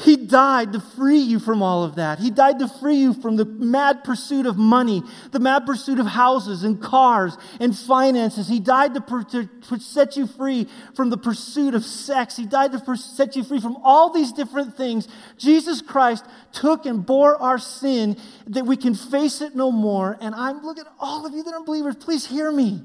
He 0.00 0.16
died 0.16 0.74
to 0.74 0.80
free 0.80 1.18
you 1.18 1.40
from 1.40 1.60
all 1.60 1.82
of 1.82 1.96
that. 1.96 2.20
He 2.20 2.30
died 2.30 2.60
to 2.60 2.68
free 2.68 2.98
you 2.98 3.14
from 3.14 3.34
the 3.34 3.44
mad 3.44 4.04
pursuit 4.04 4.46
of 4.46 4.56
money, 4.56 5.02
the 5.32 5.40
mad 5.40 5.66
pursuit 5.66 5.98
of 5.98 6.06
houses 6.06 6.62
and 6.62 6.80
cars 6.80 7.36
and 7.58 7.76
finances. 7.76 8.46
He 8.46 8.60
died 8.60 8.94
to, 8.94 9.00
to, 9.00 9.46
to 9.46 9.80
set 9.80 10.16
you 10.16 10.28
free 10.28 10.68
from 10.94 11.10
the 11.10 11.16
pursuit 11.16 11.74
of 11.74 11.84
sex. 11.84 12.36
He 12.36 12.46
died 12.46 12.70
to 12.72 12.96
set 12.96 13.34
you 13.34 13.42
free 13.42 13.58
from 13.60 13.76
all 13.82 14.12
these 14.12 14.30
different 14.30 14.76
things. 14.76 15.08
Jesus 15.36 15.82
Christ 15.82 16.24
took 16.52 16.86
and 16.86 17.04
bore 17.04 17.34
our 17.34 17.58
sin 17.58 18.16
that 18.46 18.66
we 18.66 18.76
can 18.76 18.94
face 18.94 19.40
it 19.40 19.56
no 19.56 19.72
more. 19.72 20.16
And 20.20 20.32
I'm 20.32 20.62
looking 20.62 20.84
at 20.84 20.92
all 21.00 21.26
of 21.26 21.34
you 21.34 21.42
that 21.42 21.52
are 21.52 21.64
believers, 21.64 21.96
please 21.96 22.24
hear 22.24 22.52
me. 22.52 22.82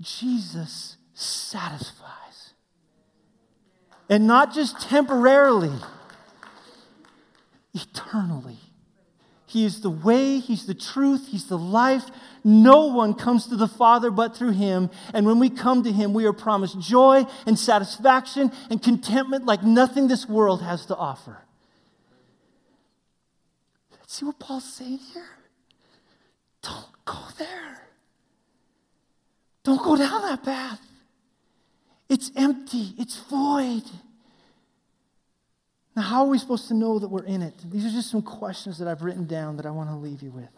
Jesus 0.00 0.96
satisfies 1.12 2.03
and 4.14 4.28
not 4.28 4.54
just 4.54 4.80
temporarily, 4.80 5.76
eternally. 7.74 8.58
He 9.44 9.64
is 9.64 9.80
the 9.80 9.90
way, 9.90 10.38
He's 10.38 10.66
the 10.66 10.74
truth, 10.74 11.26
He's 11.30 11.48
the 11.48 11.58
life. 11.58 12.04
No 12.44 12.86
one 12.86 13.14
comes 13.14 13.48
to 13.48 13.56
the 13.56 13.66
Father 13.66 14.12
but 14.12 14.36
through 14.36 14.52
Him. 14.52 14.88
And 15.12 15.26
when 15.26 15.40
we 15.40 15.50
come 15.50 15.82
to 15.82 15.90
Him, 15.90 16.14
we 16.14 16.26
are 16.26 16.32
promised 16.32 16.78
joy 16.78 17.26
and 17.44 17.58
satisfaction 17.58 18.52
and 18.70 18.80
contentment 18.80 19.46
like 19.46 19.64
nothing 19.64 20.06
this 20.06 20.28
world 20.28 20.62
has 20.62 20.86
to 20.86 20.96
offer. 20.96 21.38
See 24.06 24.24
what 24.24 24.38
Paul's 24.38 24.72
saying 24.72 25.00
here? 25.12 25.26
Don't 26.62 27.04
go 27.04 27.18
there. 27.36 27.88
Don't 29.64 29.82
go 29.82 29.96
down 29.96 30.22
that 30.22 30.44
path. 30.44 30.80
It's 32.14 32.30
empty, 32.36 32.94
it's 32.96 33.18
void. 33.28 33.82
Now, 35.96 36.02
how 36.02 36.24
are 36.24 36.28
we 36.28 36.38
supposed 36.38 36.68
to 36.68 36.74
know 36.74 37.00
that 37.00 37.08
we're 37.08 37.24
in 37.24 37.42
it? 37.42 37.54
These 37.68 37.84
are 37.86 37.90
just 37.90 38.08
some 38.08 38.22
questions 38.22 38.78
that 38.78 38.86
I've 38.86 39.02
written 39.02 39.26
down 39.26 39.56
that 39.56 39.66
I 39.66 39.72
want 39.72 39.90
to 39.90 39.96
leave 39.96 40.22
you 40.22 40.30
with. 40.30 40.48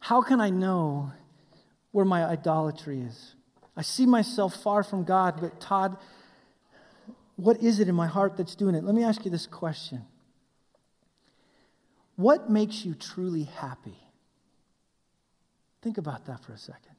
How 0.00 0.22
can 0.22 0.40
I 0.40 0.50
know 0.50 1.12
where 1.92 2.04
my 2.04 2.24
idolatry 2.24 2.98
is? 2.98 3.36
I 3.76 3.82
see 3.82 4.06
myself 4.06 4.60
far 4.60 4.82
from 4.82 5.04
God, 5.04 5.40
but 5.40 5.60
Todd, 5.60 5.96
what 7.36 7.62
is 7.62 7.78
it 7.78 7.86
in 7.86 7.94
my 7.94 8.08
heart 8.08 8.36
that's 8.36 8.56
doing 8.56 8.74
it? 8.74 8.82
Let 8.82 8.96
me 8.96 9.04
ask 9.04 9.24
you 9.24 9.30
this 9.30 9.46
question 9.46 10.04
What 12.16 12.50
makes 12.50 12.84
you 12.84 12.94
truly 12.94 13.44
happy? 13.44 13.98
Think 15.80 15.96
about 15.96 16.26
that 16.26 16.42
for 16.42 16.52
a 16.52 16.58
second. 16.58 16.89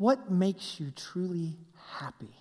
What 0.00 0.30
makes 0.30 0.80
you 0.80 0.92
truly 0.96 1.58
happy? 1.98 2.34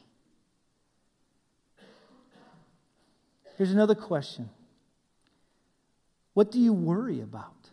Here's 3.57 3.73
another 3.73 3.95
question 3.95 4.49
What 6.33 6.53
do 6.53 6.59
you 6.61 6.71
worry 6.71 7.19
about? 7.19 7.69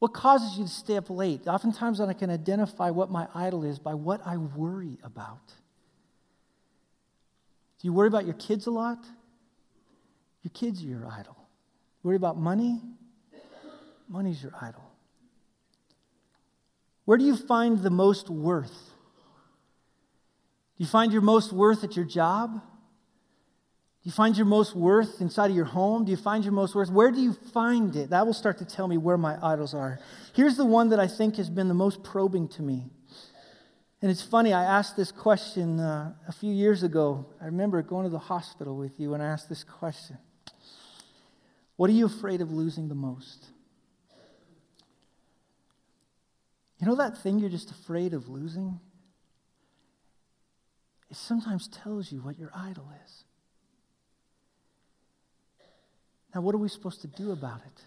What 0.00 0.14
causes 0.14 0.58
you 0.58 0.64
to 0.64 0.70
stay 0.70 0.96
up 0.96 1.10
late? 1.10 1.46
Oftentimes, 1.46 2.00
I 2.00 2.12
can 2.12 2.28
identify 2.28 2.90
what 2.90 3.08
my 3.08 3.28
idol 3.32 3.62
is 3.62 3.78
by 3.78 3.94
what 3.94 4.20
I 4.26 4.36
worry 4.36 4.98
about. 5.04 5.46
Do 7.78 7.86
you 7.86 7.92
worry 7.92 8.08
about 8.08 8.24
your 8.24 8.34
kids 8.34 8.66
a 8.66 8.72
lot? 8.72 8.98
Your 10.42 10.50
kids 10.52 10.82
are 10.82 10.88
your 10.88 11.06
idol. 11.06 11.36
Worry 12.02 12.16
about 12.16 12.36
money? 12.36 12.82
Money's 14.08 14.42
your 14.42 14.54
idol. 14.60 14.85
Where 17.06 17.16
do 17.16 17.24
you 17.24 17.36
find 17.36 17.78
the 17.78 17.90
most 17.90 18.28
worth? 18.28 18.74
Do 20.76 20.84
you 20.84 20.86
find 20.86 21.12
your 21.12 21.22
most 21.22 21.52
worth 21.52 21.82
at 21.84 21.96
your 21.96 22.04
job? 22.04 22.52
Do 22.52 22.60
you 24.02 24.12
find 24.12 24.36
your 24.36 24.46
most 24.46 24.76
worth 24.76 25.20
inside 25.20 25.50
of 25.50 25.56
your 25.56 25.64
home? 25.64 26.04
Do 26.04 26.10
you 26.10 26.16
find 26.16 26.44
your 26.44 26.52
most 26.52 26.74
worth? 26.74 26.90
Where 26.90 27.10
do 27.10 27.20
you 27.20 27.32
find 27.32 27.94
it? 27.96 28.10
That 28.10 28.26
will 28.26 28.34
start 28.34 28.58
to 28.58 28.64
tell 28.64 28.86
me 28.86 28.98
where 28.98 29.16
my 29.16 29.38
idols 29.42 29.72
are. 29.72 30.00
Here's 30.34 30.56
the 30.56 30.66
one 30.66 30.90
that 30.90 31.00
I 31.00 31.06
think 31.06 31.36
has 31.36 31.48
been 31.48 31.68
the 31.68 31.74
most 31.74 32.02
probing 32.02 32.48
to 32.48 32.62
me. 32.62 32.84
And 34.02 34.10
it's 34.10 34.22
funny, 34.22 34.52
I 34.52 34.64
asked 34.64 34.96
this 34.96 35.10
question 35.10 35.80
uh, 35.80 36.12
a 36.28 36.32
few 36.32 36.52
years 36.52 36.82
ago. 36.82 37.26
I 37.40 37.46
remember 37.46 37.80
going 37.82 38.04
to 38.04 38.10
the 38.10 38.18
hospital 38.18 38.76
with 38.76 39.00
you 39.00 39.14
and 39.14 39.22
I 39.22 39.26
asked 39.26 39.48
this 39.48 39.64
question 39.64 40.18
What 41.76 41.88
are 41.88 41.94
you 41.94 42.06
afraid 42.06 42.40
of 42.40 42.50
losing 42.50 42.88
the 42.88 42.94
most? 42.94 43.46
You 46.78 46.86
know 46.86 46.96
that 46.96 47.18
thing 47.18 47.38
you're 47.38 47.48
just 47.48 47.70
afraid 47.70 48.12
of 48.12 48.28
losing? 48.28 48.80
It 51.10 51.16
sometimes 51.16 51.68
tells 51.68 52.12
you 52.12 52.20
what 52.20 52.38
your 52.38 52.50
idol 52.54 52.90
is. 53.04 53.24
Now, 56.34 56.42
what 56.42 56.54
are 56.54 56.58
we 56.58 56.68
supposed 56.68 57.00
to 57.00 57.06
do 57.06 57.32
about 57.32 57.60
it? 57.64 57.82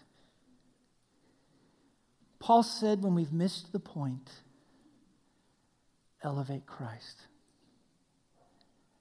Paul 2.40 2.62
said 2.62 3.02
when 3.02 3.14
we've 3.14 3.32
missed 3.32 3.72
the 3.72 3.78
point, 3.78 4.30
elevate 6.24 6.66
Christ. 6.66 7.18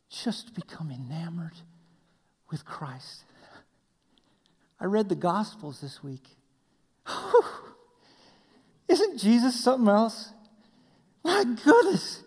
Just 0.10 0.54
become 0.54 0.92
enamored 0.92 1.56
with 2.52 2.66
Christ. 2.66 3.24
I 4.80 4.86
read 4.86 5.10
the 5.10 5.16
Gospels 5.16 5.82
this 5.82 6.04
week. 6.04 6.28
Isn't 8.90 9.20
Jesus 9.20 9.64
something 9.64 9.88
else? 9.88 10.32
My 11.24 11.44
goodness. 11.44 12.24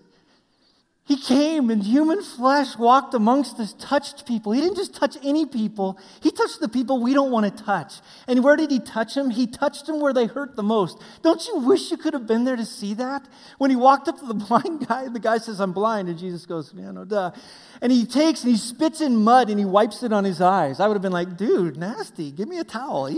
He 1.04 1.16
came 1.16 1.68
in 1.68 1.80
human 1.80 2.22
flesh, 2.22 2.78
walked 2.78 3.12
amongst 3.12 3.58
us, 3.58 3.74
touched 3.74 4.24
people. 4.24 4.52
He 4.52 4.60
didn't 4.60 4.76
just 4.76 4.94
touch 4.94 5.16
any 5.24 5.44
people, 5.44 5.98
he 6.22 6.30
touched 6.30 6.60
the 6.60 6.68
people 6.68 7.02
we 7.02 7.12
don't 7.12 7.32
want 7.32 7.44
to 7.44 7.64
touch. 7.64 7.94
And 8.28 8.44
where 8.44 8.54
did 8.54 8.70
he 8.70 8.78
touch 8.78 9.14
them? 9.14 9.30
He 9.30 9.48
touched 9.48 9.86
them 9.86 10.00
where 10.00 10.12
they 10.12 10.26
hurt 10.26 10.54
the 10.54 10.62
most. 10.62 11.02
Don't 11.22 11.44
you 11.48 11.58
wish 11.58 11.90
you 11.90 11.96
could 11.96 12.14
have 12.14 12.28
been 12.28 12.44
there 12.44 12.54
to 12.54 12.64
see 12.64 12.94
that? 12.94 13.26
When 13.58 13.70
he 13.70 13.76
walked 13.76 14.06
up 14.06 14.20
to 14.20 14.26
the 14.26 14.34
blind 14.46 14.86
guy, 14.86 15.08
the 15.08 15.18
guy 15.18 15.38
says, 15.38 15.60
I'm 15.60 15.72
blind. 15.72 16.08
And 16.08 16.16
Jesus 16.16 16.46
goes, 16.46 16.72
Man, 16.72 16.94
no 16.94 17.04
duh. 17.04 17.32
And 17.80 17.90
he 17.90 18.06
takes 18.06 18.44
and 18.44 18.52
he 18.52 18.56
spits 18.56 19.00
in 19.00 19.16
mud 19.16 19.50
and 19.50 19.58
he 19.58 19.64
wipes 19.64 20.04
it 20.04 20.12
on 20.12 20.22
his 20.22 20.40
eyes. 20.40 20.78
I 20.78 20.86
would 20.86 20.94
have 20.94 21.02
been 21.02 21.12
like, 21.12 21.36
Dude, 21.36 21.76
nasty. 21.76 22.30
Give 22.30 22.48
me 22.48 22.58
a 22.58 22.64
towel. 22.64 23.10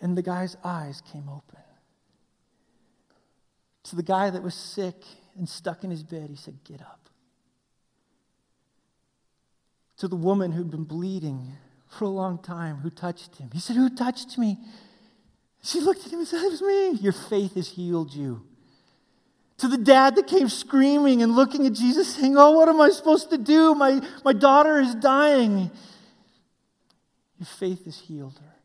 And 0.00 0.16
the 0.16 0.22
guy's 0.22 0.56
eyes 0.64 1.02
came 1.12 1.28
open. 1.28 1.65
To 3.90 3.96
the 3.96 4.02
guy 4.02 4.30
that 4.30 4.42
was 4.42 4.54
sick 4.54 4.96
and 5.38 5.48
stuck 5.48 5.84
in 5.84 5.90
his 5.90 6.02
bed, 6.02 6.28
he 6.28 6.36
said, 6.36 6.58
Get 6.64 6.80
up. 6.80 7.08
To 9.98 10.08
the 10.08 10.16
woman 10.16 10.52
who'd 10.52 10.70
been 10.70 10.84
bleeding 10.84 11.52
for 11.88 12.04
a 12.04 12.08
long 12.08 12.42
time, 12.42 12.78
who 12.78 12.90
touched 12.90 13.36
him, 13.36 13.50
he 13.52 13.60
said, 13.60 13.76
Who 13.76 13.88
touched 13.88 14.38
me? 14.38 14.58
She 15.62 15.80
looked 15.80 16.04
at 16.04 16.12
him 16.12 16.18
and 16.18 16.28
said, 16.28 16.42
It 16.42 16.50
was 16.50 16.62
me. 16.62 16.90
Your 17.00 17.12
faith 17.12 17.54
has 17.54 17.68
healed 17.68 18.12
you. 18.12 18.44
To 19.58 19.68
the 19.68 19.78
dad 19.78 20.16
that 20.16 20.26
came 20.26 20.48
screaming 20.48 21.22
and 21.22 21.34
looking 21.34 21.64
at 21.66 21.72
Jesus, 21.72 22.16
saying, 22.16 22.36
Oh, 22.36 22.50
what 22.50 22.68
am 22.68 22.80
I 22.80 22.90
supposed 22.90 23.30
to 23.30 23.38
do? 23.38 23.74
My, 23.74 24.00
my 24.24 24.32
daughter 24.32 24.80
is 24.80 24.96
dying. 24.96 25.70
Your 27.38 27.46
faith 27.46 27.84
has 27.84 27.98
healed 27.98 28.38
her. 28.38 28.55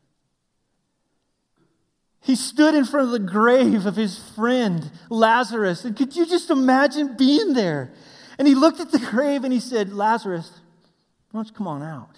He 2.22 2.36
stood 2.36 2.74
in 2.74 2.84
front 2.84 3.06
of 3.06 3.12
the 3.12 3.18
grave 3.18 3.84
of 3.84 3.96
his 3.96 4.18
friend, 4.18 4.90
Lazarus. 5.10 5.84
And 5.84 5.96
could 5.96 6.14
you 6.14 6.24
just 6.24 6.50
imagine 6.50 7.16
being 7.16 7.52
there? 7.52 7.92
And 8.38 8.46
he 8.46 8.54
looked 8.54 8.80
at 8.80 8.92
the 8.92 9.00
grave 9.00 9.42
and 9.42 9.52
he 9.52 9.58
said, 9.60 9.92
Lazarus, 9.92 10.50
why 11.30 11.38
don't 11.38 11.48
you 11.48 11.54
come 11.54 11.66
on 11.66 11.82
out? 11.82 12.16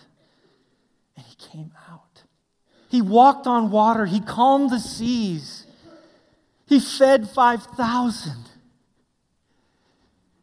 And 1.17 1.25
he 1.25 1.35
came 1.37 1.73
out. 1.91 2.23
He 2.91 3.01
walked 3.01 3.47
on 3.47 3.71
water. 3.71 4.05
He 4.05 4.21
calmed 4.21 4.71
the 4.71 4.79
seas. 4.79 5.67
He 6.67 6.81
fed 6.81 7.29
5,000. 7.31 8.33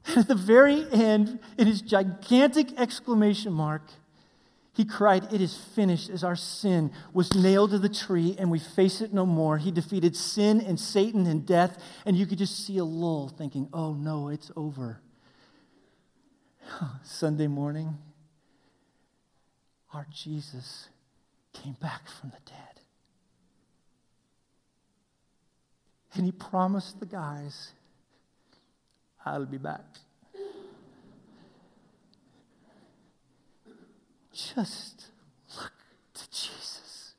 And 0.08 0.18
at 0.18 0.28
the 0.28 0.36
very 0.36 0.92
end, 0.92 1.40
in 1.58 1.68
his 1.68 1.82
gigantic 1.82 2.80
exclamation 2.80 3.54
mark, 3.54 3.84
he 4.74 4.86
cried, 4.86 5.34
It 5.34 5.42
is 5.42 5.58
finished, 5.58 6.10
as 6.10 6.24
our 6.24 6.36
sin 6.36 6.92
was 7.14 7.36
nailed 7.36 7.72
to 7.72 7.80
the 7.80 7.90
tree 7.90 8.36
and 8.40 8.50
we 8.50 8.60
face 8.60 9.02
it 9.02 9.14
no 9.14 9.26
more. 9.26 9.58
He 9.58 9.72
defeated 9.72 10.16
sin 10.16 10.62
and 10.62 10.80
Satan 10.80 11.28
and 11.28 11.46
death, 11.46 11.78
and 12.06 12.16
you 12.16 12.26
could 12.26 12.38
just 12.38 12.66
see 12.66 12.78
a 12.78 12.86
lull 12.86 13.28
thinking, 13.28 13.68
Oh 13.74 13.94
no, 13.94 14.30
it's 14.30 14.52
over. 14.56 15.02
Sunday 17.04 17.48
morning, 17.48 17.98
our 19.94 20.08
Jesus 20.10 20.88
came 21.52 21.76
back 21.82 22.08
from 22.08 22.30
the 22.30 22.40
dead. 22.46 22.82
And 26.14 26.26
he 26.26 26.32
promised 26.32 27.00
the 27.00 27.06
guys, 27.06 27.72
I'll 29.26 29.46
be 29.46 29.58
back. 29.58 29.86
Just 34.34 35.08
look 35.58 35.74
to 36.14 36.30
Jesus. 36.30 37.14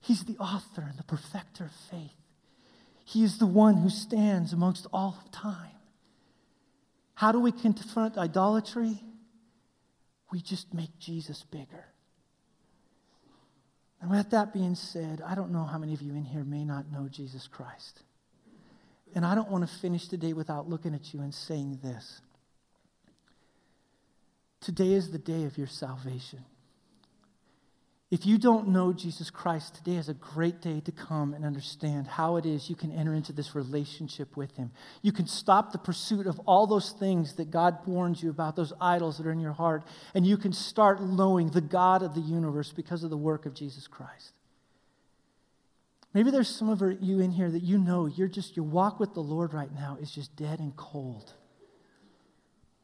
He's 0.00 0.24
the 0.24 0.38
author 0.38 0.82
and 0.88 0.98
the 0.98 1.04
perfecter 1.04 1.64
of 1.64 1.72
faith. 1.90 2.12
He 3.04 3.22
is 3.22 3.38
the 3.38 3.46
one 3.46 3.76
who 3.76 3.90
stands 3.90 4.52
amongst 4.52 4.86
all 4.92 5.16
of 5.24 5.30
time. 5.30 5.70
How 7.14 7.32
do 7.32 7.40
we 7.40 7.52
confront 7.52 8.18
idolatry? 8.18 9.02
We 10.32 10.40
just 10.40 10.74
make 10.74 10.98
Jesus 10.98 11.44
bigger. 11.44 11.86
And 14.00 14.10
with 14.10 14.30
that 14.30 14.52
being 14.52 14.74
said, 14.74 15.22
I 15.26 15.34
don't 15.34 15.50
know 15.50 15.64
how 15.64 15.78
many 15.78 15.94
of 15.94 16.02
you 16.02 16.14
in 16.14 16.24
here 16.24 16.44
may 16.44 16.64
not 16.64 16.90
know 16.92 17.08
Jesus 17.08 17.46
Christ. 17.46 18.02
And 19.14 19.24
I 19.24 19.34
don't 19.34 19.50
want 19.50 19.68
to 19.68 19.76
finish 19.78 20.08
today 20.08 20.32
without 20.32 20.68
looking 20.68 20.94
at 20.94 21.14
you 21.14 21.20
and 21.20 21.32
saying 21.32 21.80
this. 21.82 22.20
Today 24.66 24.94
is 24.94 25.12
the 25.12 25.18
day 25.18 25.44
of 25.44 25.56
your 25.56 25.68
salvation. 25.68 26.44
If 28.10 28.26
you 28.26 28.36
don't 28.36 28.66
know 28.66 28.92
Jesus 28.92 29.30
Christ, 29.30 29.76
today 29.76 29.94
is 29.94 30.08
a 30.08 30.14
great 30.14 30.60
day 30.60 30.80
to 30.80 30.90
come 30.90 31.34
and 31.34 31.44
understand 31.44 32.08
how 32.08 32.34
it 32.34 32.44
is 32.44 32.68
you 32.68 32.74
can 32.74 32.90
enter 32.90 33.14
into 33.14 33.32
this 33.32 33.54
relationship 33.54 34.36
with 34.36 34.56
Him. 34.56 34.72
You 35.02 35.12
can 35.12 35.28
stop 35.28 35.70
the 35.70 35.78
pursuit 35.78 36.26
of 36.26 36.40
all 36.46 36.66
those 36.66 36.90
things 36.90 37.34
that 37.34 37.52
God 37.52 37.78
warns 37.86 38.20
you 38.20 38.28
about, 38.28 38.56
those 38.56 38.72
idols 38.80 39.18
that 39.18 39.26
are 39.28 39.30
in 39.30 39.38
your 39.38 39.52
heart, 39.52 39.86
and 40.14 40.26
you 40.26 40.36
can 40.36 40.52
start 40.52 41.00
knowing 41.00 41.50
the 41.50 41.60
God 41.60 42.02
of 42.02 42.16
the 42.16 42.20
universe 42.20 42.72
because 42.72 43.04
of 43.04 43.10
the 43.10 43.16
work 43.16 43.46
of 43.46 43.54
Jesus 43.54 43.86
Christ. 43.86 44.32
Maybe 46.12 46.32
there's 46.32 46.48
some 46.48 46.70
of 46.70 46.82
you 47.00 47.20
in 47.20 47.30
here 47.30 47.52
that 47.52 47.62
you 47.62 47.78
know 47.78 48.06
you're 48.06 48.26
just, 48.26 48.56
your 48.56 48.66
walk 48.66 48.98
with 48.98 49.14
the 49.14 49.20
Lord 49.20 49.54
right 49.54 49.72
now 49.72 49.96
is 50.00 50.10
just 50.10 50.34
dead 50.34 50.58
and 50.58 50.74
cold. 50.74 51.34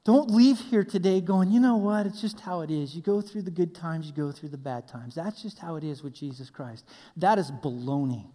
Don't 0.04 0.30
leave 0.30 0.58
here 0.58 0.82
today 0.82 1.20
going, 1.20 1.52
you 1.52 1.60
know 1.60 1.76
what? 1.76 2.06
It's 2.06 2.20
just 2.20 2.40
how 2.40 2.62
it 2.62 2.70
is. 2.70 2.94
You 2.94 3.02
go 3.02 3.20
through 3.20 3.42
the 3.42 3.52
good 3.52 3.74
times, 3.74 4.06
you 4.06 4.12
go 4.12 4.32
through 4.32 4.48
the 4.48 4.58
bad 4.58 4.88
times. 4.88 5.14
That's 5.14 5.40
just 5.40 5.60
how 5.60 5.76
it 5.76 5.84
is 5.84 6.02
with 6.02 6.12
Jesus 6.12 6.50
Christ. 6.50 6.84
That 7.16 7.38
is 7.38 7.52
baloney. 7.52 8.26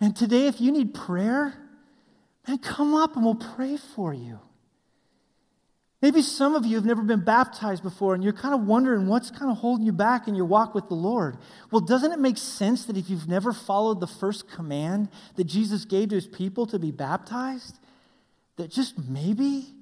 And 0.00 0.16
today, 0.16 0.48
if 0.48 0.60
you 0.60 0.72
need 0.72 0.94
prayer, 0.94 1.54
man, 2.46 2.58
come 2.58 2.94
up 2.94 3.14
and 3.14 3.24
we'll 3.24 3.36
pray 3.36 3.76
for 3.76 4.12
you. 4.12 4.40
Maybe 6.02 6.22
some 6.22 6.54
of 6.54 6.66
you 6.66 6.76
have 6.76 6.84
never 6.84 7.02
been 7.02 7.24
baptized 7.24 7.82
before 7.82 8.14
and 8.14 8.22
you're 8.22 8.32
kind 8.32 8.54
of 8.54 8.66
wondering 8.66 9.06
what's 9.06 9.30
kind 9.30 9.50
of 9.50 9.58
holding 9.58 9.86
you 9.86 9.92
back 9.92 10.28
in 10.28 10.34
your 10.34 10.44
walk 10.44 10.74
with 10.74 10.88
the 10.88 10.94
Lord. 10.94 11.38
Well, 11.70 11.80
doesn't 11.80 12.12
it 12.12 12.18
make 12.18 12.36
sense 12.36 12.84
that 12.86 12.96
if 12.96 13.08
you've 13.08 13.28
never 13.28 13.52
followed 13.52 14.00
the 14.00 14.06
first 14.06 14.50
command 14.50 15.08
that 15.36 15.44
Jesus 15.44 15.84
gave 15.84 16.10
to 16.10 16.16
his 16.16 16.26
people 16.26 16.66
to 16.66 16.78
be 16.78 16.90
baptized, 16.90 17.78
that 18.56 18.70
just 18.70 18.98
maybe 19.08 19.75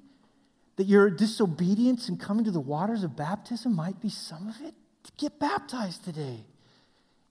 that 0.75 0.85
your 0.85 1.09
disobedience 1.09 2.09
in 2.09 2.17
coming 2.17 2.45
to 2.45 2.51
the 2.51 2.59
waters 2.59 3.03
of 3.03 3.15
baptism 3.15 3.75
might 3.75 4.01
be 4.01 4.09
some 4.09 4.47
of 4.47 4.55
it? 4.61 4.73
Get 5.17 5.39
baptized 5.39 6.03
today. 6.03 6.45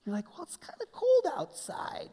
You're 0.05 0.15
like, 0.15 0.31
well, 0.33 0.45
it's 0.45 0.57
kind 0.57 0.79
of 0.81 0.91
cold 0.93 1.27
outside. 1.37 2.11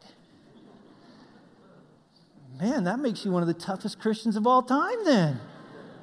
Man, 2.59 2.84
that 2.84 2.99
makes 2.99 3.23
you 3.23 3.32
one 3.32 3.41
of 3.41 3.47
the 3.47 3.53
toughest 3.53 3.99
Christians 3.99 4.36
of 4.36 4.45
all 4.45 4.63
time 4.63 5.05
then. 5.05 5.39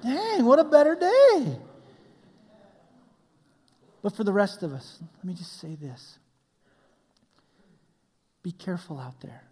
Dang, 0.02 0.44
what 0.44 0.58
a 0.58 0.64
better 0.64 0.94
day. 0.94 1.58
But 4.02 4.16
for 4.16 4.24
the 4.24 4.32
rest 4.32 4.62
of 4.62 4.72
us, 4.72 4.98
let 5.16 5.24
me 5.24 5.34
just 5.34 5.60
say 5.60 5.74
this 5.74 6.18
be 8.42 8.52
careful 8.52 8.98
out 8.98 9.20
there, 9.20 9.44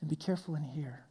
and 0.00 0.08
be 0.08 0.16
careful 0.16 0.54
in 0.54 0.62
here. 0.62 1.04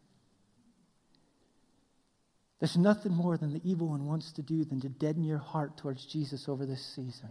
There's 2.59 2.77
nothing 2.77 3.13
more 3.13 3.37
than 3.37 3.53
the 3.53 3.61
evil 3.63 3.89
one 3.89 4.05
wants 4.07 4.31
to 4.33 4.41
do 4.41 4.65
than 4.65 4.81
to 4.81 4.89
deaden 4.89 5.23
your 5.23 5.37
heart 5.37 5.77
towards 5.77 6.05
Jesus 6.05 6.49
over 6.49 6.65
this 6.65 6.83
season. 6.95 7.29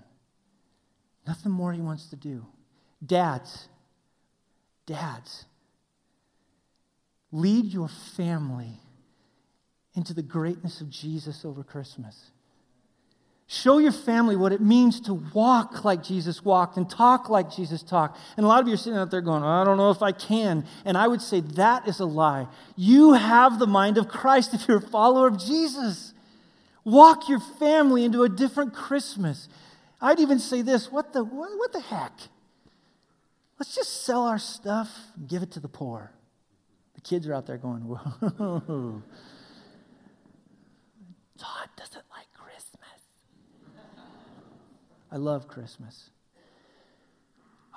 Nothing 1.26 1.50
more 1.50 1.72
he 1.72 1.80
wants 1.80 2.08
to 2.10 2.16
do. 2.16 2.46
Dads, 3.04 3.68
dads, 4.86 5.44
lead 7.32 7.66
your 7.66 7.88
family 8.16 8.80
into 9.94 10.14
the 10.14 10.22
greatness 10.22 10.80
of 10.80 10.90
Jesus 10.90 11.44
over 11.44 11.64
Christmas. 11.64 12.30
Show 13.48 13.78
your 13.78 13.92
family 13.92 14.34
what 14.34 14.52
it 14.52 14.60
means 14.60 15.00
to 15.02 15.14
walk 15.14 15.84
like 15.84 16.02
Jesus 16.02 16.44
walked 16.44 16.76
and 16.76 16.90
talk 16.90 17.30
like 17.30 17.48
Jesus 17.48 17.80
talked. 17.80 18.18
And 18.36 18.44
a 18.44 18.48
lot 18.48 18.60
of 18.60 18.66
you 18.66 18.74
are 18.74 18.78
sitting 18.78 18.98
out 18.98 19.12
there 19.12 19.20
going, 19.20 19.44
I 19.44 19.62
don't 19.62 19.76
know 19.76 19.90
if 19.90 20.02
I 20.02 20.10
can. 20.10 20.66
And 20.84 20.98
I 20.98 21.06
would 21.06 21.22
say 21.22 21.40
that 21.40 21.86
is 21.86 22.00
a 22.00 22.06
lie. 22.06 22.48
You 22.74 23.12
have 23.12 23.60
the 23.60 23.68
mind 23.68 23.98
of 23.98 24.08
Christ 24.08 24.52
if 24.52 24.66
you're 24.66 24.78
a 24.78 24.88
follower 24.88 25.28
of 25.28 25.38
Jesus. 25.38 26.12
Walk 26.82 27.28
your 27.28 27.38
family 27.38 28.04
into 28.04 28.24
a 28.24 28.28
different 28.28 28.74
Christmas. 28.74 29.48
I'd 30.00 30.18
even 30.18 30.40
say 30.40 30.62
this 30.62 30.90
what 30.90 31.12
the, 31.12 31.22
what, 31.22 31.56
what 31.56 31.72
the 31.72 31.80
heck? 31.80 32.18
Let's 33.60 33.76
just 33.76 34.04
sell 34.04 34.26
our 34.26 34.40
stuff 34.40 34.90
and 35.16 35.28
give 35.28 35.44
it 35.44 35.52
to 35.52 35.60
the 35.60 35.68
poor. 35.68 36.10
The 36.96 37.00
kids 37.00 37.28
are 37.28 37.34
out 37.34 37.46
there 37.46 37.58
going, 37.58 37.82
whoa. 37.86 39.02
Todd 41.38 41.68
doesn't 41.76 42.04
like 42.10 42.26
I 45.10 45.16
love 45.16 45.48
Christmas. 45.48 46.10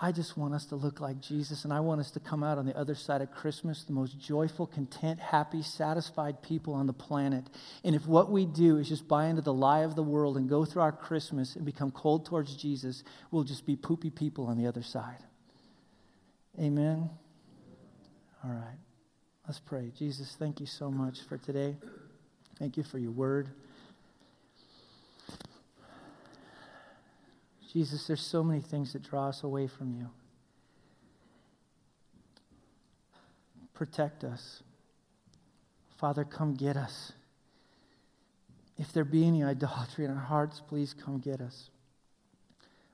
I 0.01 0.13
just 0.13 0.37
want 0.37 0.53
us 0.53 0.65
to 0.67 0.77
look 0.77 1.01
like 1.01 1.19
Jesus, 1.19 1.65
and 1.65 1.73
I 1.73 1.81
want 1.81 1.99
us 1.99 2.11
to 2.11 2.21
come 2.21 2.41
out 2.41 2.57
on 2.57 2.65
the 2.65 2.77
other 2.77 2.95
side 2.95 3.21
of 3.21 3.31
Christmas 3.31 3.83
the 3.83 3.91
most 3.91 4.17
joyful, 4.17 4.65
content, 4.65 5.19
happy, 5.19 5.61
satisfied 5.61 6.41
people 6.41 6.73
on 6.73 6.87
the 6.87 6.93
planet. 6.93 7.43
And 7.83 7.93
if 7.93 8.07
what 8.07 8.31
we 8.31 8.45
do 8.45 8.77
is 8.77 8.87
just 8.87 9.09
buy 9.09 9.25
into 9.25 9.41
the 9.41 9.53
lie 9.53 9.81
of 9.81 9.97
the 9.97 10.03
world 10.03 10.37
and 10.37 10.47
go 10.47 10.63
through 10.63 10.83
our 10.83 10.93
Christmas 10.93 11.57
and 11.57 11.65
become 11.65 11.91
cold 11.91 12.25
towards 12.25 12.55
Jesus, 12.55 13.03
we'll 13.29 13.43
just 13.43 13.65
be 13.65 13.75
poopy 13.75 14.09
people 14.09 14.45
on 14.45 14.57
the 14.57 14.67
other 14.67 14.83
side. 14.83 15.19
Amen? 16.57 17.09
All 18.45 18.51
right. 18.51 18.79
Let's 19.47 19.59
pray. 19.59 19.91
Jesus, 19.97 20.33
thank 20.39 20.61
you 20.61 20.65
so 20.65 20.89
much 20.89 21.19
for 21.27 21.37
today. 21.37 21.75
Thank 22.57 22.77
you 22.77 22.83
for 22.83 22.99
your 22.99 23.11
word. 23.11 23.49
Jesus, 27.71 28.07
there's 28.07 28.21
so 28.21 28.43
many 28.43 28.61
things 28.61 28.93
that 28.93 29.03
draw 29.03 29.29
us 29.29 29.43
away 29.43 29.67
from 29.67 29.93
you. 29.93 30.09
Protect 33.73 34.23
us. 34.23 34.63
Father, 35.99 36.23
come 36.23 36.55
get 36.55 36.75
us. 36.75 37.13
If 38.77 38.91
there 38.91 39.03
be 39.03 39.27
any 39.27 39.43
idolatry 39.43 40.05
in 40.05 40.11
our 40.11 40.17
hearts, 40.17 40.61
please 40.67 40.93
come 40.93 41.19
get 41.19 41.41
us. 41.41 41.69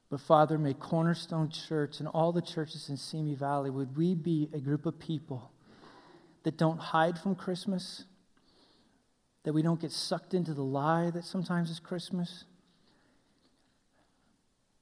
But 0.10 0.20
Father, 0.20 0.58
may 0.58 0.74
Cornerstone 0.74 1.50
Church 1.50 2.00
and 2.00 2.08
all 2.10 2.32
the 2.32 2.42
churches 2.42 2.90
in 2.90 2.98
Simi 2.98 3.36
Valley, 3.36 3.70
would 3.70 3.96
we 3.96 4.14
be 4.14 4.50
a 4.54 4.60
group 4.60 4.86
of 4.86 5.00
people 5.00 5.52
that 6.44 6.58
don't 6.58 6.80
hide 6.80 7.18
from 7.18 7.36
Christmas, 7.36 8.04
that 9.44 9.54
we 9.54 9.62
don't 9.62 9.80
get 9.80 9.92
sucked 9.92 10.34
into 10.34 10.54
the 10.54 10.64
lie 10.64 11.10
that 11.12 11.24
sometimes 11.24 11.70
is 11.70 11.80
Christmas, 11.80 12.46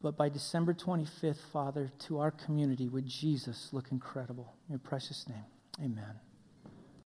but 0.04 0.18
by 0.18 0.28
December 0.28 0.74
25th, 0.74 1.40
Father, 1.54 1.90
to 2.08 2.20
our 2.20 2.30
community, 2.30 2.90
would 2.90 3.08
Jesus 3.08 3.70
look 3.72 3.92
incredible? 3.92 4.54
In 4.68 4.74
your 4.74 4.80
precious 4.80 5.26
name, 5.30 5.46
amen. 5.80 6.20